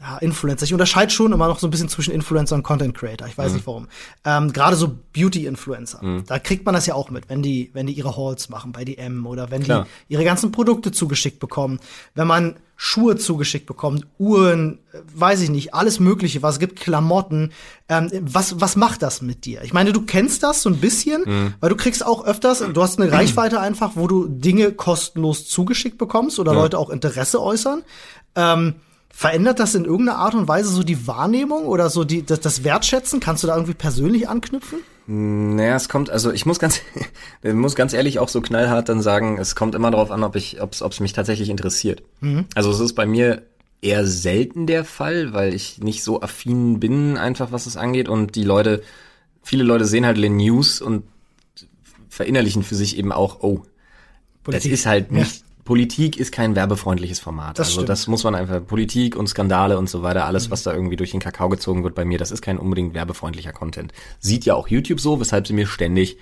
ja, 0.00 0.18
Influencer. 0.18 0.64
Ich 0.64 0.72
unterscheide 0.72 1.10
schon 1.10 1.32
immer 1.32 1.48
noch 1.48 1.58
so 1.58 1.66
ein 1.66 1.70
bisschen 1.70 1.88
zwischen 1.88 2.12
Influencer 2.12 2.54
und 2.54 2.62
Content 2.62 2.94
Creator. 2.94 3.26
Ich 3.26 3.36
weiß 3.36 3.52
nicht 3.52 3.66
warum. 3.66 3.88
Ähm, 4.24 4.52
Gerade 4.52 4.76
so 4.76 4.96
Beauty-Influencer. 5.12 6.22
Da 6.26 6.38
kriegt 6.38 6.64
man 6.64 6.74
das 6.74 6.86
ja 6.86 6.94
auch 6.94 7.10
mit, 7.10 7.28
wenn 7.28 7.42
die, 7.42 7.70
wenn 7.72 7.86
die 7.86 7.94
ihre 7.94 8.16
Hauls 8.16 8.48
machen 8.48 8.72
bei 8.72 8.84
DM 8.84 9.26
oder 9.26 9.50
wenn 9.50 9.62
Klar. 9.62 9.86
die 10.08 10.14
ihre 10.14 10.24
ganzen 10.24 10.52
Produkte 10.52 10.92
zugeschickt 10.92 11.40
bekommen. 11.40 11.80
Wenn 12.14 12.26
man 12.26 12.56
Schuhe 12.76 13.16
zugeschickt 13.16 13.66
bekommt, 13.66 14.06
Uhren, 14.18 14.78
weiß 15.12 15.40
ich 15.40 15.50
nicht, 15.50 15.74
alles 15.74 15.98
Mögliche, 15.98 16.42
was 16.42 16.54
es 16.54 16.58
gibt, 16.60 16.78
Klamotten. 16.78 17.50
Ähm, 17.88 18.08
was, 18.20 18.60
was 18.60 18.76
macht 18.76 19.02
das 19.02 19.20
mit 19.20 19.44
dir? 19.46 19.62
Ich 19.62 19.72
meine, 19.72 19.92
du 19.92 20.02
kennst 20.02 20.44
das 20.44 20.62
so 20.62 20.70
ein 20.70 20.76
bisschen, 20.76 21.24
weil 21.58 21.70
du 21.70 21.76
kriegst 21.76 22.06
auch 22.06 22.24
öfters, 22.24 22.62
du 22.72 22.80
hast 22.82 23.00
eine 23.00 23.10
Reichweite 23.18 23.58
einfach, 23.58 23.92
wo 23.96 24.06
du 24.06 24.28
Dinge 24.28 24.70
kostenlos 24.70 25.48
zugeschickt 25.48 25.98
bekommst 25.98 26.38
oder 26.38 26.54
Leute 26.54 26.78
auch 26.78 26.90
Interesse 26.90 27.42
äußern. 27.42 27.82
Ähm, 28.36 28.76
Verändert 29.10 29.58
das 29.58 29.74
in 29.74 29.84
irgendeiner 29.84 30.18
Art 30.18 30.34
und 30.34 30.46
Weise 30.46 30.70
so 30.70 30.82
die 30.82 31.06
Wahrnehmung 31.06 31.66
oder 31.66 31.90
so 31.90 32.04
die, 32.04 32.24
das, 32.24 32.40
das 32.40 32.64
Wertschätzen? 32.64 33.20
Kannst 33.20 33.42
du 33.42 33.46
da 33.48 33.54
irgendwie 33.54 33.74
persönlich 33.74 34.28
anknüpfen? 34.28 34.78
Naja, 35.06 35.74
es 35.74 35.88
kommt, 35.88 36.10
also 36.10 36.30
ich 36.30 36.44
muss 36.44 36.58
ganz, 36.58 36.82
ich 37.42 37.54
muss 37.54 37.74
ganz 37.74 37.94
ehrlich 37.94 38.18
auch 38.18 38.28
so 38.28 38.40
knallhart 38.40 38.88
dann 38.88 39.00
sagen, 39.00 39.38
es 39.38 39.56
kommt 39.56 39.74
immer 39.74 39.90
darauf 39.90 40.10
an, 40.10 40.22
ob 40.22 40.36
ich, 40.36 40.60
ob 40.60 40.74
es 40.74 41.00
mich 41.00 41.14
tatsächlich 41.14 41.48
interessiert. 41.48 42.02
Also 42.54 42.70
es 42.70 42.80
ist 42.80 42.92
bei 42.92 43.06
mir 43.06 43.42
eher 43.80 44.06
selten 44.06 44.66
der 44.66 44.84
Fall, 44.84 45.32
weil 45.32 45.54
ich 45.54 45.78
nicht 45.78 46.02
so 46.02 46.20
affin 46.20 46.80
bin, 46.80 47.16
einfach 47.16 47.52
was 47.52 47.66
es 47.66 47.76
angeht. 47.76 48.08
Und 48.08 48.34
die 48.34 48.44
Leute, 48.44 48.82
viele 49.42 49.64
Leute 49.64 49.84
sehen 49.84 50.04
halt 50.04 50.18
den 50.18 50.36
News 50.36 50.80
und 50.80 51.04
verinnerlichen 52.08 52.62
für 52.62 52.74
sich 52.74 52.98
eben 52.98 53.12
auch, 53.12 53.40
oh, 53.40 53.62
Politik. 54.42 54.72
das 54.72 54.80
ist 54.80 54.86
halt 54.86 55.12
nicht, 55.12 55.44
Politik 55.68 56.16
ist 56.16 56.32
kein 56.32 56.56
werbefreundliches 56.56 57.20
Format. 57.20 57.58
Das 57.58 57.66
also 57.66 57.80
stimmt. 57.80 57.90
das 57.90 58.06
muss 58.06 58.24
man 58.24 58.34
einfach, 58.34 58.66
Politik 58.66 59.14
und 59.16 59.26
Skandale 59.26 59.76
und 59.76 59.90
so 59.90 60.02
weiter, 60.02 60.24
alles, 60.24 60.50
was 60.50 60.62
da 60.62 60.72
irgendwie 60.72 60.96
durch 60.96 61.10
den 61.10 61.20
Kakao 61.20 61.50
gezogen 61.50 61.84
wird 61.84 61.94
bei 61.94 62.06
mir, 62.06 62.16
das 62.16 62.30
ist 62.30 62.40
kein 62.40 62.56
unbedingt 62.56 62.94
werbefreundlicher 62.94 63.52
Content. 63.52 63.92
Sieht 64.18 64.46
ja 64.46 64.54
auch 64.54 64.68
YouTube 64.68 64.98
so, 64.98 65.20
weshalb 65.20 65.46
sie 65.46 65.52
mir 65.52 65.66
ständig 65.66 66.16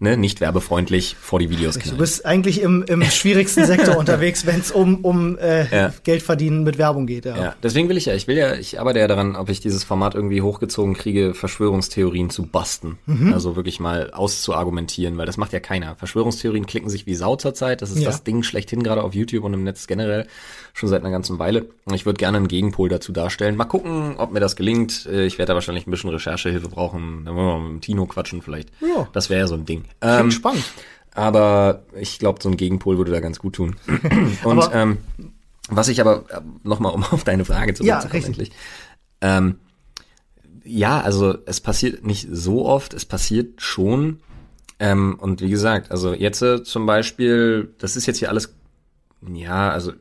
ne, 0.00 0.16
nicht 0.16 0.40
werbefreundlich 0.40 1.16
vor 1.20 1.38
die 1.38 1.50
Videos 1.50 1.74
Du 1.74 1.80
knallen. 1.80 1.98
bist 1.98 2.24
eigentlich 2.26 2.60
im, 2.62 2.82
im 2.84 3.02
schwierigsten 3.02 3.64
Sektor 3.66 3.96
unterwegs, 3.98 4.46
wenn 4.46 4.60
es 4.60 4.70
um, 4.70 5.04
um 5.04 5.36
äh, 5.38 5.66
Ja. 5.74 5.92
Geld 6.04 6.22
verdienen 6.22 6.62
mit 6.64 6.78
Werbung 6.78 7.06
geht. 7.06 7.24
Ja. 7.24 7.36
Ja, 7.36 7.54
deswegen 7.62 7.88
will 7.88 7.96
ich 7.96 8.06
ja, 8.06 8.14
ich 8.14 8.26
will 8.28 8.36
ja, 8.36 8.54
ich 8.54 8.78
arbeite 8.80 8.98
ja 9.00 9.08
daran, 9.08 9.36
ob 9.36 9.48
ich 9.48 9.60
dieses 9.60 9.84
Format 9.84 10.14
irgendwie 10.14 10.42
hochgezogen 10.42 10.94
kriege, 10.94 11.34
Verschwörungstheorien 11.34 12.30
zu 12.30 12.44
basten. 12.46 12.98
Mhm. 13.06 13.32
Also 13.32 13.56
wirklich 13.56 13.80
mal 13.80 14.10
auszuargumentieren, 14.12 15.16
weil 15.18 15.26
das 15.26 15.36
macht 15.36 15.52
ja 15.52 15.60
keiner. 15.60 15.96
Verschwörungstheorien 15.96 16.66
klicken 16.66 16.88
sich 16.90 17.06
wie 17.06 17.14
Sau 17.14 17.36
zurzeit. 17.36 17.82
Das 17.82 17.90
ist 17.90 17.98
Ja. 18.00 18.06
das 18.06 18.24
Ding 18.24 18.42
schlechthin 18.42 18.82
gerade 18.82 19.02
auf 19.02 19.14
YouTube 19.14 19.44
und 19.44 19.54
im 19.54 19.64
Netz 19.64 19.86
generell 19.86 20.26
schon 20.74 20.88
seit 20.88 21.00
einer 21.02 21.10
ganzen 21.10 21.38
Weile. 21.38 21.66
Und 21.84 21.94
ich 21.94 22.06
würde 22.06 22.18
gerne 22.18 22.36
einen 22.38 22.48
Gegenpol 22.48 22.88
dazu 22.88 23.12
darstellen. 23.12 23.56
Mal 23.56 23.64
gucken, 23.64 24.14
ob 24.18 24.32
mir 24.32 24.40
das 24.40 24.54
gelingt. 24.56 25.06
Äh, 25.06 25.26
Ich 25.26 25.38
werde 25.38 25.48
da 25.50 25.54
wahrscheinlich 25.54 25.86
ein 25.86 25.90
bisschen 25.90 26.10
Recherchehilfe 26.10 26.68
brauchen. 26.68 27.24
Da 27.24 27.34
wollen 27.34 27.46
wir 27.46 27.58
mal 27.58 27.64
mit 27.64 27.72
dem 27.72 27.80
Tino 27.80 28.06
quatschen 28.06 28.42
vielleicht. 28.42 28.70
Ja. 28.80 29.08
Das 29.12 29.28
wäre 29.30 29.40
ja 29.40 29.46
so 29.46 29.54
ein 29.54 29.64
Ding. 29.66 29.84
Klingt 30.00 30.20
Ähm, 30.20 30.30
spannend. 30.30 30.64
aber 31.14 31.84
ich 31.98 32.18
glaube, 32.18 32.42
so 32.42 32.48
ein 32.48 32.56
Gegenpol 32.56 32.98
würde 32.98 33.10
da 33.12 33.20
ganz 33.20 33.38
gut 33.38 33.54
tun. 33.56 33.76
Und 34.44 34.58
Aber- 34.62 34.74
ähm, 34.74 34.98
was 35.70 35.88
ich 35.88 36.00
aber 36.00 36.24
nochmal, 36.62 36.94
um 36.94 37.04
auf 37.04 37.24
deine 37.24 37.44
Frage 37.44 37.72
Ja, 37.84 38.00
zurückzukommen, 38.00 38.24
endlich. 38.24 38.50
Ähm, 39.20 39.58
ja, 40.64 41.00
also 41.00 41.36
es 41.46 41.60
passiert 41.60 42.06
nicht 42.06 42.26
so 42.30 42.64
oft, 42.66 42.94
es 42.94 43.04
passiert 43.04 43.60
schon. 43.60 44.20
Ähm, 44.78 45.16
und 45.20 45.40
wie 45.42 45.50
gesagt, 45.50 45.90
also 45.90 46.14
jetzt 46.14 46.40
äh, 46.40 46.62
zum 46.62 46.86
Beispiel, 46.86 47.74
das 47.78 47.96
ist 47.96 48.06
jetzt 48.06 48.18
hier 48.18 48.28
alles, 48.30 48.54
ja, 49.30 49.70
also 49.70 49.92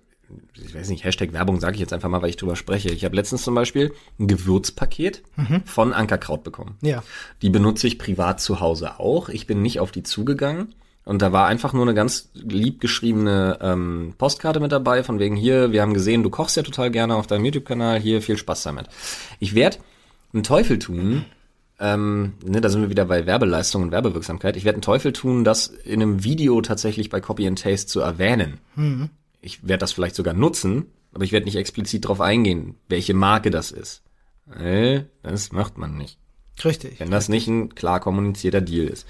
ich 0.54 0.76
weiß 0.76 0.90
nicht, 0.90 1.04
Hashtag 1.04 1.34
Werbung 1.34 1.60
sage 1.60 1.76
ich 1.76 1.80
jetzt 1.80 1.94
einfach 1.94 2.10
mal, 2.10 2.22
weil 2.22 2.30
ich 2.30 2.38
drüber 2.38 2.56
spreche. 2.56 2.90
Ich 2.90 3.06
habe 3.06 3.16
letztens 3.16 3.44
zum 3.44 3.56
Beispiel 3.56 3.94
ein 4.20 4.28
Gewürzpaket 4.28 5.24
von 5.66 5.94
Ankerkraut 5.94 6.44
bekommen. 6.44 6.78
Ja. 6.82 7.04
Die 7.42 7.50
benutze 7.50 7.88
ich 7.88 8.00
privat 8.00 8.42
zu 8.42 8.60
Hause 8.60 9.00
auch. 9.00 9.30
Ich 9.30 9.48
bin 9.48 9.62
nicht 9.62 9.80
auf 9.80 9.92
die 9.92 10.04
zugegangen. 10.04 10.76
Und 11.06 11.22
da 11.22 11.32
war 11.32 11.48
einfach 11.48 11.72
nur 11.72 11.84
eine 11.84 11.94
ganz 11.94 12.32
lieb 12.34 12.82
geschriebene 12.82 13.60
ähm, 13.62 14.14
Postkarte 14.18 14.60
mit 14.60 14.74
dabei, 14.74 15.04
von 15.04 15.20
wegen 15.20 15.38
hier, 15.38 15.72
wir 15.72 15.82
haben 15.82 15.94
gesehen, 15.94 16.22
du 16.22 16.30
kochst 16.30 16.58
ja 16.58 16.64
total 16.64 16.92
gerne 16.92 17.16
auf 17.16 17.28
deinem 17.28 17.46
YouTube-Kanal, 17.46 17.98
hier 17.98 18.22
viel 18.22 18.36
Spaß 18.36 18.64
damit. 18.64 18.90
Ich 19.40 19.56
werde 19.56 19.78
einen 20.34 20.44
Teufel 20.44 20.80
tun, 20.80 21.24
ähm, 21.80 22.34
ne, 22.44 22.60
da 22.60 22.68
sind 22.68 22.82
wir 22.82 22.90
wieder 22.90 23.06
bei 23.06 23.26
Werbeleistung 23.26 23.84
und 23.84 23.92
Werbewirksamkeit. 23.92 24.58
Ich 24.58 24.66
werde 24.66 24.78
einen 24.78 24.82
Teufel 24.82 25.14
tun, 25.14 25.46
das 25.46 25.68
in 25.68 26.02
einem 26.02 26.26
Video 26.26 26.60
tatsächlich 26.62 27.10
bei 27.10 27.22
Copy 27.22 27.48
and 27.48 27.62
Taste 27.62 27.88
zu 27.88 28.02
erwähnen. 28.02 28.58
Ich 29.48 29.66
werde 29.68 29.80
das 29.80 29.94
vielleicht 29.94 30.16
sogar 30.16 30.34
nutzen, 30.34 30.88
aber 31.14 31.24
ich 31.24 31.32
werde 31.32 31.46
nicht 31.46 31.56
explizit 31.56 32.04
darauf 32.06 32.20
eingehen, 32.22 32.76
welche 32.90 33.14
Marke 33.14 33.50
das 33.50 33.72
ist. 33.72 34.04
Äh, 34.60 35.04
das 35.24 35.52
macht 35.52 35.78
man 35.78 35.98
nicht 35.98 36.18
Richtig. 36.64 37.00
wenn 37.00 37.12
das 37.12 37.30
nicht 37.30 37.48
ein 37.48 37.76
klar 37.76 38.00
kommunizierter 38.00 38.62
Deal 38.62 38.88
ist. 38.88 39.06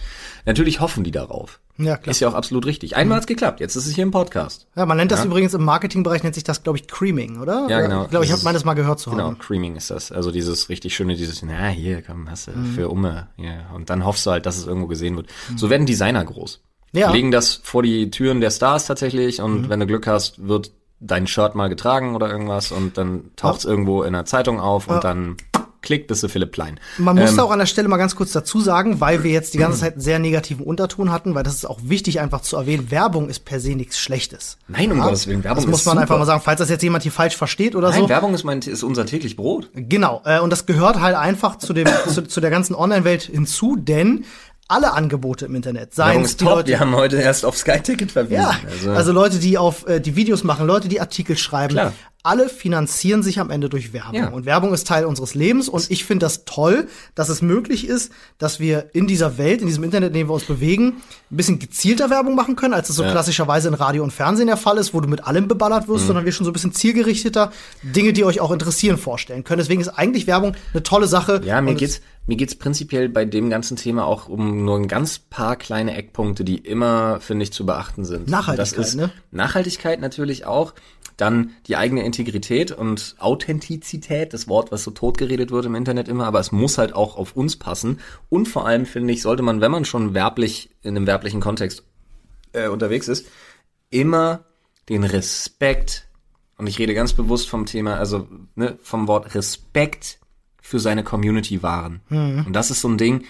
Natürlich 0.46 0.80
hoffen 0.82 1.04
die 1.04 1.12
darauf. 1.12 1.60
Ja, 1.80 1.96
klar. 1.96 2.12
Ist 2.12 2.20
ja 2.20 2.28
auch 2.28 2.34
absolut 2.34 2.66
richtig. 2.66 2.96
Einmal 2.96 3.18
hat's 3.18 3.28
geklappt, 3.28 3.60
jetzt 3.60 3.76
ist 3.76 3.86
es 3.86 3.94
hier 3.96 4.04
im 4.04 4.10
Podcast. 4.12 4.68
Ja, 4.76 4.86
man 4.88 4.98
nennt 4.98 5.12
das 5.12 5.20
Ja. 5.20 5.26
übrigens 5.26 5.54
im 5.54 5.64
Marketingbereich, 5.64 6.24
nennt 6.24 6.34
sich 6.36 6.44
das, 6.44 6.64
glaube 6.64 6.78
ich, 6.80 6.88
Creaming, 6.88 7.40
oder? 7.40 7.68
Ja, 7.70 7.82
genau. 7.82 8.04
Ich 8.06 8.10
glaube, 8.10 8.26
ich 8.26 8.32
habe 8.32 8.42
meines 8.44 8.66
mal 8.66 8.74
gehört 8.74 9.00
zu 9.00 9.12
Genau, 9.12 9.26
haben. 9.26 9.38
Creaming 9.38 9.76
ist 9.76 9.92
das. 9.92 10.12
Also 10.12 10.32
dieses 10.32 10.70
richtig 10.70 10.96
schöne, 10.96 11.16
dieses, 11.16 11.42
na, 11.44 11.68
hier, 11.68 12.02
komm, 12.02 12.30
hast 12.30 12.48
du 12.48 12.52
Mhm. 12.52 12.74
für 12.74 12.90
Umme. 12.90 13.28
Ja. 13.38 13.70
Und 13.76 13.90
dann 13.92 14.04
hoffst 14.06 14.26
du 14.26 14.32
halt, 14.32 14.46
dass 14.46 14.58
es 14.58 14.66
irgendwo 14.66 14.88
gesehen 14.88 15.16
wird. 15.16 15.28
So 15.56 15.70
werden 15.70 15.86
Designer 15.86 16.26
groß. 16.26 16.62
Ja. 16.98 17.08
Mhm. 17.10 17.14
Legen 17.14 17.32
das 17.32 17.60
vor 17.64 17.84
die 17.84 18.10
Türen 18.12 18.42
der 18.42 18.52
Stars 18.52 18.86
tatsächlich 18.88 19.42
und 19.42 19.70
wenn 19.70 19.80
du 19.80 19.88
Glück 19.88 20.08
hast, 20.08 20.48
wird 20.48 20.72
dein 21.00 21.28
Shirt 21.28 21.54
mal 21.56 21.68
getragen 21.70 22.16
oder 22.16 22.30
irgendwas 22.30 22.72
und 22.72 22.98
dann 22.98 23.32
taucht's 23.36 23.66
irgendwo 23.66 24.02
in 24.02 24.16
einer 24.16 24.26
Zeitung 24.26 24.60
auf 24.60 24.88
und 24.88 25.04
dann 25.04 25.38
klick, 25.84 26.08
bist 26.08 26.22
du 26.24 26.28
Philipp 26.28 26.52
Plein. 26.52 26.80
Man 26.98 27.16
muss 27.16 27.32
Ähm, 27.34 27.40
auch 27.40 27.52
an 27.52 27.60
der 27.60 27.66
Stelle 27.68 27.88
mal 27.88 27.96
ganz 27.98 28.16
kurz 28.16 28.32
dazu 28.32 28.60
sagen, 28.60 29.00
weil 29.00 29.24
wir 29.24 29.32
jetzt 29.32 29.54
die 29.54 29.58
ganze 29.58 29.80
Zeit 29.80 29.94
einen 29.94 30.02
sehr 30.02 30.20
negativen 30.20 30.66
Unterton 30.66 31.12
hatten, 31.12 31.34
weil 31.36 31.44
das 31.44 31.54
ist 31.54 31.66
auch 31.66 31.80
wichtig 31.84 32.20
einfach 32.20 32.42
zu 32.42 32.58
erwähnen, 32.58 32.90
Werbung 32.92 33.30
ist 33.30 33.46
per 33.46 33.60
se 33.62 33.76
nichts 33.76 33.98
Schlechtes. 34.00 34.58
Nein, 34.68 34.92
um 34.92 35.00
Gottes 35.00 35.28
Willen, 35.28 35.44
Werbung 35.44 35.64
Das 35.64 35.70
muss 35.70 35.80
ist 35.82 35.86
man 35.86 35.94
super. 35.94 36.02
einfach 36.02 36.18
mal 36.18 36.26
sagen, 36.26 36.42
falls 36.44 36.60
das 36.60 36.70
jetzt 36.70 36.82
jemand 36.82 37.04
hier 37.04 37.12
falsch 37.12 37.38
versteht 37.38 37.76
oder 37.76 37.92
Nein, 37.92 38.02
so. 38.02 38.10
Werbung 38.10 38.34
ist, 38.34 38.44
mein, 38.44 38.60
ist 38.60 38.84
unser 38.84 39.06
täglich 39.06 39.38
Brot. 39.38 39.70
Genau, 39.76 40.22
äh, 40.26 40.40
und 40.40 40.50
das 40.50 40.66
gehört 40.66 41.00
halt 41.00 41.16
einfach 41.16 41.58
zu, 41.58 41.72
dem, 41.74 41.88
zu, 42.10 42.24
zu 42.24 42.42
der 42.42 42.50
ganzen 42.50 42.74
Online-Welt 42.76 43.22
hinzu, 43.22 43.78
denn 43.78 44.26
alle 44.70 44.94
Angebote 44.94 45.46
im 45.46 45.56
Internet, 45.56 45.94
seien 45.96 46.24
es 46.24 46.38
die 46.38 46.44
top. 46.46 46.56
Leute, 46.56 46.68
Wir 46.70 46.80
haben 46.80 46.96
heute 46.96 47.18
erst 47.18 47.46
auf 47.46 47.58
Sky 47.58 47.80
Ticket 47.80 48.12
verwiesen. 48.12 48.36
Ja, 48.44 48.56
also, 48.94 49.12
Leute, 49.12 49.40
die 49.40 49.58
auf 49.58 49.88
äh, 49.88 50.00
die 50.02 50.16
Videos 50.16 50.44
machen, 50.44 50.68
Leute, 50.68 50.88
die 50.90 51.00
Artikel 51.00 51.38
schreiben, 51.38 51.74
Klar. 51.76 51.94
alle 52.24 52.50
finanzieren 52.50 53.24
sich 53.24 53.40
am 53.40 53.50
Ende 53.50 53.70
durch 53.70 53.94
Werbung. 53.94 54.14
Ja. 54.16 54.28
Und 54.30 54.46
Werbung 54.46 54.74
ist 54.74 54.86
Teil 54.88 55.06
unseres 55.06 55.36
Lebens 55.36 55.70
und 55.70 55.90
ich 55.90 56.04
finde 56.04 56.26
das 56.26 56.44
toll, 56.44 56.88
dass 57.16 57.30
es 57.30 57.42
möglich 57.42 57.88
ist, 57.88 58.12
dass 58.40 58.60
wir 58.60 58.90
in 58.92 59.08
dieser 59.08 59.38
Welt, 59.38 59.62
in 59.62 59.68
diesem 59.68 59.84
Internet, 59.86 60.10
in 60.10 60.14
dem 60.16 60.28
wir 60.28 60.34
uns 60.34 60.44
bewegen, 60.44 60.98
ein 61.32 61.38
bisschen 61.38 61.60
gezielter 61.60 62.10
Werbung 62.10 62.36
machen 62.36 62.58
können, 62.58 62.74
als 62.74 62.90
es 62.90 62.98
so 62.98 63.04
Ja. 63.04 63.12
klassischerweise 63.12 63.70
in 63.70 63.74
Radio 63.74 64.04
und 64.04 64.12
Fernsehen 64.12 64.48
der 64.48 64.58
Fall 64.58 64.78
ist, 64.78 64.94
wo 64.94 65.00
du 65.00 65.08
mit 65.08 65.26
allem 65.26 65.48
beballert 65.48 65.88
wirst, 65.88 66.04
Mhm. 66.04 66.08
sondern 66.08 66.26
wir 66.26 66.34
schon 66.34 66.44
so 66.44 66.50
ein 66.50 66.54
bisschen 66.54 66.74
zielgerichteter 66.74 67.52
Dinge, 67.84 68.12
die 68.12 68.26
euch 68.26 68.42
auch 68.42 68.52
interessieren, 68.52 68.98
vorstellen 68.98 69.46
können. 69.46 69.60
Deswegen 69.60 69.80
ist 69.80 69.90
eigentlich 69.90 70.28
Werbung 70.28 70.56
eine 70.74 70.84
tolle 70.84 71.08
Sache. 71.08 71.42
Ja, 71.46 71.62
mir 71.62 71.76
geht's, 71.76 72.02
mir 72.28 72.36
geht's 72.36 72.56
prinzipiell 72.56 73.10
bei 73.10 73.26
dem 73.26 73.50
ganzen 73.50 73.78
Thema 73.78 74.06
auch 74.06 74.28
um 74.28 74.66
nur 74.66 74.78
ein 74.78 74.88
ganz 74.88 75.18
paar 75.18 75.56
kleine 75.56 75.96
Eckpunkte, 75.96 76.44
die 76.44 76.58
immer, 76.58 77.20
finde 77.22 77.44
ich, 77.44 77.54
zu 77.54 77.66
beachten 77.66 78.06
sind. 78.06 78.28
Nachhaltigkeit, 78.28 78.78
das 78.78 78.88
ist 78.90 78.96
ne? 78.96 79.12
Nachhaltigkeit 79.32 80.02
natürlich 80.02 80.46
auch. 80.46 80.74
Dann 81.16 81.54
die 81.66 81.78
eigene 81.78 82.04
Integrität 82.04 82.72
und 82.72 83.16
Authentizität, 83.18 84.34
das 84.34 84.48
Wort, 84.48 84.72
was 84.72 84.84
so 84.84 84.92
totgeredet 84.92 85.50
wird 85.50 85.66
im 85.66 85.74
Internet 85.74 86.08
immer, 86.08 86.28
aber 86.28 86.40
es 86.40 86.52
muss 86.52 86.78
halt 86.78 86.94
auch 86.94 87.18
auf 87.18 87.36
uns 87.36 87.56
passen. 87.56 88.00
Und 88.30 88.48
vor 88.48 88.68
allem, 88.68 88.86
finde 88.86 89.14
ich, 89.14 89.24
sollte 89.24 89.42
man, 89.42 89.60
wenn 89.60 89.72
man 89.72 89.84
schon 89.84 90.14
werblich, 90.14 90.70
in 90.84 90.96
einem 90.96 91.08
werblichen 91.08 91.40
Kontext 91.42 91.84
äh, 92.52 92.68
unterwegs 92.68 93.08
ist, 93.08 93.26
immer 93.90 94.44
den 94.90 95.04
Respekt, 95.04 96.08
und 96.58 96.68
ich 96.68 96.78
rede 96.78 96.94
ganz 96.94 97.14
bewusst 97.14 97.50
vom 97.50 97.66
Thema, 97.66 97.96
also 97.96 98.28
ne, 98.56 98.78
vom 98.84 99.08
Wort 99.08 99.34
Respekt 99.34 100.20
für 100.68 100.80
seine 100.80 101.04
Community 101.04 101.64
wahren. 101.64 102.02
Und 102.46 102.52
das 102.54 102.72
ist 102.72 102.82
so 102.82 102.90
ein 102.90 102.98
Ding, 102.98 103.24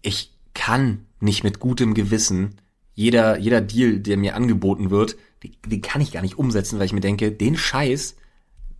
ich 0.00 0.32
kann 0.54 1.04
nicht 1.20 1.44
mit 1.44 1.58
gutem 1.60 1.92
Gewissen 1.92 2.54
jeder, 2.94 3.38
jeder 3.38 3.60
Deal, 3.60 3.98
der 4.00 4.16
mir 4.16 4.34
angeboten 4.34 4.90
wird, 4.90 5.16
die, 5.42 5.52
die 5.66 5.80
kann 5.82 6.00
ich 6.00 6.10
gar 6.10 6.22
nicht 6.22 6.38
umsetzen, 6.38 6.78
weil 6.78 6.86
ich 6.86 6.92
mir 6.94 7.00
denke, 7.00 7.30
den 7.30 7.56
Scheiß, 7.56 8.16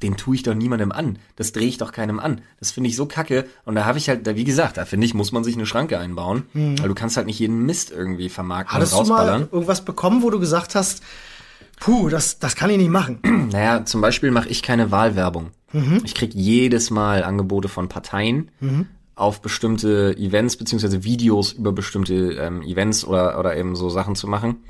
den 0.02 0.16
tue 0.16 0.36
ich 0.36 0.42
doch 0.42 0.54
niemandem 0.54 0.92
an. 0.92 1.18
Das 1.36 1.52
drehe 1.52 1.68
ich 1.68 1.76
doch 1.76 1.92
keinem 1.92 2.18
an. 2.18 2.40
Das 2.58 2.70
finde 2.70 2.88
ich 2.88 2.96
so 2.96 3.04
kacke. 3.06 3.44
Und 3.66 3.74
da 3.74 3.84
habe 3.84 3.98
ich 3.98 4.08
halt, 4.08 4.26
da, 4.26 4.34
wie 4.34 4.44
gesagt, 4.44 4.76
da 4.78 4.86
finde 4.86 5.04
ich, 5.06 5.12
muss 5.14 5.30
man 5.30 5.44
sich 5.44 5.54
eine 5.54 5.66
Schranke 5.66 5.98
einbauen. 5.98 6.44
Weil 6.80 6.88
du 6.88 6.94
kannst 6.94 7.16
halt 7.16 7.26
nicht 7.26 7.38
jeden 7.38 7.66
Mist 7.66 7.90
irgendwie 7.90 8.28
vermarkten 8.30 8.74
Hattest 8.74 8.94
und 8.94 9.06
du 9.06 9.12
mal 9.12 9.18
rausballern. 9.18 9.48
irgendwas 9.52 9.84
bekommen, 9.84 10.22
wo 10.22 10.30
du 10.30 10.40
gesagt 10.40 10.74
hast, 10.74 11.02
puh, 11.78 12.08
das, 12.08 12.38
das 12.38 12.56
kann 12.56 12.70
ich 12.70 12.78
nicht 12.78 12.90
machen? 12.90 13.20
Naja, 13.52 13.84
zum 13.84 14.00
Beispiel 14.00 14.30
mache 14.30 14.48
ich 14.48 14.62
keine 14.62 14.90
Wahlwerbung. 14.90 15.50
Ich 16.04 16.14
krieg 16.14 16.34
jedes 16.34 16.90
Mal 16.90 17.24
Angebote 17.24 17.68
von 17.68 17.88
Parteien 17.88 18.50
auf 19.14 19.42
bestimmte 19.42 20.16
Events 20.16 20.56
beziehungsweise 20.56 21.04
Videos 21.04 21.52
über 21.52 21.72
bestimmte 21.72 22.14
ähm, 22.14 22.62
Events 22.62 23.04
oder, 23.04 23.38
oder 23.38 23.56
eben 23.56 23.74
so 23.74 23.90
Sachen 23.90 24.14
zu 24.14 24.28
machen. 24.28 24.62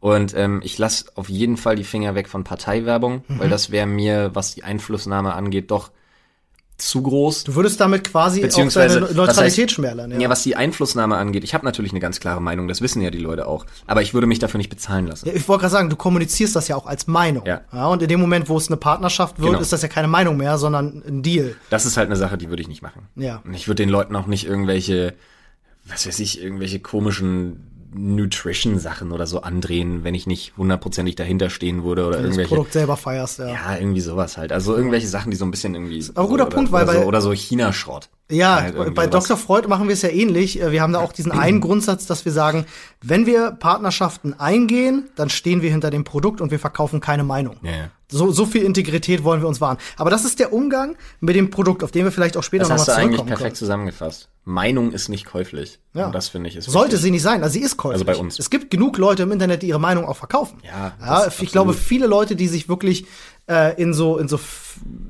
Und 0.00 0.34
ähm, 0.36 0.60
ich 0.62 0.76
lasse 0.76 1.06
auf 1.14 1.28
jeden 1.30 1.56
Fall 1.56 1.76
die 1.76 1.84
Finger 1.84 2.14
weg 2.14 2.28
von 2.28 2.44
Parteiwerbung, 2.44 3.24
weil 3.28 3.48
das 3.48 3.70
wäre 3.70 3.86
mir, 3.86 4.34
was 4.34 4.54
die 4.54 4.62
Einflussnahme 4.62 5.34
angeht, 5.34 5.70
doch 5.70 5.90
zu 6.78 7.00
groß. 7.02 7.44
Du 7.44 7.54
würdest 7.54 7.80
damit 7.80 8.04
quasi 8.04 8.40
auch 8.40 8.44
Beziehungsweise, 8.44 8.96
deine 8.96 9.08
was 9.08 9.16
Neutralität 9.16 9.70
heißt- 9.70 9.72
schmälern. 9.72 10.20
Ja. 10.20 10.28
was 10.28 10.42
die 10.42 10.56
Einflussnahme 10.56 11.16
angeht, 11.16 11.42
ich 11.42 11.54
habe 11.54 11.64
natürlich 11.64 11.92
eine 11.92 12.00
ganz 12.00 12.20
klare 12.20 12.42
Meinung, 12.42 12.68
das 12.68 12.82
wissen 12.82 13.00
ja 13.00 13.10
die 13.10 13.18
Leute 13.18 13.46
auch. 13.48 13.64
Aber 13.86 14.02
ich 14.02 14.12
würde 14.12 14.26
mich 14.26 14.40
dafür 14.40 14.58
nicht 14.58 14.68
bezahlen 14.68 15.06
lassen. 15.06 15.26
Ja, 15.26 15.34
Ich 15.34 15.48
wollte 15.48 15.62
gerade 15.62 15.72
sagen, 15.72 15.88
du 15.90 15.96
kommunizierst 15.96 16.54
das 16.54 16.68
ja 16.68 16.76
auch 16.76 16.84
als 16.86 17.06
Meinung. 17.06 17.44
Ja. 17.46 17.62
und 17.86 18.02
in 18.02 18.08
dem 18.08 18.20
Moment, 18.20 18.48
wo 18.50 18.58
es 18.58 18.68
eine 18.68 18.76
Partnerschaft 18.76 19.38
wird, 19.38 19.48
Genau. 19.52 19.60
ist 19.60 19.72
das 19.72 19.80
ja 19.82 19.88
keine 19.88 20.08
Meinung 20.08 20.36
mehr, 20.36 20.58
sondern 20.58 21.02
ein 21.06 21.22
Deal. 21.22 21.56
Das 21.70 21.86
ist 21.86 21.96
halt 21.96 22.08
eine 22.08 22.16
Sache, 22.16 22.36
die 22.36 22.50
würde 22.50 22.60
ich 22.62 22.68
nicht 22.68 22.82
machen. 22.82 23.08
Ja. 23.16 23.40
Und 23.44 23.54
ich 23.54 23.68
würde 23.68 23.82
den 23.82 23.88
Leuten 23.88 24.14
auch 24.14 24.26
nicht 24.26 24.46
irgendwelche, 24.46 25.14
was 25.86 26.06
weiß 26.06 26.18
ich, 26.20 26.42
irgendwelche 26.42 26.80
komischen 26.80 27.75
Nutrition-Sachen 27.94 29.12
oder 29.12 29.26
so 29.26 29.42
andrehen, 29.42 30.04
wenn 30.04 30.14
ich 30.14 30.26
nicht 30.26 30.56
hundertprozentig 30.56 31.16
dahinter 31.16 31.50
stehen 31.50 31.84
würde 31.84 32.06
oder 32.06 32.16
Wenn 32.16 32.22
du 32.24 32.28
das 32.28 32.36
irgendwelche. 32.36 32.54
Produkt 32.54 32.72
selber 32.72 32.96
feierst, 32.96 33.38
ja. 33.40 33.48
Ja, 33.48 33.76
irgendwie 33.78 34.00
sowas 34.00 34.36
halt. 34.36 34.52
Also 34.52 34.76
irgendwelche 34.76 35.06
Sachen, 35.08 35.30
die 35.30 35.36
so 35.36 35.44
ein 35.44 35.50
bisschen 35.50 35.74
irgendwie. 35.74 36.04
aber 36.14 36.22
ein 36.22 36.28
guter 36.30 36.46
oder, 36.46 36.54
Punkt, 36.56 36.70
oder 36.72 36.86
weil 36.86 36.94
so, 36.94 37.00
bei- 37.00 37.06
oder 37.06 37.20
so 37.20 37.32
China-Schrott. 37.32 38.08
Ja, 38.30 38.60
Halt 38.60 38.94
bei. 38.94 39.06
Dr. 39.06 39.36
Freud 39.36 39.68
machen 39.68 39.86
wir 39.86 39.92
es 39.94 40.02
ja 40.02 40.08
ähnlich. 40.08 40.60
Äh, 40.60 40.72
Wir 40.72 40.82
haben 40.82 40.92
da 40.92 41.00
auch 41.00 41.12
diesen 41.12 41.32
einen 41.32 41.60
Grundsatz, 41.60 42.06
dass 42.06 42.24
wir 42.24 42.32
sagen, 42.32 42.66
wenn 43.02 43.26
wir 43.26 43.52
Partnerschaften 43.52 44.34
eingehen, 44.34 45.08
dann 45.14 45.30
stehen 45.30 45.62
wir 45.62 45.70
hinter 45.70 45.90
dem 45.90 46.04
Produkt 46.04 46.40
und 46.40 46.50
wir 46.50 46.58
verkaufen 46.58 47.00
keine 47.00 47.22
Meinung. 47.24 47.56
Ja. 47.62 47.90
So, 48.10 48.30
so 48.30 48.46
viel 48.46 48.62
Integrität 48.62 49.24
wollen 49.24 49.40
wir 49.40 49.48
uns 49.48 49.60
wahren. 49.60 49.78
Aber 49.96 50.10
das 50.10 50.24
ist 50.24 50.38
der 50.38 50.52
Umgang 50.52 50.96
mit 51.20 51.34
dem 51.34 51.50
Produkt, 51.50 51.82
auf 51.82 51.90
den 51.90 52.04
wir 52.04 52.12
vielleicht 52.12 52.36
auch 52.36 52.42
später 52.44 52.62
Das 52.64 52.70
hast 52.70 52.86
du 52.86 52.90
nochmal 52.92 53.02
eigentlich 53.02 53.16
zurückkommen 53.16 53.38
perfekt 53.38 53.56
zusammengefasst. 53.56 54.28
Meinung 54.44 54.92
ist 54.92 55.08
nicht 55.08 55.26
käuflich. 55.26 55.80
Ja. 55.92 56.06
Und 56.06 56.14
das 56.14 56.28
finde 56.28 56.48
ich 56.48 56.54
ist 56.54 56.66
Sollte 56.66 56.92
wichtig. 56.92 57.02
sie 57.02 57.10
nicht 57.10 57.22
sein, 57.22 57.42
also 57.42 57.52
sie 57.52 57.62
ist 57.62 57.76
käuflich. 57.76 57.94
Also 57.94 58.04
bei 58.04 58.16
uns. 58.16 58.38
Es 58.38 58.48
gibt 58.48 58.70
genug 58.70 58.96
Leute 58.98 59.24
im 59.24 59.32
Internet, 59.32 59.62
die 59.62 59.68
ihre 59.68 59.80
Meinung 59.80 60.04
auch 60.04 60.16
verkaufen. 60.16 60.58
Ja, 60.64 60.94
ja 61.00 61.26
ich 61.40 61.50
glaube, 61.50 61.74
viele 61.74 62.06
Leute, 62.06 62.36
die 62.36 62.46
sich 62.46 62.68
wirklich 62.68 63.06
äh, 63.48 63.80
in 63.80 63.92
so 63.92 64.18
in 64.18 64.28
so 64.28 64.38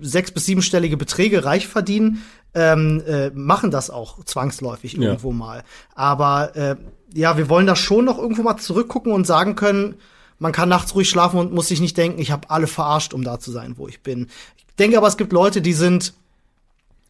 sechs 0.00 0.30
bis 0.30 0.46
siebenstellige 0.46 0.96
Beträge 0.96 1.44
reich 1.44 1.68
verdienen, 1.68 2.22
ähm, 2.54 3.02
äh, 3.06 3.30
machen 3.30 3.70
das 3.70 3.90
auch 3.90 4.24
zwangsläufig 4.24 4.94
Ja. 4.94 5.02
irgendwo 5.02 5.32
mal. 5.32 5.62
Aber 5.94 6.56
äh, 6.56 6.76
ja, 7.14 7.36
wir 7.36 7.48
wollen 7.48 7.66
da 7.66 7.76
schon 7.76 8.04
noch 8.04 8.18
irgendwo 8.18 8.42
mal 8.42 8.56
zurückgucken 8.56 9.12
und 9.12 9.26
sagen 9.26 9.54
können, 9.56 9.96
man 10.38 10.52
kann 10.52 10.68
nachts 10.68 10.94
ruhig 10.94 11.08
schlafen 11.08 11.38
und 11.38 11.52
muss 11.52 11.68
sich 11.68 11.80
nicht 11.80 11.96
denken, 11.96 12.18
ich 12.20 12.30
habe 12.30 12.50
alle 12.50 12.66
verarscht, 12.66 13.14
um 13.14 13.24
da 13.24 13.38
zu 13.38 13.50
sein, 13.50 13.74
wo 13.76 13.88
ich 13.88 14.02
bin. 14.02 14.28
Ich 14.56 14.66
denke 14.78 14.98
aber, 14.98 15.06
es 15.06 15.16
gibt 15.16 15.32
Leute, 15.32 15.62
die 15.62 15.72
sind 15.72 16.12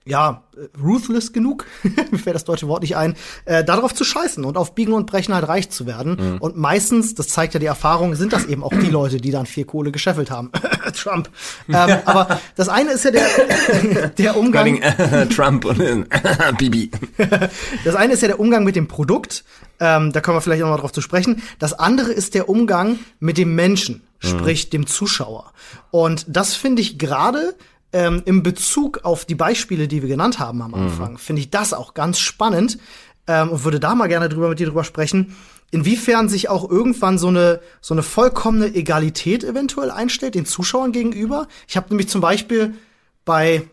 ja, 0.06 0.44
äh, 0.56 0.68
ruthless 0.80 1.32
genug, 1.32 1.66
mir 2.10 2.18
fällt 2.18 2.36
das 2.36 2.44
deutsche 2.44 2.68
Wort 2.68 2.82
nicht 2.82 2.96
ein, 2.96 3.16
äh, 3.44 3.64
darauf 3.64 3.92
zu 3.92 4.04
scheißen 4.04 4.44
und 4.44 4.56
auf 4.56 4.74
Biegen 4.74 4.94
und 4.94 5.06
Brechen 5.06 5.34
halt 5.34 5.48
reich 5.48 5.68
zu 5.68 5.86
werden. 5.86 6.38
Und 6.38 6.56
meistens, 6.56 7.14
das 7.14 7.28
zeigt 7.28 7.54
ja 7.54 7.60
die 7.60 7.66
Erfahrung, 7.66 8.14
sind 8.14 8.32
das 8.32 8.46
eben 8.46 8.62
auch 8.62 8.70
die 8.70 8.90
Leute, 8.90 9.18
die 9.18 9.32
dann 9.32 9.46
viel 9.46 9.64
Kohle 9.64 9.90
gescheffelt 9.90 10.30
haben. 10.30 10.50
Trump. 10.94 11.28
Ähm, 11.68 11.98
aber 12.04 12.40
das 12.54 12.68
eine 12.68 12.92
ist 12.92 13.04
ja 13.04 13.10
der, 13.10 14.08
der 14.18 14.36
Umgang. 14.36 14.80
Running, 14.80 15.28
Trump 15.30 15.64
und 15.64 16.08
Bibi. 16.58 16.90
Das 17.84 17.96
eine 17.96 18.14
ist 18.14 18.22
ja 18.22 18.28
der 18.28 18.40
Umgang 18.40 18.64
mit 18.64 18.76
dem 18.76 18.86
Produkt. 18.86 19.44
Ähm, 19.80 20.12
da 20.12 20.20
kommen 20.20 20.36
wir 20.36 20.40
vielleicht 20.40 20.62
noch 20.62 20.70
mal 20.70 20.78
drauf 20.78 20.92
zu 20.92 21.00
sprechen. 21.00 21.42
Das 21.58 21.74
andere 21.74 22.12
ist 22.12 22.34
der 22.34 22.48
Umgang 22.48 22.98
mit 23.18 23.36
dem 23.38 23.54
Menschen, 23.54 24.02
sprich 24.20 24.70
dem 24.70 24.86
Zuschauer. 24.86 25.52
Und 25.90 26.24
das 26.28 26.54
finde 26.54 26.80
ich 26.80 26.98
gerade 26.98 27.54
ähm, 27.92 28.22
im 28.24 28.42
Bezug 28.42 29.04
auf 29.04 29.24
die 29.24 29.34
Beispiele, 29.34 29.88
die 29.88 30.02
wir 30.02 30.08
genannt 30.08 30.38
haben 30.38 30.62
am 30.62 30.74
Anfang, 30.74 31.18
finde 31.18 31.40
ich 31.40 31.50
das 31.50 31.72
auch 31.72 31.94
ganz 31.94 32.18
spannend 32.18 32.78
ähm, 33.26 33.50
und 33.50 33.64
würde 33.64 33.80
da 33.80 33.94
mal 33.94 34.08
gerne 34.08 34.28
drüber 34.28 34.48
mit 34.48 34.58
dir 34.58 34.66
drüber 34.66 34.84
sprechen, 34.84 35.36
inwiefern 35.70 36.28
sich 36.28 36.48
auch 36.48 36.68
irgendwann 36.68 37.18
so 37.18 37.28
eine 37.28 37.60
so 37.80 37.94
eine 37.94 38.02
vollkommene 38.02 38.74
Egalität 38.74 39.44
eventuell 39.44 39.90
einstellt 39.90 40.34
den 40.34 40.46
Zuschauern 40.46 40.92
gegenüber. 40.92 41.48
Ich 41.68 41.76
habe 41.76 41.88
nämlich 41.90 42.08
zum 42.08 42.20
Beispiel 42.20 42.74
bei 43.24 43.68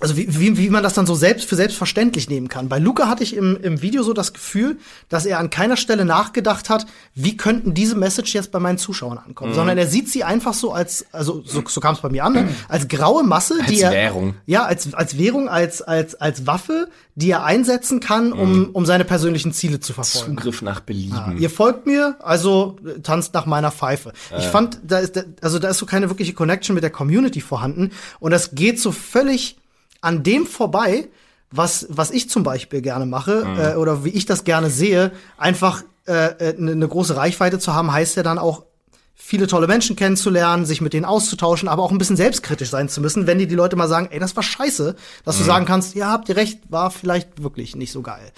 also 0.00 0.16
wie, 0.16 0.26
wie, 0.40 0.56
wie 0.56 0.70
man 0.70 0.82
das 0.82 0.94
dann 0.94 1.06
so 1.06 1.14
selbst 1.14 1.48
für 1.48 1.56
selbstverständlich 1.56 2.30
nehmen 2.30 2.48
kann. 2.48 2.68
Bei 2.68 2.78
Luca 2.78 3.08
hatte 3.08 3.22
ich 3.22 3.36
im, 3.36 3.58
im 3.62 3.82
Video 3.82 4.02
so 4.02 4.14
das 4.14 4.32
Gefühl, 4.32 4.78
dass 5.10 5.26
er 5.26 5.38
an 5.38 5.50
keiner 5.50 5.76
Stelle 5.76 6.06
nachgedacht 6.06 6.70
hat, 6.70 6.86
wie 7.14 7.36
könnten 7.36 7.74
diese 7.74 7.96
Message 7.96 8.34
jetzt 8.34 8.50
bei 8.50 8.58
meinen 8.58 8.78
Zuschauern 8.78 9.18
ankommen, 9.18 9.52
sondern 9.54 9.76
er 9.76 9.86
sieht 9.86 10.08
sie 10.08 10.24
einfach 10.24 10.54
so 10.54 10.72
als, 10.72 11.04
also 11.12 11.42
so, 11.44 11.62
so 11.66 11.80
kam 11.80 11.94
es 11.94 12.00
bei 12.00 12.08
mir 12.08 12.24
an, 12.24 12.32
ne? 12.32 12.48
als 12.68 12.88
graue 12.88 13.22
Masse, 13.24 13.58
die 13.68 13.80
er 13.80 13.90
Währung. 13.92 14.34
ja 14.46 14.64
als 14.64 14.92
als 14.94 15.18
Währung, 15.18 15.48
als 15.48 15.82
als 15.82 16.14
als 16.14 16.46
Waffe, 16.46 16.88
die 17.14 17.30
er 17.30 17.44
einsetzen 17.44 18.00
kann, 18.00 18.32
um 18.32 18.70
um 18.72 18.86
seine 18.86 19.04
persönlichen 19.04 19.52
Ziele 19.52 19.80
zu 19.80 19.92
verfolgen. 19.92 20.36
Zugriff 20.36 20.62
nach 20.62 20.80
Belieben. 20.80 21.36
Ihr 21.38 21.50
folgt 21.50 21.86
mir, 21.86 22.16
also 22.20 22.76
äh, 22.86 23.00
tanzt 23.00 23.34
nach 23.34 23.44
meiner 23.44 23.70
Pfeife. 23.70 24.12
Ich 24.38 24.46
fand, 24.46 24.80
da 24.82 24.98
ist, 24.98 25.22
also 25.42 25.58
da 25.58 25.68
ist 25.68 25.78
so 25.78 25.86
keine 25.86 26.08
wirkliche 26.08 26.32
Connection 26.32 26.74
mit 26.74 26.82
der 26.82 26.90
Community 26.90 27.40
vorhanden 27.40 27.90
und 28.18 28.30
das 28.30 28.54
geht 28.54 28.80
so 28.80 28.92
völlig 28.92 29.56
an 30.00 30.22
dem 30.22 30.46
vorbei, 30.46 31.08
was 31.50 31.86
was 31.90 32.10
ich 32.10 32.30
zum 32.30 32.42
Beispiel 32.42 32.80
gerne 32.80 33.06
mache 33.06 33.44
äh, 33.58 33.76
oder 33.76 34.04
wie 34.04 34.10
ich 34.10 34.26
das 34.26 34.44
gerne 34.44 34.70
sehe. 34.70 35.12
Einfach 35.36 35.82
äh, 36.06 36.54
eine 36.56 36.76
ne 36.76 36.88
große 36.88 37.16
Reichweite 37.16 37.58
zu 37.58 37.74
haben, 37.74 37.92
heißt 37.92 38.16
ja 38.16 38.22
dann 38.22 38.38
auch 38.38 38.64
viele 39.14 39.46
tolle 39.46 39.66
Menschen 39.66 39.96
kennenzulernen, 39.96 40.64
sich 40.64 40.80
mit 40.80 40.92
denen 40.92 41.04
auszutauschen, 41.04 41.68
aber 41.68 41.82
auch 41.82 41.92
ein 41.92 41.98
bisschen 41.98 42.16
selbstkritisch 42.16 42.70
sein 42.70 42.88
zu 42.88 43.00
müssen, 43.00 43.26
wenn 43.26 43.38
dir 43.38 43.46
die 43.46 43.54
Leute 43.54 43.76
mal 43.76 43.86
sagen, 43.86 44.08
ey, 44.10 44.18
das 44.18 44.34
war 44.34 44.42
scheiße, 44.42 44.96
dass 45.24 45.38
du 45.38 45.44
sagen 45.44 45.66
kannst, 45.66 45.94
ja, 45.94 46.10
habt 46.10 46.28
ihr 46.28 46.36
recht, 46.36 46.60
war 46.70 46.90
vielleicht 46.90 47.42
wirklich 47.42 47.76
nicht 47.76 47.92
so 47.92 48.02
geil. 48.02 48.32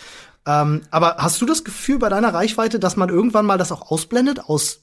Ähm, 0.45 0.83
aber 0.91 1.17
hast 1.19 1.41
du 1.41 1.47
das 1.47 1.65
Gefühl 1.65 1.99
bei 1.99 2.09
deiner 2.09 2.35
Reichweite, 2.35 2.81
dass 2.81 2.97
man 2.97 3.09
irgendwann 3.09 3.47
mal 3.47 3.59
das 3.59 3.71
auch 3.71 3.91
ausblendet, 3.91 4.41
aus 4.41 4.81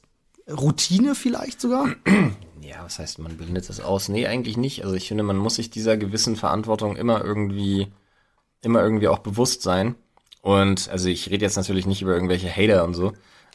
Routine 0.50 1.16
vielleicht 1.16 1.60
sogar? 1.62 1.90
Ja, 2.70 2.84
was 2.84 3.00
heißt, 3.00 3.18
man 3.18 3.36
blendet 3.36 3.68
das 3.68 3.80
aus? 3.80 4.10
Nee, 4.10 4.28
eigentlich 4.28 4.56
nicht. 4.56 4.84
Also 4.84 4.96
ich 4.96 5.08
finde, 5.08 5.24
man 5.24 5.38
muss 5.38 5.56
sich 5.56 5.72
dieser 5.72 5.98
gewissen 5.98 6.36
Verantwortung 6.36 6.98
immer 6.98 7.24
irgendwie, 7.24 7.88
immer 8.62 8.84
irgendwie 8.84 9.08
auch 9.08 9.20
bewusst 9.20 9.64
sein. 9.64 9.96
Und 10.42 10.88
also 10.90 11.10
ich 11.10 11.32
rede 11.32 11.46
jetzt 11.46 11.58
natürlich 11.58 11.88
nicht 11.88 12.04
über 12.04 12.14
irgendwelche 12.14 12.50
Hater 12.50 12.84
und 12.84 12.94
so, 12.94 13.14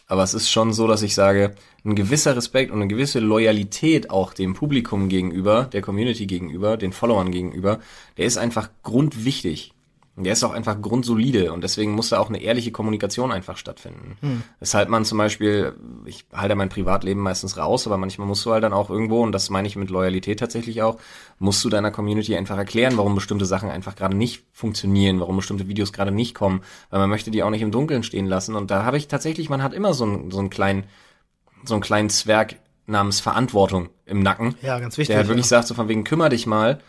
aber 0.08 0.22
es 0.24 0.34
ist 0.34 0.50
schon 0.50 0.72
so, 0.72 0.88
dass 0.88 1.02
ich 1.02 1.14
sage, 1.14 1.54
ein 1.84 1.94
gewisser 1.94 2.36
Respekt 2.36 2.72
und 2.72 2.78
eine 2.78 2.88
gewisse 2.88 3.20
Loyalität 3.20 4.10
auch 4.10 4.34
dem 4.34 4.54
Publikum 4.54 5.08
gegenüber, 5.08 5.64
der 5.72 5.80
Community 5.82 6.26
gegenüber, 6.26 6.76
den 6.76 6.92
Followern 6.92 7.30
gegenüber, 7.30 7.80
der 8.16 8.26
ist 8.26 8.36
einfach 8.36 8.70
grundwichtig. 8.82 9.73
Und 10.16 10.22
der 10.24 10.34
ist 10.34 10.44
auch 10.44 10.52
einfach 10.52 10.80
grundsolide 10.80 11.52
und 11.52 11.64
deswegen 11.64 11.92
muss 11.92 12.10
da 12.10 12.20
auch 12.20 12.28
eine 12.28 12.40
ehrliche 12.40 12.70
Kommunikation 12.70 13.32
einfach 13.32 13.56
stattfinden. 13.56 14.16
Weshalb 14.60 14.88
man 14.88 15.04
zum 15.04 15.18
Beispiel, 15.18 15.74
ich 16.04 16.24
halte 16.32 16.54
mein 16.54 16.68
Privatleben 16.68 17.20
meistens 17.20 17.56
raus, 17.56 17.84
aber 17.88 17.96
manchmal 17.96 18.28
musst 18.28 18.46
du 18.46 18.52
halt 18.52 18.62
dann 18.62 18.72
auch 18.72 18.90
irgendwo, 18.90 19.22
und 19.22 19.32
das 19.32 19.50
meine 19.50 19.66
ich 19.66 19.74
mit 19.74 19.90
Loyalität 19.90 20.38
tatsächlich 20.38 20.82
auch, 20.82 20.98
musst 21.40 21.64
du 21.64 21.68
deiner 21.68 21.90
Community 21.90 22.36
einfach 22.36 22.56
erklären, 22.56 22.96
warum 22.96 23.16
bestimmte 23.16 23.44
Sachen 23.44 23.70
einfach 23.70 23.96
gerade 23.96 24.16
nicht 24.16 24.44
funktionieren, 24.52 25.18
warum 25.18 25.34
bestimmte 25.34 25.66
Videos 25.66 25.92
gerade 25.92 26.12
nicht 26.12 26.36
kommen, 26.36 26.62
weil 26.90 27.00
man 27.00 27.10
möchte 27.10 27.32
die 27.32 27.42
auch 27.42 27.50
nicht 27.50 27.62
im 27.62 27.72
Dunkeln 27.72 28.04
stehen 28.04 28.26
lassen. 28.26 28.54
Und 28.54 28.70
da 28.70 28.84
habe 28.84 28.98
ich 28.98 29.08
tatsächlich, 29.08 29.50
man 29.50 29.64
hat 29.64 29.74
immer 29.74 29.94
so 29.94 30.04
einen, 30.04 30.30
so 30.30 30.38
einen 30.38 30.50
kleinen, 30.50 30.84
so 31.64 31.74
einen 31.74 31.82
kleinen 31.82 32.08
Zwerg 32.08 32.56
namens 32.86 33.18
Verantwortung 33.18 33.88
im 34.06 34.22
Nacken. 34.22 34.54
Ja, 34.62 34.78
ganz 34.78 34.96
wichtig, 34.96 35.08
Der 35.08 35.16
halt 35.18 35.28
wirklich 35.28 35.46
ja. 35.46 35.56
sagt, 35.56 35.66
so 35.66 35.74
von 35.74 35.88
wegen, 35.88 36.04
kümmere 36.04 36.28
dich 36.28 36.46
mal, 36.46 36.80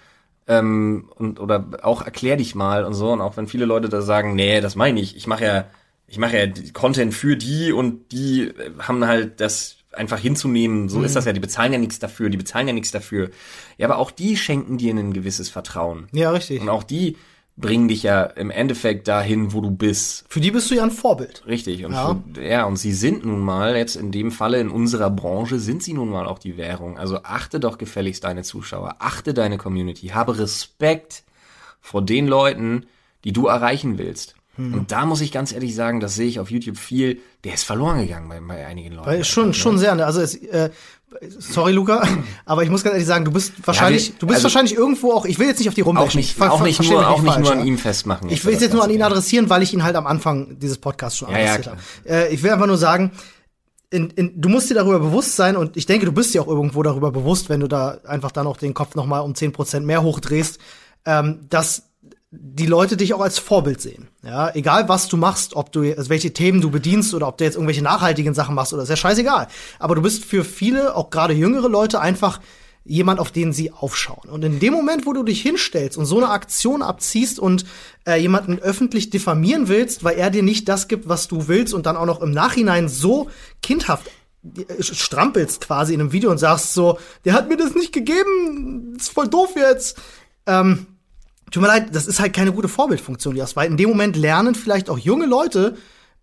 ähm, 0.48 1.10
und 1.16 1.40
oder 1.40 1.80
auch 1.82 2.02
erklär 2.02 2.38
dich 2.38 2.56
mal 2.56 2.84
und 2.86 2.94
so 2.94 3.12
und 3.12 3.22
auch 3.22 3.38
wenn 3.38 3.48
viele 3.48 3.66
Leute 3.66 3.90
da 3.90 4.02
sagen, 4.02 4.36
nee, 4.36 4.62
das 4.62 4.76
meine 4.76 5.00
ich, 5.00 5.16
ich 5.16 5.28
mache 5.28 5.46
ja 5.46 5.66
ich 6.08 6.18
mache 6.18 6.38
ja 6.38 6.48
Content 6.74 7.14
für 7.14 7.36
die 7.36 7.72
und 7.72 8.12
die 8.12 8.50
äh, 8.50 8.72
haben 8.80 9.06
halt 9.06 9.40
das 9.42 9.78
einfach 9.92 10.20
hinzunehmen, 10.20 10.90
so 10.90 11.04
ist 11.04 11.16
das 11.16 11.26
ja, 11.26 11.34
die 11.34 11.40
bezahlen 11.40 11.72
ja 11.72 11.80
nichts 11.80 12.00
dafür, 12.00 12.30
die 12.30 12.38
bezahlen 12.38 12.68
ja 12.68 12.74
nichts 12.74 12.92
dafür. 12.92 13.30
Ja, 13.78 13.88
aber 13.88 13.98
auch 13.98 14.12
die 14.12 14.36
schenken 14.36 14.78
dir 14.78 14.94
ein 14.94 15.14
gewisses 15.14 15.50
Vertrauen. 15.50 16.08
Ja, 16.12 16.32
richtig. 16.32 16.62
Und 16.62 16.70
auch 16.70 16.84
die 16.84 17.16
bringen 17.58 17.88
dich 17.88 18.04
ja 18.04 18.24
im 18.24 18.52
Endeffekt 18.52 19.08
dahin, 19.08 19.54
wo 19.54 19.62
du 19.62 19.72
bist. 19.72 20.26
Für 20.28 20.42
die 20.42 20.52
bist 20.52 20.70
du 20.70 20.76
ja 20.76 20.84
ein 20.84 20.92
Vorbild. 20.92 21.44
Richtig. 21.48 21.86
Und 21.86 21.94
Ja. 21.94 22.22
Für, 22.34 22.42
ja, 22.44 22.66
und 22.66 22.78
sie 22.78 22.92
sind 22.92 23.26
nun 23.26 23.40
mal, 23.40 23.78
jetzt 23.78 23.96
in 23.96 24.12
dem 24.12 24.32
Falle 24.32 24.60
in 24.60 24.70
unserer 24.70 25.10
Branche, 25.10 25.60
sind 25.60 25.82
sie 25.82 25.94
nun 25.94 26.10
mal 26.10 26.28
auch 26.28 26.40
die 26.40 26.58
Währung. 26.58 26.98
Also 26.98 27.24
achte 27.24 27.60
doch 27.60 27.78
gefälligst 27.78 28.24
deine 28.26 28.44
Zuschauer, 28.44 28.98
achte 29.00 29.34
deine 29.34 29.58
Community, 29.58 30.08
habe 30.08 30.38
Respekt 30.38 31.24
vor 31.80 32.02
den 32.02 32.28
Leuten, 32.28 32.88
die 33.24 33.32
du 33.32 33.48
erreichen 33.48 33.98
willst. 33.98 34.36
Hm. 34.56 34.74
Und 34.74 34.92
da 34.92 35.06
muss 35.06 35.22
ich 35.22 35.32
ganz 35.32 35.54
ehrlich 35.54 35.76
sagen, 35.76 36.00
das 36.00 36.16
sehe 36.16 36.28
ich 36.28 36.40
auf 36.40 36.50
YouTube 36.50 36.78
viel, 36.78 37.20
der 37.44 37.54
ist 37.54 37.64
verloren 37.64 38.00
gegangen 38.00 38.30
bei, 38.30 38.40
bei 38.40 38.66
einigen 38.66 38.94
Leuten. 38.94 39.08
Weil 39.08 39.24
schon, 39.24 39.48
ne? 39.48 39.54
schon 39.54 39.78
sehr, 39.78 39.96
ne? 39.96 40.06
Also 40.06 40.22
es, 40.22 40.36
äh, 40.36 40.70
sorry, 41.40 41.72
Luca, 41.74 42.08
aber 42.46 42.64
ich 42.64 42.70
muss 42.70 42.84
ganz 42.84 42.94
ehrlich 42.94 43.08
sagen, 43.08 43.26
du 43.26 43.32
bist 43.32 43.54
wahrscheinlich, 43.66 44.10
wir- 44.14 44.20
du 44.20 44.28
bist 44.28 44.36
also- 44.38 44.44
wahrscheinlich 44.46 44.76
irgendwo 44.76 45.12
auch, 45.14 45.26
ich 45.26 45.40
will 45.40 45.48
jetzt 45.48 45.60
nicht 45.60 45.68
auf 45.68 45.74
die 45.76 45.82
rumbashen. 45.82 46.10
Auch 46.10 46.16
nicht, 46.16 46.36
Ver- 46.36 46.52
auch 46.52 46.62
nicht 46.64 46.82
nur, 46.82 47.00
mich 47.00 47.08
auch 47.08 47.22
nicht 47.22 47.34
falsch, 47.34 47.44
nur 47.44 47.52
an 47.54 47.60
ja? 47.60 47.66
ihm 47.66 47.78
festmachen. 47.78 48.30
Ich 48.30 48.44
will 48.46 48.54
es 48.56 48.62
jetzt 48.62 48.74
nur 48.74 48.84
an 48.84 48.90
ihn 48.90 49.02
adressieren, 49.02 49.50
weil 49.50 49.64
ich 49.64 49.74
ihn 49.74 49.84
halt 49.84 49.96
am 49.96 50.08
Anfang 50.08 50.58
dieses 50.60 50.78
Podcasts 50.78 51.18
schon 51.18 51.30
Ja, 51.32 51.40
ja, 51.40 51.52
habe. 51.54 51.78
Äh, 52.08 52.34
ich 52.34 52.42
will 52.44 52.52
einfach 52.52 52.68
nur 52.68 52.78
sagen, 52.78 53.12
in, 53.92 54.10
in, 54.10 54.42
du 54.42 54.50
musst 54.50 54.70
dir 54.70 54.74
darüber 54.74 55.00
bewusst 55.00 55.36
sein 55.36 55.56
und 55.56 55.78
ich 55.78 55.86
denke, 55.86 56.06
du 56.06 56.12
bist 56.12 56.34
dir 56.34 56.42
auch 56.42 56.48
irgendwo 56.48 56.84
darüber 56.84 57.12
bewusst, 57.12 57.50
wenn 57.50 57.60
du 57.62 57.68
da 57.68 58.00
einfach 58.08 58.32
dann 58.32 58.48
auch 58.48 58.58
den 58.58 58.74
Kopf 58.74 58.96
noch 58.96 59.06
mal 59.06 59.20
um 59.20 59.34
10% 59.34 59.82
mehr 59.86 60.02
hochdrehst, 60.02 60.60
ähm, 61.06 61.46
dass 61.50 61.84
die 62.32 62.66
Leute 62.66 62.98
dich 62.98 63.14
auch 63.14 63.22
als 63.22 63.40
Vorbild 63.40 63.82
sehen. 63.82 64.10
Ja, 64.24 64.54
egal 64.54 64.90
was 64.90 65.08
du 65.08 65.18
machst, 65.18 65.56
ob 65.56 65.72
du 65.72 65.82
also 65.82 66.10
welche 66.10 66.34
Themen 66.34 66.62
du 66.62 66.70
bedienst 66.70 67.14
oder 67.14 67.28
ob 67.28 67.38
du 67.38 67.44
jetzt 67.44 67.56
irgendwelche 67.56 67.84
nachhaltigen 67.84 68.34
Sachen 68.34 68.56
machst 68.56 68.74
oder 68.74 68.84
ist 68.84 68.90
ja 68.90 68.96
scheißegal. 68.96 69.48
Aber 69.80 69.96
du 69.96 70.02
bist 70.02 70.26
für 70.26 70.44
viele, 70.44 70.96
auch 70.96 71.10
gerade 71.10 71.34
jüngere 71.34 71.70
Leute, 71.70 72.02
einfach 72.02 72.40
jemand, 72.84 73.20
auf 73.20 73.32
den 73.32 73.52
sie 73.52 73.72
aufschauen. 73.72 74.30
Und 74.30 74.44
in 74.44 74.60
dem 74.60 74.72
Moment, 74.72 75.06
wo 75.06 75.14
du 75.14 75.24
dich 75.24 75.42
hinstellst 75.42 75.98
und 75.98 76.06
so 76.06 76.18
eine 76.18 76.30
Aktion 76.30 76.84
abziehst 76.84 77.40
und 77.40 77.66
äh, 78.06 78.22
jemanden 78.22 78.60
öffentlich 78.60 79.10
diffamieren 79.10 79.68
willst, 79.68 80.04
weil 80.04 80.18
er 80.18 80.30
dir 80.30 80.44
nicht 80.44 80.70
das 80.70 80.88
gibt, 80.88 81.10
was 81.10 81.28
du 81.28 81.48
willst 81.48 81.74
und 81.74 81.88
dann 81.88 81.98
auch 81.98 82.06
noch 82.06 82.22
im 82.22 82.32
Nachhinein 82.32 82.88
so 82.88 83.30
kindhaft 83.64 84.12
äh, 84.44 84.84
strampelst 84.84 85.62
quasi 85.62 85.96
in 85.96 86.00
einem 86.00 86.12
Video 86.12 86.30
und 86.30 86.38
sagst 86.38 86.76
so, 86.76 87.00
der 87.26 87.34
hat 87.34 87.50
mir 87.50 87.58
das 87.58 87.74
nicht 87.74 87.92
gegeben, 87.92 88.96
ist 88.98 89.10
voll 89.10 89.28
doof 89.28 89.54
jetzt. 89.56 89.98
Ähm, 90.46 90.86
tut 91.52 91.62
mir 91.62 91.68
leid, 91.68 91.96
das 91.96 92.08
ist 92.08 92.20
halt 92.20 92.34
keine 92.34 92.52
gute 92.52 92.68
Vorbildfunktion, 92.68 93.36
die 93.36 93.40
das, 93.40 93.56
weil 93.56 93.70
in 93.70 93.78
dem 93.78 93.90
Moment 93.90 94.16
lernen 94.16 94.56
vielleicht 94.56 94.90
auch 94.90 94.98
junge 94.98 95.26
Leute, 95.26 95.76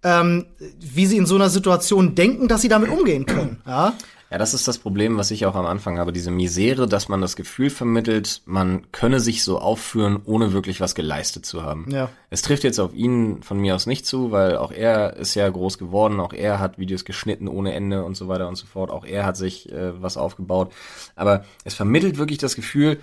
ähm, 0.03 0.47
wie 0.81 1.07
sie 1.07 1.17
in 1.17 1.27
so 1.27 1.37
einer 1.37 1.49
Situation 1.49 2.15
denken, 2.15 2.49
dass 2.49 2.63
sie 2.63 2.69
damit 2.69 2.91
umgehen 2.91 3.27
können. 3.27 3.63
Ja? 3.67 3.95
Ja, 4.33 4.39
das 4.39 4.55
ist 4.55 4.67
das 4.67 4.79
Problem, 4.79 5.19
was 5.19 5.31
ich 5.31 5.45
auch 5.45 5.55
am 5.55 5.67
Anfang 5.67 5.99
habe. 5.99 6.11
Diese 6.11 6.31
Misere, 6.31 6.89
dass 6.89 7.11
man 7.11 7.21
das 7.21 7.37
Gefühl 7.37 7.69
vermittelt, 7.69 8.41
man 8.47 8.91
könne 8.91 9.21
sich 9.21 9.45
so 9.45 9.59
aufführen, 9.59 10.21
ohne 10.25 10.55
wirklich 10.55 10.81
was 10.81 10.95
geleistet 10.95 11.45
zu 11.45 11.65
haben. 11.65 11.87
Ja. 11.91 12.09
Es 12.31 12.41
trifft 12.41 12.65
jetzt 12.65 12.81
auf 12.81 12.95
ihn 12.95 13.43
von 13.43 13.59
mir 13.59 13.75
aus 13.75 13.85
nicht 13.85 14.07
zu, 14.07 14.31
weil 14.31 14.57
auch 14.57 14.73
er 14.73 15.19
ist 15.19 15.35
ja 15.35 15.47
groß 15.47 15.77
geworden, 15.77 16.19
auch 16.19 16.33
er 16.33 16.61
hat 16.61 16.79
Videos 16.79 17.05
geschnitten 17.05 17.47
ohne 17.47 17.75
Ende 17.75 18.05
und 18.05 18.17
so 18.17 18.27
weiter 18.27 18.49
und 18.49 18.57
so 18.57 18.65
fort. 18.65 18.91
Auch 18.91 19.05
er 19.05 19.27
hat 19.27 19.37
sich 19.37 19.71
äh, 19.71 20.01
was 20.01 20.17
aufgebaut. 20.17 20.73
Aber 21.15 21.45
es 21.65 21.75
vermittelt 21.75 22.17
wirklich 22.17 22.39
das 22.39 22.57
Gefühl, 22.57 23.01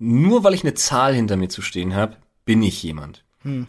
nur 0.00 0.42
weil 0.42 0.54
ich 0.54 0.64
eine 0.64 0.74
Zahl 0.74 1.14
hinter 1.14 1.36
mir 1.36 1.48
zu 1.48 1.62
stehen 1.62 1.94
habe, 1.94 2.16
bin 2.44 2.62
ich 2.62 2.82
jemand. 2.82 3.22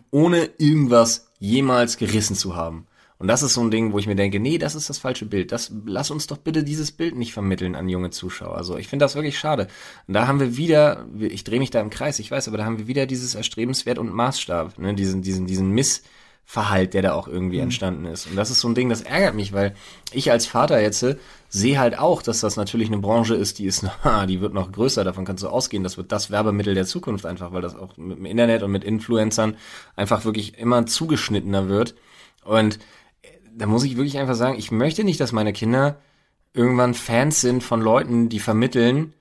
Ohne 0.10 0.50
irgendwas 0.58 1.28
jemals 1.40 1.98
gerissen 1.98 2.36
zu 2.36 2.56
haben. 2.56 2.88
Und 3.20 3.28
das 3.28 3.44
ist 3.44 3.54
so 3.54 3.62
ein 3.62 3.70
Ding, 3.70 3.94
wo 3.94 4.00
ich 4.00 4.08
mir 4.08 4.16
denke, 4.16 4.40
nee, 4.40 4.58
das 4.58 4.74
ist 4.74 4.90
das 4.90 4.98
falsche 4.98 5.28
Bild. 5.28 5.52
Das, 5.52 5.72
lass 5.86 6.10
uns 6.10 6.26
doch 6.26 6.38
bitte 6.38 6.64
dieses 6.64 6.92
Bild 6.92 7.16
nicht 7.16 7.34
vermitteln 7.34 7.76
an 7.76 7.88
junge 7.88 8.10
Zuschauer. 8.10 8.58
Also 8.58 8.78
ich 8.78 8.88
finde 8.88 9.06
das 9.06 9.14
wirklich 9.14 9.38
schade. 9.38 9.68
Und 10.08 10.16
da 10.16 10.26
haben 10.26 10.40
wir 10.40 10.58
wieder, 10.58 11.06
ich 11.20 11.44
drehe 11.44 11.60
mich 11.60 11.70
da 11.70 11.82
im 11.82 11.92
Kreis, 11.92 12.18
ich 12.18 12.32
weiß, 12.32 12.48
aber 12.48 12.58
da 12.58 12.66
haben 12.66 12.80
wir 12.80 12.88
wieder 12.88 13.06
dieses 13.06 13.36
Erstrebenswert 13.36 14.00
und 14.00 14.12
Maßstab, 14.12 14.80
ne, 14.80 14.96
diesen, 14.96 15.22
diesen, 15.22 15.46
diesen 15.46 15.70
Miss, 15.70 16.02
Verhalt, 16.46 16.94
der 16.94 17.02
da 17.02 17.14
auch 17.14 17.28
irgendwie 17.28 17.58
mhm. 17.58 17.64
entstanden 17.64 18.06
ist. 18.06 18.26
Und 18.28 18.36
das 18.36 18.50
ist 18.50 18.60
so 18.60 18.68
ein 18.68 18.76
Ding, 18.76 18.90
das 18.90 19.04
ärgert 19.04 19.36
mich, 19.36 19.54
weil 19.54 19.74
ich 20.12 20.32
als 20.32 20.46
Vater 20.46 20.82
jetzt 20.82 21.06
sehe 21.54 21.78
halt 21.78 22.00
auch, 22.00 22.22
dass 22.22 22.40
das 22.40 22.56
natürlich 22.56 22.88
eine 22.88 23.00
Branche 23.00 23.36
ist, 23.36 23.60
die 23.60 23.66
ist, 23.66 23.86
die 24.28 24.42
wird 24.42 24.54
noch 24.54 24.72
größer, 24.72 25.04
davon 25.04 25.26
kannst 25.26 25.44
du 25.44 25.50
ausgehen, 25.50 25.84
das 25.84 25.98
wird 25.98 26.12
das 26.12 26.32
Werbemittel 26.32 26.74
der 26.74 26.86
Zukunft 26.86 27.26
einfach, 27.26 27.52
weil 27.52 27.62
das 27.62 27.76
auch 27.76 27.98
mit 27.98 28.18
dem 28.18 28.26
Internet 28.26 28.64
und 28.64 28.72
mit 28.72 28.86
Influencern 28.86 29.58
einfach 29.98 30.24
wirklich 30.24 30.58
immer 30.58 30.86
zugeschnittener 30.86 31.68
wird. 31.68 31.94
Und 32.46 32.78
äh, 33.22 33.28
da 33.54 33.66
muss 33.66 33.84
ich 33.84 33.98
wirklich 33.98 34.18
einfach 34.18 34.36
sagen, 34.36 34.58
ich 34.58 34.72
möchte 34.72 35.04
nicht, 35.04 35.20
dass 35.20 35.34
meine 35.34 35.52
Kinder 35.52 36.00
irgendwann 36.54 36.94
Fans 36.94 37.42
sind 37.42 37.64
von 37.64 37.82
Leuten, 37.82 38.30
die 38.30 38.40
vermitteln, 38.40 39.14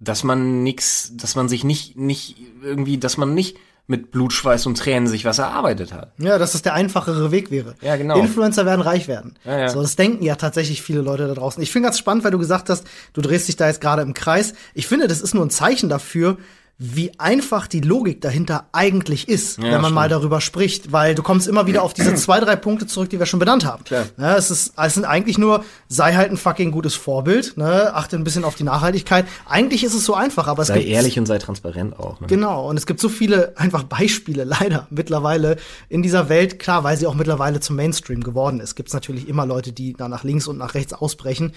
dass 0.00 0.24
man 0.24 0.64
nix, 0.64 1.12
dass 1.16 1.36
man 1.36 1.48
sich 1.48 1.62
nicht, 1.62 1.96
nicht 1.96 2.36
irgendwie, 2.62 2.98
dass 2.98 3.16
man 3.16 3.32
nicht 3.34 3.56
mit 3.88 4.10
Blut, 4.10 4.34
Schweiß 4.34 4.66
und 4.66 4.76
Tränen 4.76 5.08
sich 5.08 5.24
was 5.24 5.38
erarbeitet 5.38 5.94
hat. 5.94 6.12
Ja, 6.18 6.38
dass 6.38 6.52
das 6.52 6.60
der 6.60 6.74
einfachere 6.74 7.32
Weg 7.32 7.50
wäre. 7.50 7.74
Ja, 7.80 7.96
genau. 7.96 8.18
Influencer 8.18 8.66
werden 8.66 8.82
reich 8.82 9.08
werden. 9.08 9.34
Ja, 9.44 9.58
ja. 9.60 9.68
So, 9.70 9.80
das 9.80 9.96
denken 9.96 10.22
ja 10.22 10.36
tatsächlich 10.36 10.82
viele 10.82 11.00
Leute 11.00 11.26
da 11.26 11.34
draußen. 11.34 11.62
Ich 11.62 11.72
finde 11.72 11.86
ganz 11.86 11.98
spannend, 11.98 12.22
weil 12.22 12.30
du 12.30 12.38
gesagt 12.38 12.68
hast, 12.68 12.86
du 13.14 13.22
drehst 13.22 13.48
dich 13.48 13.56
da 13.56 13.66
jetzt 13.66 13.80
gerade 13.80 14.02
im 14.02 14.12
Kreis. 14.12 14.52
Ich 14.74 14.86
finde, 14.86 15.08
das 15.08 15.22
ist 15.22 15.34
nur 15.34 15.44
ein 15.44 15.50
Zeichen 15.50 15.88
dafür, 15.88 16.36
wie 16.80 17.18
einfach 17.18 17.66
die 17.66 17.80
Logik 17.80 18.20
dahinter 18.20 18.68
eigentlich 18.70 19.28
ist, 19.28 19.58
ja, 19.58 19.64
wenn 19.64 19.70
man 19.72 19.80
stimmt. 19.80 19.94
mal 19.96 20.08
darüber 20.08 20.40
spricht, 20.40 20.92
weil 20.92 21.16
du 21.16 21.24
kommst 21.24 21.48
immer 21.48 21.66
wieder 21.66 21.82
auf 21.82 21.92
diese 21.92 22.14
zwei, 22.16 22.38
drei 22.38 22.54
Punkte 22.54 22.86
zurück, 22.86 23.10
die 23.10 23.18
wir 23.18 23.26
schon 23.26 23.40
benannt 23.40 23.64
haben. 23.64 23.82
Klar. 23.82 24.06
Ja, 24.16 24.36
es, 24.36 24.52
ist, 24.52 24.74
es 24.76 24.94
sind 24.94 25.04
eigentlich 25.04 25.38
nur, 25.38 25.64
sei 25.88 26.14
halt 26.14 26.30
ein 26.30 26.36
fucking 26.36 26.70
gutes 26.70 26.94
Vorbild, 26.94 27.56
ne? 27.56 27.92
achte 27.94 28.14
ein 28.14 28.22
bisschen 28.22 28.44
auf 28.44 28.54
die 28.54 28.62
Nachhaltigkeit. 28.62 29.26
Eigentlich 29.48 29.82
ist 29.82 29.94
es 29.94 30.04
so 30.04 30.14
einfach, 30.14 30.46
aber 30.46 30.62
es 30.62 30.68
sei 30.68 30.78
gibt, 30.78 30.90
ehrlich 30.90 31.18
und 31.18 31.26
sei 31.26 31.38
transparent 31.38 31.98
auch. 31.98 32.20
Ne? 32.20 32.28
Genau, 32.28 32.68
und 32.68 32.76
es 32.76 32.86
gibt 32.86 33.00
so 33.00 33.08
viele 33.08 33.58
einfach 33.58 33.82
Beispiele, 33.82 34.44
leider, 34.44 34.86
mittlerweile 34.90 35.56
in 35.88 36.04
dieser 36.04 36.28
Welt, 36.28 36.60
klar, 36.60 36.84
weil 36.84 36.96
sie 36.96 37.08
auch 37.08 37.14
mittlerweile 37.14 37.58
zum 37.58 37.74
Mainstream 37.74 38.22
geworden 38.22 38.60
ist, 38.60 38.76
gibt 38.76 38.90
es 38.90 38.94
natürlich 38.94 39.28
immer 39.28 39.46
Leute, 39.46 39.72
die 39.72 39.94
da 39.94 40.08
nach 40.08 40.22
links 40.22 40.46
und 40.46 40.58
nach 40.58 40.74
rechts 40.74 40.92
ausbrechen. 40.92 41.54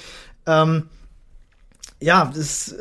Ähm, 0.48 0.90
ja, 2.00 2.32
das 2.34 2.74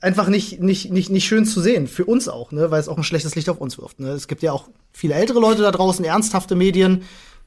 einfach 0.00 0.28
nicht, 0.28 0.60
nicht, 0.60 0.92
nicht, 0.92 1.10
nicht 1.10 1.26
schön 1.26 1.44
zu 1.44 1.60
sehen. 1.60 1.86
Für 1.86 2.04
uns 2.04 2.28
auch, 2.28 2.52
ne? 2.52 2.70
weil 2.70 2.80
es 2.80 2.88
auch 2.88 2.96
ein 2.96 3.04
schlechtes 3.04 3.34
Licht 3.34 3.48
auf 3.48 3.60
uns 3.60 3.78
wirft. 3.78 4.00
Ne? 4.00 4.10
Es 4.10 4.28
gibt 4.28 4.42
ja 4.42 4.52
auch 4.52 4.68
viele 4.92 5.14
ältere 5.14 5.40
Leute 5.40 5.62
da 5.62 5.70
draußen, 5.70 6.04
ernsthafte 6.04 6.54
Medien, 6.54 7.02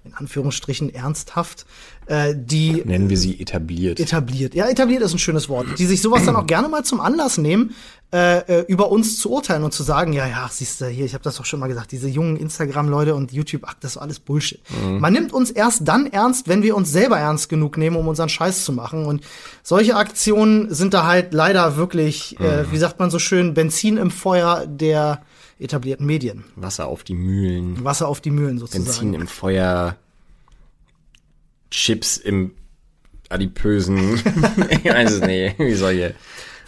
in 0.09 0.15
Anführungsstrichen 0.15 0.93
ernsthaft, 0.93 1.65
äh, 2.07 2.33
die 2.35 2.81
nennen 2.85 3.09
wir 3.09 3.17
sie 3.17 3.39
etabliert. 3.39 3.99
Etabliert, 3.99 4.55
ja, 4.55 4.67
etabliert 4.67 5.03
ist 5.03 5.13
ein 5.13 5.19
schönes 5.19 5.47
Wort. 5.49 5.67
Die 5.77 5.85
sich 5.85 6.01
sowas 6.01 6.25
dann 6.25 6.35
auch 6.35 6.47
gerne 6.47 6.67
mal 6.67 6.83
zum 6.83 6.99
Anlass 6.99 7.37
nehmen, 7.37 7.75
äh, 8.11 8.39
äh, 8.39 8.65
über 8.67 8.89
uns 8.89 9.19
zu 9.19 9.31
urteilen 9.31 9.63
und 9.63 9.71
zu 9.71 9.83
sagen, 9.83 10.13
ja, 10.13 10.27
ja, 10.27 10.49
siehst 10.51 10.81
du 10.81 10.87
hier, 10.87 11.05
ich 11.05 11.13
habe 11.13 11.23
das 11.23 11.35
doch 11.35 11.45
schon 11.45 11.59
mal 11.59 11.67
gesagt, 11.67 11.91
diese 11.91 12.09
jungen 12.09 12.37
Instagram-Leute 12.37 13.13
und 13.13 13.31
YouTube, 13.31 13.61
ach, 13.67 13.75
das 13.79 13.91
ist 13.91 13.97
alles 13.97 14.19
Bullshit. 14.19 14.59
Mhm. 14.83 14.99
Man 14.99 15.13
nimmt 15.13 15.31
uns 15.31 15.51
erst 15.51 15.87
dann 15.87 16.07
ernst, 16.07 16.47
wenn 16.47 16.63
wir 16.63 16.75
uns 16.75 16.91
selber 16.91 17.19
ernst 17.19 17.49
genug 17.49 17.77
nehmen, 17.77 17.95
um 17.95 18.07
unseren 18.07 18.29
Scheiß 18.29 18.65
zu 18.65 18.73
machen. 18.73 19.05
Und 19.05 19.23
solche 19.61 19.95
Aktionen 19.95 20.73
sind 20.73 20.95
da 20.95 21.05
halt 21.05 21.35
leider 21.35 21.75
wirklich, 21.75 22.39
äh, 22.39 22.43
mhm. 22.43 22.49
äh, 22.49 22.71
wie 22.71 22.77
sagt 22.79 22.99
man 22.99 23.11
so 23.11 23.19
schön, 23.19 23.53
Benzin 23.53 23.97
im 23.97 24.09
Feuer 24.09 24.65
der 24.65 25.21
etablierten 25.59 26.05
Medien. 26.05 26.45
Wasser 26.55 26.87
auf 26.87 27.03
die 27.03 27.15
Mühlen. 27.15 27.83
Wasser 27.83 28.07
auf 28.07 28.21
die 28.21 28.31
Mühlen 28.31 28.57
sozusagen. 28.57 28.85
Benzin 28.85 29.13
im 29.13 29.27
Feuer. 29.27 29.97
Chips 31.69 32.17
im 32.17 32.51
adipösen. 33.29 34.15
ich 34.69 34.85
weiß 34.85 35.11
es 35.11 35.21
nicht. 35.21 35.59
Wie 35.59 35.75
soll 35.75 35.93
ich. 35.93 36.13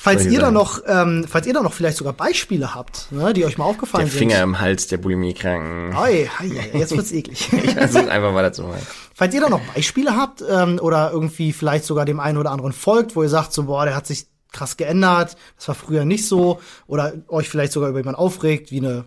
Falls 0.03 0.25
ihr 0.25 0.39
da 0.39 0.49
noch, 0.49 0.81
ähm, 0.87 1.27
falls 1.29 1.45
ihr 1.45 1.53
da 1.53 1.61
noch 1.61 1.73
vielleicht 1.73 1.97
sogar 1.97 2.13
Beispiele 2.13 2.73
habt, 2.73 3.11
ne, 3.11 3.33
die 3.33 3.45
euch 3.45 3.59
mal 3.59 3.65
aufgefallen 3.65 4.07
sind. 4.07 4.19
Der 4.19 4.29
Finger 4.29 4.43
im 4.43 4.59
Hals 4.59 4.87
der 4.87 4.97
Bulimie-Kranken. 4.97 5.95
Oi, 5.95 6.27
jetzt 6.73 6.95
wird's 6.95 7.11
eklig. 7.11 7.53
ich 7.63 7.73
versuche 7.75 8.09
einfach 8.09 8.33
mal 8.33 8.41
dazu 8.41 8.63
mal. 8.63 8.81
Falls 9.13 9.35
ihr 9.35 9.41
da 9.41 9.49
noch 9.49 9.61
Beispiele 9.75 10.15
habt 10.15 10.43
ähm, 10.49 10.79
oder 10.81 11.11
irgendwie 11.11 11.53
vielleicht 11.53 11.85
sogar 11.85 12.05
dem 12.05 12.19
einen 12.19 12.39
oder 12.39 12.49
anderen 12.49 12.73
folgt, 12.73 13.15
wo 13.15 13.21
ihr 13.21 13.29
sagt 13.29 13.53
so, 13.53 13.65
boah, 13.65 13.85
der 13.85 13.95
hat 13.95 14.07
sich 14.07 14.25
krass 14.51 14.77
geändert, 14.77 15.35
das 15.57 15.67
war 15.67 15.75
früher 15.75 16.05
nicht 16.05 16.27
so, 16.27 16.59
oder 16.87 17.13
euch 17.27 17.49
vielleicht 17.49 17.71
sogar 17.71 17.89
über 17.89 17.99
jemanden 17.99 18.19
aufregt, 18.19 18.71
wie 18.71 18.79
eine 18.79 19.05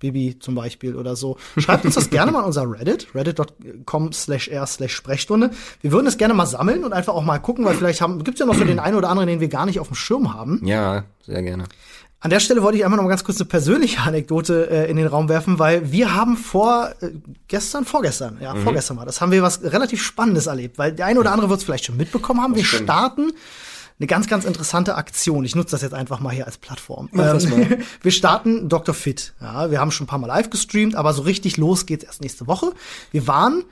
Bibi 0.00 0.38
zum 0.40 0.54
Beispiel 0.54 0.96
oder 0.96 1.14
so. 1.14 1.36
Schreibt 1.58 1.84
uns 1.84 1.94
das 1.94 2.10
gerne 2.10 2.32
mal 2.32 2.40
an 2.40 2.46
unser 2.46 2.68
Reddit, 2.68 3.08
reddit.com 3.14 4.12
slash 4.12 4.48
r 4.48 4.66
slash 4.66 4.94
Sprechstunde. 4.94 5.50
Wir 5.82 5.92
würden 5.92 6.06
das 6.06 6.18
gerne 6.18 6.34
mal 6.34 6.46
sammeln 6.46 6.84
und 6.84 6.92
einfach 6.92 7.14
auch 7.14 7.22
mal 7.22 7.38
gucken, 7.38 7.64
weil 7.64 7.74
vielleicht 7.74 8.00
haben, 8.00 8.24
gibt's 8.24 8.40
ja 8.40 8.46
noch 8.46 8.54
so 8.54 8.64
den 8.64 8.80
einen 8.80 8.96
oder 8.96 9.10
anderen, 9.10 9.28
den 9.28 9.40
wir 9.40 9.48
gar 9.48 9.66
nicht 9.66 9.78
auf 9.78 9.88
dem 9.88 9.94
Schirm 9.94 10.34
haben. 10.34 10.60
Ja, 10.64 11.04
sehr 11.24 11.42
gerne. 11.42 11.64
An 12.22 12.28
der 12.28 12.40
Stelle 12.40 12.62
wollte 12.62 12.76
ich 12.76 12.84
einfach 12.84 12.98
noch 12.98 13.04
mal 13.04 13.08
ganz 13.08 13.24
kurz 13.24 13.40
eine 13.40 13.48
persönliche 13.48 14.00
Anekdote 14.04 14.68
äh, 14.70 14.90
in 14.90 14.96
den 14.96 15.06
Raum 15.06 15.28
werfen, 15.28 15.58
weil 15.58 15.90
wir 15.92 16.14
haben 16.14 16.36
vor 16.36 16.90
äh, 17.00 17.10
gestern, 17.48 17.84
vorgestern, 17.84 18.38
ja, 18.40 18.54
mhm. 18.54 18.62
vorgestern 18.62 18.96
mal, 18.96 19.06
das 19.06 19.20
haben 19.20 19.32
wir 19.32 19.42
was 19.42 19.62
relativ 19.62 20.02
Spannendes 20.02 20.46
erlebt, 20.46 20.76
weil 20.76 20.92
der 20.92 21.06
eine 21.06 21.20
oder 21.20 21.32
andere 21.32 21.48
wird 21.48 21.60
es 21.60 21.64
vielleicht 21.64 21.86
schon 21.86 21.96
mitbekommen 21.96 22.42
haben. 22.42 22.52
Das 22.52 22.58
wir 22.58 22.66
stimmt. 22.66 22.84
starten 22.84 23.32
eine 24.00 24.06
ganz, 24.06 24.28
ganz 24.28 24.46
interessante 24.46 24.94
Aktion. 24.94 25.44
Ich 25.44 25.54
nutze 25.54 25.72
das 25.72 25.82
jetzt 25.82 25.92
einfach 25.92 26.20
mal 26.20 26.30
hier 26.30 26.46
als 26.46 26.56
Plattform. 26.56 27.10
Ähm, 27.12 27.78
wir 28.02 28.10
starten 28.10 28.68
Dr. 28.70 28.94
Fit. 28.94 29.34
Ja, 29.40 29.70
wir 29.70 29.78
haben 29.78 29.90
schon 29.90 30.04
ein 30.04 30.08
paar 30.08 30.18
Mal 30.18 30.26
live 30.26 30.48
gestreamt, 30.48 30.94
aber 30.94 31.12
so 31.12 31.22
richtig 31.22 31.58
los 31.58 31.84
geht's 31.84 32.04
erst 32.04 32.22
nächste 32.22 32.46
Woche. 32.46 32.72
Wir 33.10 33.26
waren 33.26 33.64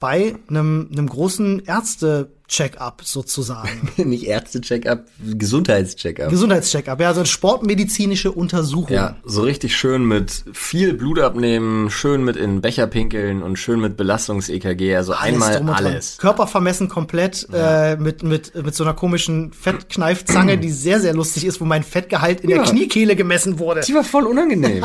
bei 0.00 0.36
einem, 0.48 0.88
einem 0.90 1.06
großen 1.06 1.60
Ärzte 1.66 2.32
Check-up 2.46 3.02
sozusagen. 3.04 3.90
Nicht 4.08 4.24
Ärzte-Check-up, 4.26 5.06
Gesundheitscheck-up. 5.38 6.30
Gesundheitscheck-up, 6.30 7.00
ja, 7.00 7.08
also 7.08 7.20
eine 7.20 7.26
sportmedizinische 7.26 8.30
Untersuchung. 8.32 8.94
Ja, 8.94 9.16
so 9.24 9.42
richtig 9.42 9.74
schön 9.74 10.04
mit 10.04 10.44
viel 10.52 10.92
Blut 10.92 11.18
abnehmen, 11.20 11.90
schön 11.90 12.22
mit 12.22 12.36
in 12.36 12.60
Becher 12.60 12.86
pinkeln 12.86 13.42
und 13.42 13.58
schön 13.58 13.80
mit 13.80 13.96
Belastungs-EKG, 13.96 14.94
also 14.94 15.14
alles 15.14 15.42
einmal 15.42 15.74
alles. 15.74 16.18
Körper 16.18 16.46
vermessen 16.46 16.88
komplett 16.88 17.48
ja. 17.50 17.92
äh, 17.92 17.96
mit, 17.96 18.22
mit, 18.22 18.54
mit 18.54 18.74
so 18.74 18.84
einer 18.84 18.94
komischen 18.94 19.52
Fettkneifzange, 19.52 20.58
die 20.58 20.70
sehr, 20.70 21.00
sehr 21.00 21.14
lustig 21.14 21.46
ist, 21.46 21.62
wo 21.62 21.64
mein 21.64 21.82
Fettgehalt 21.82 22.42
in 22.42 22.50
ja. 22.50 22.58
der 22.58 22.66
Kniekehle 22.66 23.16
gemessen 23.16 23.58
wurde. 23.58 23.80
Die 23.80 23.94
war 23.94 24.04
voll 24.04 24.26
unangenehm. 24.26 24.84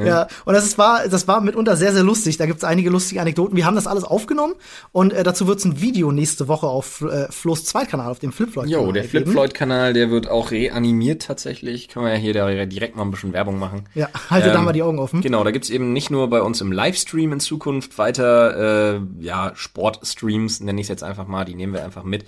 ja. 0.00 0.04
ja, 0.06 0.28
und 0.44 0.54
das 0.54 0.76
war, 0.78 1.08
das 1.08 1.28
war 1.28 1.40
mitunter 1.40 1.76
sehr, 1.76 1.92
sehr 1.92 2.02
lustig. 2.02 2.38
Da 2.38 2.46
gibt's 2.46 2.64
einige 2.64 2.90
lustige 2.90 3.20
Anekdoten. 3.20 3.56
Wir 3.56 3.66
haben 3.66 3.76
das 3.76 3.86
alles 3.86 4.04
aufgenommen 4.04 4.54
und 4.90 5.12
äh, 5.12 5.22
dazu 5.22 5.46
wird's 5.46 5.64
ein 5.64 5.80
Video 5.80 6.10
nächste 6.10 6.48
Woche 6.48 6.66
auf 6.66 6.97
äh, 7.02 7.30
Flo's 7.30 7.64
Zweitkanal, 7.64 8.10
auf 8.10 8.18
dem 8.18 8.32
Flip 8.32 8.50
Floyd 8.50 8.68
Jo, 8.68 8.92
der 8.92 9.04
Flip 9.04 9.28
Floyd 9.28 9.54
Kanal, 9.54 9.92
der 9.92 10.10
wird 10.10 10.28
auch 10.28 10.50
reanimiert 10.50 11.22
tatsächlich. 11.22 11.88
Können 11.88 12.06
wir 12.06 12.12
ja 12.12 12.18
hier 12.18 12.34
da 12.34 12.66
direkt 12.66 12.96
mal 12.96 13.02
ein 13.02 13.10
bisschen 13.10 13.32
Werbung 13.32 13.58
machen. 13.58 13.84
Ja, 13.94 14.08
halte 14.30 14.48
ähm, 14.48 14.54
da 14.54 14.62
mal 14.62 14.72
die 14.72 14.82
Augen 14.82 14.98
offen. 14.98 15.20
Genau, 15.20 15.44
da 15.44 15.50
gibt's 15.50 15.70
eben 15.70 15.92
nicht 15.92 16.10
nur 16.10 16.28
bei 16.30 16.42
uns 16.42 16.60
im 16.60 16.72
Livestream 16.72 17.32
in 17.32 17.40
Zukunft 17.40 17.98
weiter, 17.98 18.96
äh, 18.96 19.00
ja, 19.20 19.52
Sportstreams, 19.54 20.60
nenne 20.60 20.80
ich 20.80 20.84
es 20.86 20.88
jetzt 20.88 21.04
einfach 21.04 21.26
mal, 21.26 21.44
die 21.44 21.54
nehmen 21.54 21.72
wir 21.72 21.84
einfach 21.84 22.04
mit. 22.04 22.24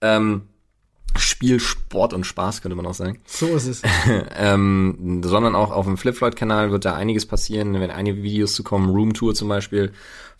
Ähm, 0.00 0.42
Spiel, 1.16 1.60
Sport 1.60 2.14
und 2.14 2.24
Spaß, 2.24 2.62
könnte 2.62 2.76
man 2.76 2.86
auch 2.86 2.94
sagen. 2.94 3.20
So 3.26 3.46
ist 3.48 3.66
es. 3.66 3.82
ähm, 4.36 5.20
sondern 5.24 5.54
auch 5.54 5.70
auf 5.70 5.86
dem 5.86 5.96
Flip 5.96 6.16
Floyd-Kanal 6.16 6.70
wird 6.70 6.84
da 6.84 6.94
einiges 6.94 7.26
passieren, 7.26 7.74
wenn 7.74 7.90
einige 7.90 8.22
Videos 8.22 8.54
zu 8.54 8.62
kommen, 8.62 8.88
Room 8.88 9.12
Tour 9.12 9.34
zum 9.34 9.48
Beispiel, 9.48 9.92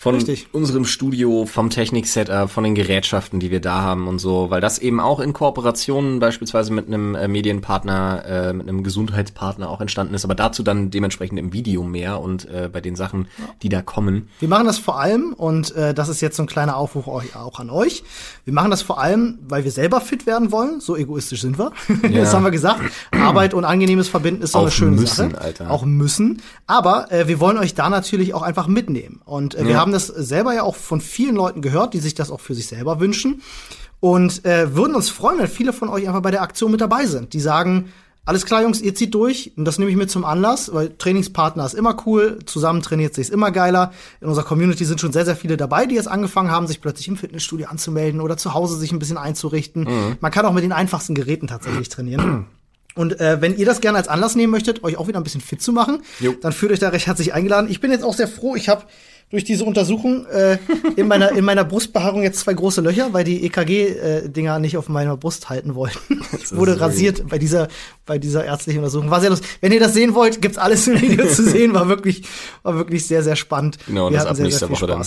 von 0.02 0.16
Richtig. 0.16 0.48
unserem 0.50 0.84
Studio, 0.84 1.46
vom 1.46 1.70
Technik-Setup, 1.70 2.50
von 2.50 2.64
den 2.64 2.74
Gerätschaften, 2.74 3.38
die 3.38 3.52
wir 3.52 3.60
da 3.60 3.82
haben 3.82 4.08
und 4.08 4.18
so, 4.18 4.50
weil 4.50 4.60
das 4.60 4.80
eben 4.80 4.98
auch 4.98 5.20
in 5.20 5.32
Kooperationen 5.32 6.18
beispielsweise 6.18 6.72
mit 6.72 6.88
einem 6.88 7.14
äh, 7.14 7.28
Medienpartner, 7.28 8.24
äh, 8.26 8.52
mit 8.52 8.68
einem 8.68 8.82
Gesundheitspartner 8.82 9.70
auch 9.70 9.80
entstanden 9.80 10.14
ist, 10.14 10.24
aber 10.24 10.34
dazu 10.34 10.64
dann 10.64 10.90
dementsprechend 10.90 11.38
im 11.38 11.52
Video 11.52 11.84
mehr 11.84 12.20
und 12.20 12.46
äh, 12.46 12.68
bei 12.72 12.80
den 12.80 12.96
Sachen, 12.96 13.28
die 13.62 13.68
da 13.68 13.80
kommen. 13.80 14.28
Wir 14.40 14.48
machen 14.48 14.66
das 14.66 14.78
vor 14.78 14.98
allem, 14.98 15.34
und 15.34 15.72
äh, 15.76 15.94
das 15.94 16.08
ist 16.08 16.20
jetzt 16.20 16.36
so 16.36 16.42
ein 16.42 16.48
kleiner 16.48 16.76
Aufruf 16.78 17.06
auch 17.06 17.60
an 17.60 17.70
euch, 17.70 18.02
wir 18.44 18.52
machen 18.52 18.72
das 18.72 18.82
vor 18.82 19.00
allem, 19.00 19.38
weil 19.46 19.62
wir 19.62 19.70
selber 19.70 20.00
fit 20.00 20.26
werden 20.26 20.50
wollen, 20.50 20.80
so 20.80 20.96
egoistisch 20.96 21.42
sind 21.42 21.60
wir, 21.60 21.70
ja. 22.02 22.08
das 22.22 22.34
haben 22.34 22.42
wir 22.42 22.50
gesagt, 22.50 22.80
Arbeit 23.12 23.54
und 23.54 23.64
angenehmes 23.64 24.08
Verbinden 24.08 24.42
ist 24.42 24.50
so 24.50 24.58
auch 24.58 24.62
eine 24.62 24.72
schöne 24.72 24.96
müssen, 24.96 25.30
Sache. 25.30 25.40
Alter. 25.40 25.70
Auch 25.70 25.84
müssen, 25.84 26.42
aber 26.66 27.12
äh, 27.12 27.28
wir 27.28 27.38
wollen 27.38 27.56
euch 27.56 27.76
da 27.76 27.88
natürlich 27.88 28.34
auch 28.34 28.42
einfach 28.42 28.66
mitnehmen 28.66 29.20
und 29.24 29.54
äh, 29.54 29.62
wir 29.62 29.74
ja. 29.74 29.78
haben 29.78 29.91
haben 29.92 29.98
das 29.98 30.06
selber 30.06 30.54
ja 30.54 30.62
auch 30.62 30.76
von 30.76 31.00
vielen 31.00 31.36
Leuten 31.36 31.60
gehört, 31.60 31.94
die 31.94 32.00
sich 32.00 32.14
das 32.14 32.30
auch 32.30 32.40
für 32.40 32.54
sich 32.54 32.66
selber 32.66 33.00
wünschen. 33.00 33.42
Und 34.00 34.44
äh, 34.44 34.74
würden 34.74 34.96
uns 34.96 35.10
freuen, 35.10 35.38
wenn 35.38 35.48
viele 35.48 35.72
von 35.72 35.88
euch 35.88 36.08
einfach 36.08 36.22
bei 36.22 36.30
der 36.30 36.42
Aktion 36.42 36.72
mit 36.72 36.80
dabei 36.80 37.06
sind. 37.06 37.34
Die 37.34 37.40
sagen, 37.40 37.92
alles 38.24 38.46
klar, 38.46 38.62
Jungs, 38.62 38.80
ihr 38.80 38.94
zieht 38.94 39.14
durch. 39.14 39.52
Und 39.56 39.64
das 39.64 39.78
nehme 39.78 39.90
ich 39.90 39.96
mir 39.96 40.06
zum 40.06 40.24
Anlass, 40.24 40.72
weil 40.72 40.90
Trainingspartner 40.96 41.64
ist 41.64 41.74
immer 41.74 41.96
cool, 42.06 42.38
zusammen 42.46 42.82
trainiert 42.82 43.14
sich 43.14 43.30
immer 43.30 43.50
geiler. 43.50 43.92
In 44.20 44.28
unserer 44.28 44.44
Community 44.44 44.84
sind 44.84 45.00
schon 45.00 45.12
sehr, 45.12 45.24
sehr 45.24 45.36
viele 45.36 45.56
dabei, 45.56 45.86
die 45.86 45.94
jetzt 45.94 46.08
angefangen 46.08 46.50
haben, 46.50 46.66
sich 46.66 46.80
plötzlich 46.80 47.06
im 47.08 47.16
Fitnessstudio 47.16 47.66
anzumelden 47.68 48.20
oder 48.20 48.36
zu 48.36 48.54
Hause 48.54 48.76
sich 48.76 48.92
ein 48.92 48.98
bisschen 48.98 49.18
einzurichten. 49.18 49.84
Mhm. 49.84 50.16
Man 50.20 50.32
kann 50.32 50.46
auch 50.46 50.52
mit 50.52 50.64
den 50.64 50.72
einfachsten 50.72 51.14
Geräten 51.14 51.46
tatsächlich 51.46 51.88
trainieren. 51.88 52.46
Und 52.94 53.20
äh, 53.20 53.40
wenn 53.40 53.56
ihr 53.56 53.66
das 53.66 53.80
gerne 53.80 53.98
als 53.98 54.08
Anlass 54.08 54.34
nehmen 54.34 54.50
möchtet, 54.50 54.84
euch 54.84 54.96
auch 54.96 55.08
wieder 55.08 55.18
ein 55.18 55.24
bisschen 55.24 55.40
fit 55.40 55.62
zu 55.62 55.72
machen, 55.72 56.02
jo. 56.20 56.34
dann 56.40 56.52
fühlt 56.52 56.72
euch 56.72 56.78
da 56.78 56.90
recht 56.90 57.06
herzlich 57.06 57.32
eingeladen. 57.32 57.70
Ich 57.70 57.80
bin 57.80 57.90
jetzt 57.90 58.04
auch 58.04 58.14
sehr 58.14 58.28
froh. 58.28 58.54
Ich 58.54 58.68
habe 58.68 58.84
durch 59.30 59.44
diese 59.44 59.64
Untersuchung 59.64 60.26
äh, 60.26 60.58
in 60.96 61.08
meiner 61.08 61.32
in 61.32 61.44
meiner 61.44 61.64
Brustbehaarung 61.64 62.22
jetzt 62.22 62.40
zwei 62.40 62.54
große 62.54 62.80
Löcher, 62.80 63.12
weil 63.12 63.24
die 63.24 63.44
EKG-Dinger 63.46 64.56
äh, 64.56 64.60
nicht 64.60 64.76
auf 64.76 64.88
meiner 64.88 65.16
Brust 65.16 65.48
halten 65.48 65.74
wollten. 65.74 65.98
Ich 66.42 66.56
wurde 66.56 66.80
rasiert 66.80 67.28
bei 67.28 67.38
dieser 67.38 67.68
bei 68.04 68.18
dieser 68.18 68.44
ärztlichen 68.44 68.80
Untersuchung. 68.80 69.10
War 69.10 69.20
sehr 69.20 69.30
lustig. 69.30 69.48
Wenn 69.60 69.72
ihr 69.72 69.80
das 69.80 69.92
sehen 69.92 70.14
wollt, 70.14 70.40
gibt's 70.42 70.58
alles 70.58 70.86
im 70.88 71.00
Video 71.00 71.26
zu 71.26 71.42
sehen. 71.44 71.74
War 71.74 71.88
wirklich 71.88 72.24
war 72.62 72.74
wirklich 72.76 73.06
sehr 73.06 73.22
sehr 73.22 73.36
spannend. 73.36 73.78
Genau, 73.86 74.10
Wir 74.10 74.18
das 74.18 74.26
ab 74.26 74.36
sehr, 74.36 74.44
nächster 74.44 74.70
Woche 74.70 74.86
dann. 74.86 75.04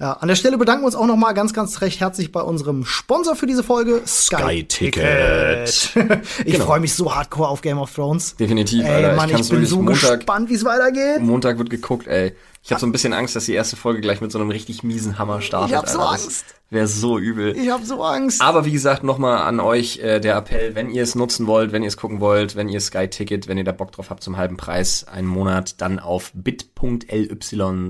Ja, 0.00 0.12
an 0.14 0.28
der 0.28 0.34
Stelle 0.34 0.56
bedanken 0.56 0.82
wir 0.82 0.86
uns 0.86 0.94
auch 0.96 1.04
noch 1.06 1.16
mal 1.16 1.32
ganz, 1.32 1.52
ganz 1.52 1.82
recht 1.82 2.00
herzlich 2.00 2.32
bei 2.32 2.40
unserem 2.40 2.86
Sponsor 2.86 3.36
für 3.36 3.46
diese 3.46 3.62
Folge, 3.62 4.00
Sky, 4.06 4.36
Sky 4.36 4.64
Ticket. 4.64 5.90
ich 6.46 6.52
Genau. 6.54 6.64
freue 6.64 6.80
mich 6.80 6.94
so 6.94 7.14
hardcore 7.14 7.48
auf 7.48 7.60
Game 7.60 7.78
of 7.78 7.92
Thrones. 7.94 8.34
Definitiv, 8.36 8.82
Ey, 8.82 8.90
Alter. 8.94 9.10
Ich 9.10 9.16
Mann, 9.18 9.28
ich, 9.28 9.34
kann's 9.36 9.48
bin 9.50 9.66
so 9.66 9.82
Montag- 9.82 10.16
gespannt, 10.20 10.48
wie 10.48 10.54
es 10.54 10.64
weitergeht. 10.64 11.20
Montag 11.20 11.58
wird 11.58 11.68
geguckt, 11.68 12.06
ey. 12.06 12.34
Ich 12.62 12.70
habe 12.70 12.80
so 12.80 12.86
ein 12.86 12.92
bisschen 12.92 13.12
Angst, 13.12 13.36
dass 13.36 13.44
die 13.44 13.52
erste 13.52 13.76
Folge 13.76 14.00
gleich 14.00 14.22
mit 14.22 14.32
so 14.32 14.38
einem 14.38 14.48
richtig 14.50 14.82
miesen 14.82 15.18
Hammer 15.18 15.42
startet. 15.42 15.70
Ich 15.70 15.76
hab 15.76 15.86
so 15.88 15.98
Angst. 16.00 16.44
Wäre 16.70 16.86
so 16.86 17.18
übel. 17.18 17.56
Ich 17.56 17.68
habe 17.68 17.84
so 17.84 18.00
Angst. 18.04 18.40
Aber 18.40 18.64
wie 18.64 18.70
gesagt, 18.70 19.02
nochmal 19.02 19.38
an 19.38 19.58
euch 19.58 19.98
äh, 19.98 20.20
der 20.20 20.36
Appell, 20.36 20.76
wenn 20.76 20.88
ihr 20.90 21.02
es 21.02 21.16
nutzen 21.16 21.48
wollt, 21.48 21.72
wenn 21.72 21.82
ihr 21.82 21.88
es 21.88 21.96
gucken 21.96 22.20
wollt, 22.20 22.54
wenn 22.54 22.68
ihr 22.68 22.80
Sky 22.80 23.08
Ticket, 23.08 23.48
wenn 23.48 23.58
ihr 23.58 23.64
da 23.64 23.72
Bock 23.72 23.90
drauf 23.90 24.08
habt 24.08 24.22
zum 24.22 24.36
halben 24.36 24.56
Preis, 24.56 25.04
einen 25.08 25.26
Monat, 25.26 25.80
dann 25.80 25.98
auf 25.98 26.30
bit.ly 26.32 27.28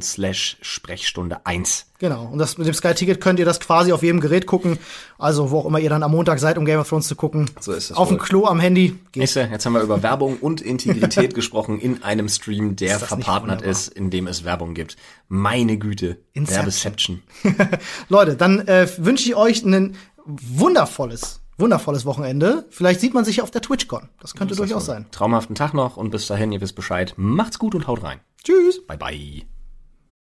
slash 0.01 0.57
Sprechstunde 0.63 1.45
1. 1.45 1.87
Genau. 2.01 2.25
Und 2.33 2.39
das 2.39 2.57
mit 2.57 2.67
dem 2.67 2.73
Sky 2.73 2.95
Ticket 2.95 3.21
könnt 3.21 3.39
ihr 3.39 3.45
das 3.45 3.61
quasi 3.61 3.93
auf 3.93 4.03
jedem 4.03 4.21
Gerät 4.21 4.47
gucken. 4.47 4.79
Also 5.19 5.51
wo 5.51 5.59
auch 5.59 5.67
immer 5.67 5.79
ihr 5.81 5.91
dann 5.91 6.03
am 6.03 6.13
Montag 6.13 6.39
seid, 6.39 6.57
um 6.57 6.65
Game 6.65 6.81
of 6.81 6.89
Thrones 6.89 7.07
zu 7.07 7.15
gucken. 7.15 7.51
So 7.61 7.73
ist 7.73 7.91
es 7.91 7.97
Auf 7.97 8.09
dem 8.09 8.19
wohl. 8.19 8.25
Klo 8.25 8.47
am 8.47 8.59
Handy. 8.59 8.97
Geht. 9.13 9.17
Nächste, 9.17 9.43
jetzt 9.53 9.67
haben 9.67 9.75
wir 9.75 9.83
über 9.83 10.03
Werbung 10.03 10.39
und 10.39 10.63
Integrität 10.63 11.35
gesprochen 11.35 11.79
in 11.79 12.03
einem 12.03 12.31
Stream, 12.31 12.75
der 12.75 12.97
Ist 12.97 13.05
verpartnert 13.05 13.61
ist, 13.61 13.89
in 13.89 14.09
dem 14.09 14.27
es 14.29 14.45
Werbung 14.45 14.73
gibt. 14.73 14.97
Meine 15.29 15.77
Güte. 15.77 16.17
Inception. 16.33 17.23
Werbeception. 17.45 17.79
Leute, 18.09 18.37
dann 18.37 18.67
äh, 18.71 18.89
wünsche 18.99 19.29
ich 19.29 19.35
euch 19.35 19.65
ein 19.65 19.97
wundervolles, 20.25 21.41
wundervolles 21.59 22.05
Wochenende. 22.05 22.67
Vielleicht 22.71 23.01
sieht 23.01 23.15
man 23.15 23.25
sich 23.25 23.37
ja 23.37 23.43
auf 23.43 23.51
der 23.51 23.63
TwitchCon. 23.63 24.09
Das 24.21 24.35
könnte 24.35 24.55
durchaus 24.55 24.87
sein. 24.87 25.07
Traumhaften 25.11 25.57
Tag 25.57 25.75
noch 25.75 25.97
und 25.97 26.11
bis 26.11 26.27
dahin, 26.27 26.53
ihr 26.53 26.61
wisst 26.61 26.77
Bescheid. 26.77 27.15
Macht's 27.17 27.59
gut 27.59 27.75
und 27.75 27.87
haut 27.87 28.03
rein. 28.03 28.21
Tschüss. 28.45 28.87
Bye 28.87 28.99
bye. 28.99 29.60